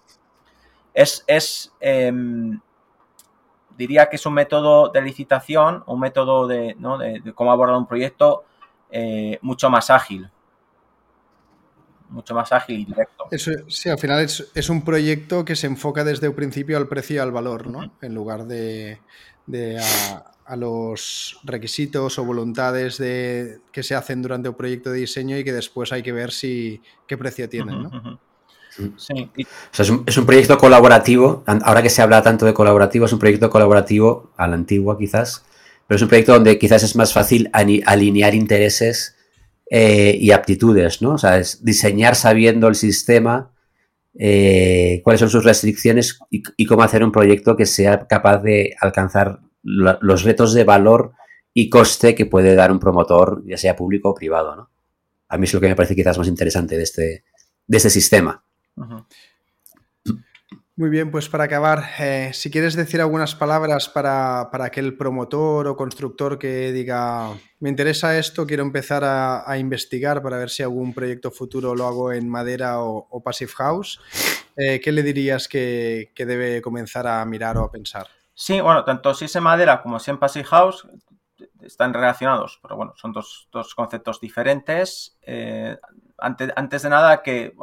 Es, 0.94 1.24
es 1.26 1.74
em, 1.80 2.60
diría 3.76 4.08
que 4.08 4.18
es 4.18 4.26
un 4.26 4.36
método 4.36 4.90
de 4.90 5.02
licitación, 5.02 5.84
un 5.88 6.00
método 6.00 6.48
de, 6.48 6.76
¿no? 6.78 7.00
de 7.00 7.34
cómo 7.34 7.52
abordar 7.52 7.76
un 7.76 7.88
proyecto 7.88 8.46
eh, 8.92 9.40
mucho 9.42 9.70
más 9.72 9.90
ágil. 9.90 10.30
Mucho 12.10 12.36
más 12.36 12.52
ágil 12.52 12.80
y 12.80 12.86
directo. 12.86 13.28
sí, 13.68 13.90
al 13.90 14.00
final 14.00 14.20
es, 14.22 14.70
un 14.70 14.84
proyecto 14.84 15.46
que 15.46 15.56
se 15.56 15.68
enfoca 15.68 16.04
desde 16.04 16.28
el 16.28 16.34
principio 16.34 16.78
al 16.78 16.88
precio 16.88 17.18
y 17.18 17.20
al 17.20 17.32
valor, 17.32 17.68
¿no? 17.68 17.92
En 18.02 18.16
lugar 18.16 18.46
de, 18.46 19.00
a, 19.80 20.32
los 20.56 21.40
requisitos 21.44 22.18
o 22.18 22.26
voluntades 22.26 22.98
de, 22.98 23.60
que 23.72 23.84
se 23.84 23.96
hacen 23.96 24.22
durante 24.22 24.50
un 24.50 24.56
proyecto 24.56 24.92
de 24.92 25.00
diseño 25.00 25.38
y 25.38 25.44
que 25.44 25.54
después 25.54 25.92
hay 25.92 26.02
que 26.02 26.12
ver 26.12 26.32
si 26.32 26.82
qué 27.08 27.18
precio 27.18 27.48
tienen, 27.48 27.84
¿no? 27.84 28.20
Sí. 28.98 29.30
es, 29.78 29.90
un, 29.90 30.04
es, 30.06 30.18
un, 30.18 30.26
proyecto 30.26 30.58
colaborativo. 30.58 31.44
Ahora 31.64 31.82
que 31.82 31.90
se 31.90 32.02
habla 32.02 32.22
tanto 32.22 32.46
de 32.46 32.54
colaborativo, 32.54 33.06
es 33.06 33.14
un 33.14 33.20
proyecto 33.20 33.50
colaborativo 33.50 34.32
a 34.38 34.48
la 34.48 34.56
antigua, 34.56 34.98
quizás, 34.98 35.44
pero 35.88 35.98
es 35.98 36.02
un 36.02 36.08
proyecto 36.08 36.34
donde 36.34 36.58
quizás 36.58 36.84
es 36.84 36.96
más 36.96 37.12
fácil 37.12 37.50
alinear 37.52 38.36
intereses 38.36 39.18
eh, 39.70 40.18
y 40.20 40.32
aptitudes, 40.32 41.02
¿no? 41.02 41.14
O 41.14 41.18
sea, 41.18 41.38
es 41.38 41.64
diseñar 41.64 42.16
sabiendo 42.16 42.68
el 42.68 42.76
sistema, 42.76 43.52
eh, 44.18 45.02
cuáles 45.04 45.20
son 45.20 45.30
sus 45.30 45.44
restricciones 45.44 46.20
y, 46.30 46.66
cómo 46.66 46.84
hacer 46.84 47.04
un 47.04 47.12
proyecto 47.12 47.56
que 47.56 47.66
sea 47.66 48.08
capaz 48.08 48.40
de 48.40 48.76
alcanzar 48.82 49.40
los 49.64 50.24
retos 50.24 50.54
de 50.54 50.64
valor 50.64 51.14
y 51.54 51.70
coste 51.70 52.16
que 52.16 52.26
puede 52.26 52.56
dar 52.56 52.72
un 52.72 52.80
promotor, 52.80 53.44
ya 53.46 53.58
sea 53.58 53.76
público 53.76 54.10
o 54.10 54.16
privado, 54.16 54.56
¿no? 54.56 54.70
A 55.28 55.38
mí 55.38 55.46
es 55.46 55.54
lo 55.54 55.60
que 55.60 55.68
me 55.68 55.76
parece 55.76 55.96
quizás 55.96 56.18
más 56.18 56.28
interesante 56.28 56.78
de 56.78 56.84
este, 56.84 57.24
de 57.68 57.78
este 57.78 57.90
sistema. 57.90 58.44
Muy 60.80 60.90
bien, 60.90 61.12
pues 61.12 61.28
para 61.28 61.44
acabar, 61.44 61.84
eh, 62.00 62.32
si 62.34 62.50
quieres 62.50 62.74
decir 62.74 63.02
algunas 63.02 63.36
palabras 63.36 63.90
para, 63.90 64.48
para, 64.50 64.64
aquel 64.64 64.96
promotor 64.96 65.68
o 65.68 65.76
constructor 65.76 66.40
que 66.40 66.72
diga, 66.72 67.38
me 67.60 67.68
interesa 67.68 68.18
esto, 68.18 68.48
quiero 68.48 68.64
empezar 68.64 69.04
a, 69.04 69.58
investigar 69.58 70.24
para 70.24 70.38
ver 70.38 70.50
si 70.50 70.64
algún 70.64 70.94
proyecto 70.94 71.32
futuro 71.32 71.76
lo 71.76 71.86
hago 71.86 72.14
en 72.14 72.30
madera 72.30 72.80
o, 72.80 73.22
Passive 73.22 73.52
House, 73.58 74.00
eh, 74.56 74.80
¿qué 74.80 74.94
le 74.94 75.04
dirías 75.04 75.50
que, 75.50 76.14
debe 76.16 76.62
comenzar 76.62 77.08
a 77.08 77.26
mirar 77.26 77.58
o 77.58 77.66
a 77.66 77.72
pensar? 77.72 78.08
Sí, 78.42 78.62
bueno, 78.62 78.86
tanto 78.86 79.14
si 79.14 79.26
es 79.26 79.36
en 79.36 79.44
madera 79.44 79.82
como 79.82 80.00
si 80.00 80.12
en 80.12 80.18
Passive 80.18 80.46
House 80.46 80.88
están 81.62 81.94
relacionados, 81.94 82.58
pero 82.62 82.78
bueno, 82.78 82.94
son 82.96 83.12
dos, 83.12 83.50
conceptos 83.76 84.22
diferentes. 84.22 85.20
Eh, 85.24 85.78
antes, 86.18 86.50
antes, 86.56 86.84
de 86.84 86.90
nada, 86.90 87.22
que 87.22 87.54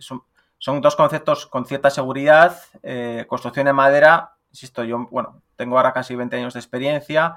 son, 0.00 0.80
dos 0.80 0.96
conceptos 0.96 1.46
con 1.46 1.66
cierta 1.66 1.88
seguridad. 1.88 2.58
Eh, 2.82 3.26
construcción 3.28 3.68
en 3.68 3.76
madera, 3.76 4.32
insisto, 4.50 4.82
yo, 4.82 5.06
bueno, 5.08 5.40
tengo 5.54 5.76
ahora 5.76 5.92
casi 5.92 6.16
20 6.16 6.34
años 6.34 6.54
de 6.54 6.60
experiencia, 6.60 7.36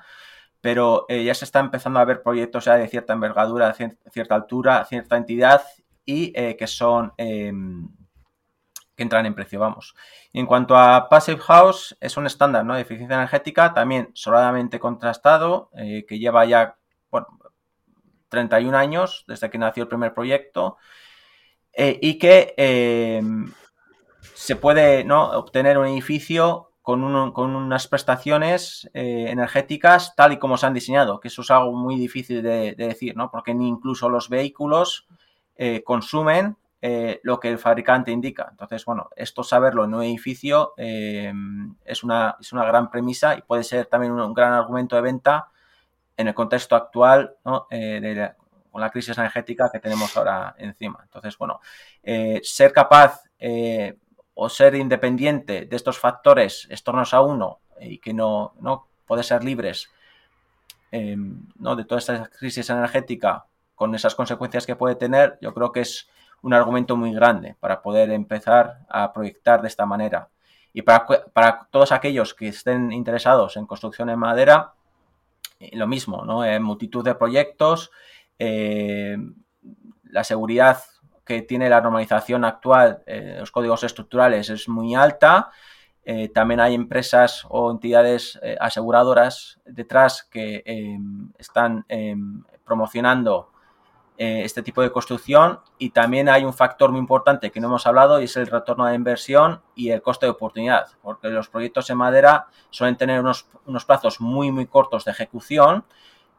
pero 0.60 1.06
eh, 1.08 1.24
ya 1.24 1.36
se 1.36 1.46
está 1.46 1.60
empezando 1.60 2.00
a 2.00 2.06
ver 2.06 2.24
proyectos 2.24 2.66
ya 2.66 2.78
de 2.78 2.88
cierta 2.88 3.14
envergadura, 3.14 3.72
de 3.72 3.96
cierta 4.10 4.34
altura, 4.34 4.86
cierta 4.86 5.18
entidad 5.18 5.62
y 6.04 6.34
que 6.34 6.66
son 6.66 7.14
em, 7.18 7.90
que 8.96 9.04
entran 9.04 9.26
en 9.26 9.36
precio, 9.36 9.60
vamos. 9.60 9.96
Y 10.32 10.40
en 10.40 10.46
cuanto 10.46 10.78
a 10.78 11.10
Passive 11.10 11.42
House, 11.42 11.98
es 12.00 12.18
un 12.18 12.26
estándar 12.26 12.66
¿no? 12.66 12.76
de 12.76 12.82
eficiencia 12.82 13.16
energética, 13.16 13.74
también 13.74 14.10
sobradamente 14.14 14.80
contrastado, 14.80 15.70
eh, 15.76 16.06
que 16.08 16.18
lleva 16.18 16.46
ya, 16.46 16.78
bueno, 17.12 17.28
31 18.30 18.78
años 18.78 19.26
desde 19.28 19.50
que 19.50 19.58
nació 19.58 19.84
el 19.84 19.90
primer 19.90 20.14
proyecto, 20.14 20.78
eh, 21.74 22.00
y 22.02 22.18
que 22.18 22.54
em, 22.58 23.52
se 24.34 24.56
puede 24.56 25.04
¿no? 25.04 25.32
obtener 25.32 25.78
un 25.78 25.88
edificio 25.88 26.72
con, 26.82 27.04
unas 27.04 27.88
prestaciones 27.88 28.90
eh, 28.94 29.26
energéticas 29.30 30.16
tal 30.16 30.34
y 30.34 30.38
como 30.38 30.56
se 30.56 30.68
han 30.68 30.74
diseñado, 30.74 31.20
que 31.20 31.28
eso 31.28 31.42
es 31.42 31.52
algo 31.52 31.74
muy 31.74 31.96
difícil 31.96 32.42
de, 32.44 32.76
de 32.76 32.88
decir, 32.88 33.18
¿no? 33.18 33.30
porque 33.32 33.54
ni 33.54 33.68
incluso 33.68 34.08
los 34.08 34.30
vehículos 34.30 35.08
consumen 35.86 36.58
eh, 36.88 37.20
lo 37.24 37.40
que 37.40 37.50
el 37.50 37.58
fabricante 37.58 38.12
indica. 38.12 38.48
Entonces, 38.52 38.86
bueno, 38.86 39.10
esto 39.16 39.42
saberlo 39.42 39.86
en 39.86 39.96
un 39.96 40.04
edificio 40.04 40.76
eh, 40.78 41.34
es, 41.84 42.04
una, 42.04 42.38
es, 42.40 42.54
una, 42.54 42.64
gran 42.64 42.92
premisa 42.92 43.36
y 43.36 43.42
puede 43.42 43.64
ser 43.64 43.88
también 43.88 44.12
un, 44.12 44.34
gran 44.36 44.54
argumento 44.54 44.96
de 44.96 45.02
venta 45.02 45.48
en 46.16 46.28
el 46.28 46.36
contexto 46.36 46.76
actual 46.76 47.38
eh, 47.72 48.30
con 48.72 48.82
la 48.82 48.92
crisis 48.92 49.18
energética 49.18 49.72
que 49.74 49.80
tenemos 49.80 50.16
ahora 50.16 50.54
encima. 50.60 51.00
Entonces, 51.02 51.36
bueno, 51.40 51.60
ser 52.44 52.72
capaz 52.72 53.24
o 54.36 54.48
ser 54.48 54.76
independiente 54.76 55.66
de 55.66 55.76
estos 55.76 55.98
factores 55.98 56.68
externos 56.70 57.16
a 57.16 57.22
uno 57.22 57.62
y 57.80 57.98
que 57.98 58.14
no, 58.14 58.54
no 58.60 58.90
puede 59.08 59.24
ser 59.24 59.44
libres 59.44 59.90
¿no? 60.92 61.76
de 61.76 61.86
toda 61.86 61.98
esta 61.98 62.28
crisis 62.28 62.70
energética 62.70 63.48
con 63.74 63.96
esas 63.96 64.14
consecuencias 64.14 64.68
que 64.68 64.76
puede 64.76 64.94
tener, 64.94 65.40
yo 65.42 65.52
creo 65.52 65.72
que 65.72 65.82
es 65.82 66.10
un 66.46 66.54
argumento 66.54 66.96
muy 66.96 67.12
grande 67.12 67.56
para 67.60 67.82
poder 67.82 68.12
empezar 68.12 68.86
a 68.88 69.12
proyectar 69.12 69.64
de 69.64 69.68
esta 69.68 69.88
manera. 69.88 70.30
Y 70.74 70.84
para, 70.84 71.04
para 71.34 71.68
todos 71.72 71.92
aquellos 71.92 72.36
que 72.36 72.50
estén 72.50 72.92
interesados 72.92 73.58
en 73.58 73.66
construcción 73.66 74.12
en 74.12 74.20
madera, 74.20 74.74
eh, 75.60 75.72
lo 75.76 75.88
mismo, 75.88 76.24
¿no? 76.24 76.46
En 76.46 76.62
multitud 76.62 77.04
de 77.04 77.16
proyectos, 77.16 77.90
eh, 78.38 79.18
la 80.04 80.24
seguridad 80.24 80.84
que 81.26 81.42
tiene 81.42 81.68
la 81.68 81.82
normalización 81.82 82.46
actual, 82.46 83.02
eh, 83.08 83.38
los 83.40 83.50
códigos 83.50 83.84
estructurales, 83.84 84.50
es 84.52 84.70
muy 84.70 84.94
alta. 84.94 85.50
también 86.36 86.60
hay 86.60 86.76
empresas 86.76 87.48
o 87.50 87.72
entidades 87.72 88.40
aseguradoras 88.60 89.60
detrás 89.66 90.22
que 90.22 90.64
están 91.40 91.84
promocionando 92.64 93.55
eh, 94.18 94.44
este 94.46 94.64
tipo 94.64 94.82
de 94.82 94.94
construcción 94.94 95.60
y 95.78 95.90
también 95.90 96.30
hay 96.30 96.46
un 96.46 96.54
factor 96.54 96.90
muy 96.90 97.00
importante 97.00 97.52
que 97.52 97.60
no 97.60 97.68
hemos 97.68 97.86
hablado 97.86 98.22
y 98.22 98.24
es 98.24 98.38
el 98.38 98.48
retorno 98.48 98.86
de 98.86 98.96
inversión 98.96 99.62
y 99.76 99.90
el 99.90 100.02
coste 100.02 100.26
de 100.26 100.30
oportunidad, 100.30 100.88
porque 101.02 101.28
los 101.28 101.50
proyectos 101.50 101.90
en 101.90 101.98
madera 101.98 102.48
suelen 102.70 102.96
tener 102.96 103.20
unos, 103.20 103.46
unos 103.66 103.84
plazos 103.84 104.22
muy, 104.22 104.54
muy 104.54 104.68
cortos 104.68 105.04
de 105.04 105.12
ejecución, 105.12 105.84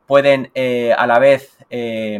pueden 0.06 0.50
eh, 0.54 0.94
a 0.96 1.06
la 1.06 1.18
vez 1.18 1.58
eh, 1.68 2.18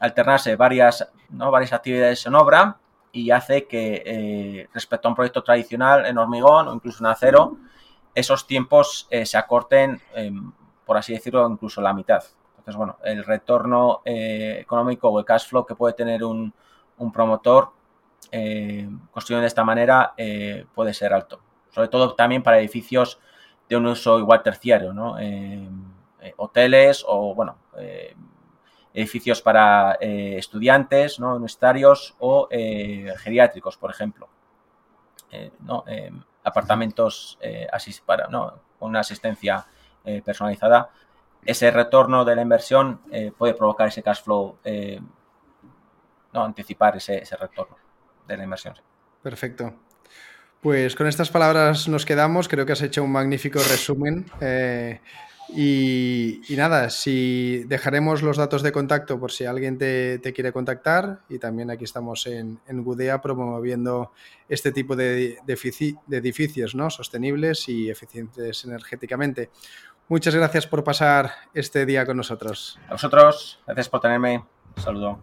alternarse 0.00 0.56
varias, 0.56 1.08
¿no? 1.30 1.50
varias 1.50 1.72
actividades 1.72 2.26
en 2.26 2.34
obra 2.34 2.76
y 3.10 3.30
hace 3.30 3.66
que 3.66 4.68
respecto 4.74 5.08
a 5.08 5.12
un 5.12 5.14
proyecto 5.14 5.42
tradicional 5.42 6.04
en 6.04 6.18
hormigón 6.18 6.68
o 6.68 6.74
incluso 6.74 7.02
en 7.02 7.10
acero, 7.10 7.56
esos 8.14 8.46
tiempos 8.46 9.08
se 9.10 9.38
acorten, 9.38 10.00
por 10.84 10.96
así 10.96 11.14
decirlo, 11.14 11.48
incluso 11.48 11.80
la 11.80 11.92
mitad. 11.92 12.22
Entonces, 12.60 12.76
bueno, 12.76 12.98
el 13.04 13.24
retorno 13.24 14.02
eh, 14.04 14.58
económico 14.60 15.08
o 15.08 15.18
el 15.18 15.24
cash 15.24 15.48
flow 15.48 15.64
que 15.64 15.74
puede 15.74 15.94
tener 15.94 16.22
un, 16.22 16.52
promotor 17.10 17.70
eh, 18.30 18.86
construido 19.10 19.40
de 19.40 19.46
esta 19.46 19.64
manera 19.64 20.12
eh, 20.18 20.66
puede 20.74 20.92
ser 20.92 21.14
alto. 21.14 21.40
Sobre 21.70 21.88
todo 21.88 22.14
también 22.14 22.42
para 22.42 22.58
edificios 22.58 23.18
de 23.66 23.76
un 23.76 23.86
uso 23.86 24.18
igual 24.18 24.42
terciario, 24.42 24.92
¿no? 24.92 25.16
hoteles 26.36 27.02
o, 27.08 27.34
bueno, 27.34 27.56
edificios 28.92 29.40
para 29.40 29.92
estudiantes, 30.00 31.18
¿no? 31.18 31.30
Universitarios 31.30 32.14
o 32.18 32.48
geriátricos, 32.50 33.78
por 33.78 33.90
ejemplo. 33.90 34.28
apartamentos 36.42 37.38
para, 38.04 38.26
con 38.26 38.90
una 38.90 39.00
asistencia 39.00 39.66
personalizada 40.24 40.90
ese 41.44 41.70
retorno 41.70 42.24
de 42.24 42.36
la 42.36 42.42
inversión 42.42 43.00
eh, 43.10 43.32
puede 43.36 43.54
provocar 43.54 43.88
ese 43.88 44.02
cash 44.02 44.22
flow, 44.22 44.58
eh, 44.64 45.00
no, 46.32 46.44
anticipar 46.44 46.96
ese, 46.96 47.22
retorno 47.38 47.76
de 48.26 48.36
la 48.36 48.44
inversión. 48.44 48.74
Perfecto. 49.22 49.74
Pues 50.60 50.94
con 50.94 51.06
estas 51.06 51.30
palabras 51.30 51.88
nos 51.88 52.04
quedamos. 52.04 52.46
Creo 52.46 52.66
que 52.66 52.72
has 52.72 52.82
hecho 52.82 53.02
un 53.02 53.12
magnífico 53.12 53.58
resumen. 53.58 54.26
Eh, 54.40 55.00
y, 55.52 56.42
nada, 56.50 56.90
si 56.90 57.64
dejaremos 57.66 58.22
los 58.22 58.36
datos 58.36 58.62
de 58.62 58.70
contacto 58.70 59.18
por 59.18 59.32
si 59.32 59.46
alguien 59.46 59.78
te, 59.78 60.20
quiere 60.34 60.52
contactar. 60.52 61.22
Y 61.28 61.38
también 61.38 61.70
aquí 61.70 61.84
estamos 61.84 62.26
en, 62.26 62.60
en 62.68 62.84
Gudea 62.84 63.20
promoviendo 63.20 64.12
este 64.48 64.70
tipo 64.70 64.94
de, 64.94 65.38
de 65.44 66.16
edificios 66.16 66.74
¿no? 66.74 66.90
sostenibles 66.90 67.68
y 67.68 67.90
eficientes 67.90 68.64
energéticamente. 68.64 69.50
Muchas 70.10 70.34
gracias 70.34 70.66
por 70.66 70.82
pasar 70.82 71.30
este 71.54 71.86
día 71.86 72.04
con 72.04 72.16
nosotros. 72.16 72.80
A 72.88 72.94
vosotros, 72.94 73.60
gracias 73.64 73.88
por 73.88 74.00
tenerme. 74.00 74.44
Un 74.76 74.82
saludo. 74.82 75.20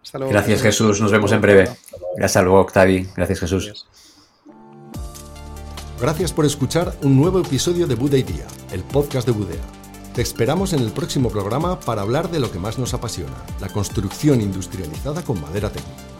Hasta 0.00 0.18
luego. 0.18 0.32
Gracias 0.32 0.62
Jesús, 0.62 1.00
nos 1.00 1.10
vemos 1.10 1.32
en 1.32 1.40
breve. 1.40 1.68
Gracias 2.16 2.44
luego, 2.44 2.60
Octavi. 2.60 3.08
Gracias 3.16 3.40
Jesús. 3.40 3.88
Gracias 6.00 6.32
por 6.32 6.44
escuchar 6.44 6.92
un 7.02 7.16
nuevo 7.16 7.40
episodio 7.40 7.88
de 7.88 7.96
Buda 7.96 8.16
y 8.18 8.22
Día, 8.22 8.46
el 8.70 8.84
podcast 8.84 9.26
de 9.26 9.32
Budea. 9.32 9.62
Te 10.14 10.22
esperamos 10.22 10.72
en 10.74 10.78
el 10.78 10.92
próximo 10.92 11.28
programa 11.28 11.80
para 11.80 12.02
hablar 12.02 12.30
de 12.30 12.38
lo 12.38 12.52
que 12.52 12.60
más 12.60 12.78
nos 12.78 12.94
apasiona, 12.94 13.34
la 13.60 13.68
construcción 13.68 14.40
industrializada 14.40 15.22
con 15.22 15.40
madera 15.40 15.70
técnica. 15.70 16.11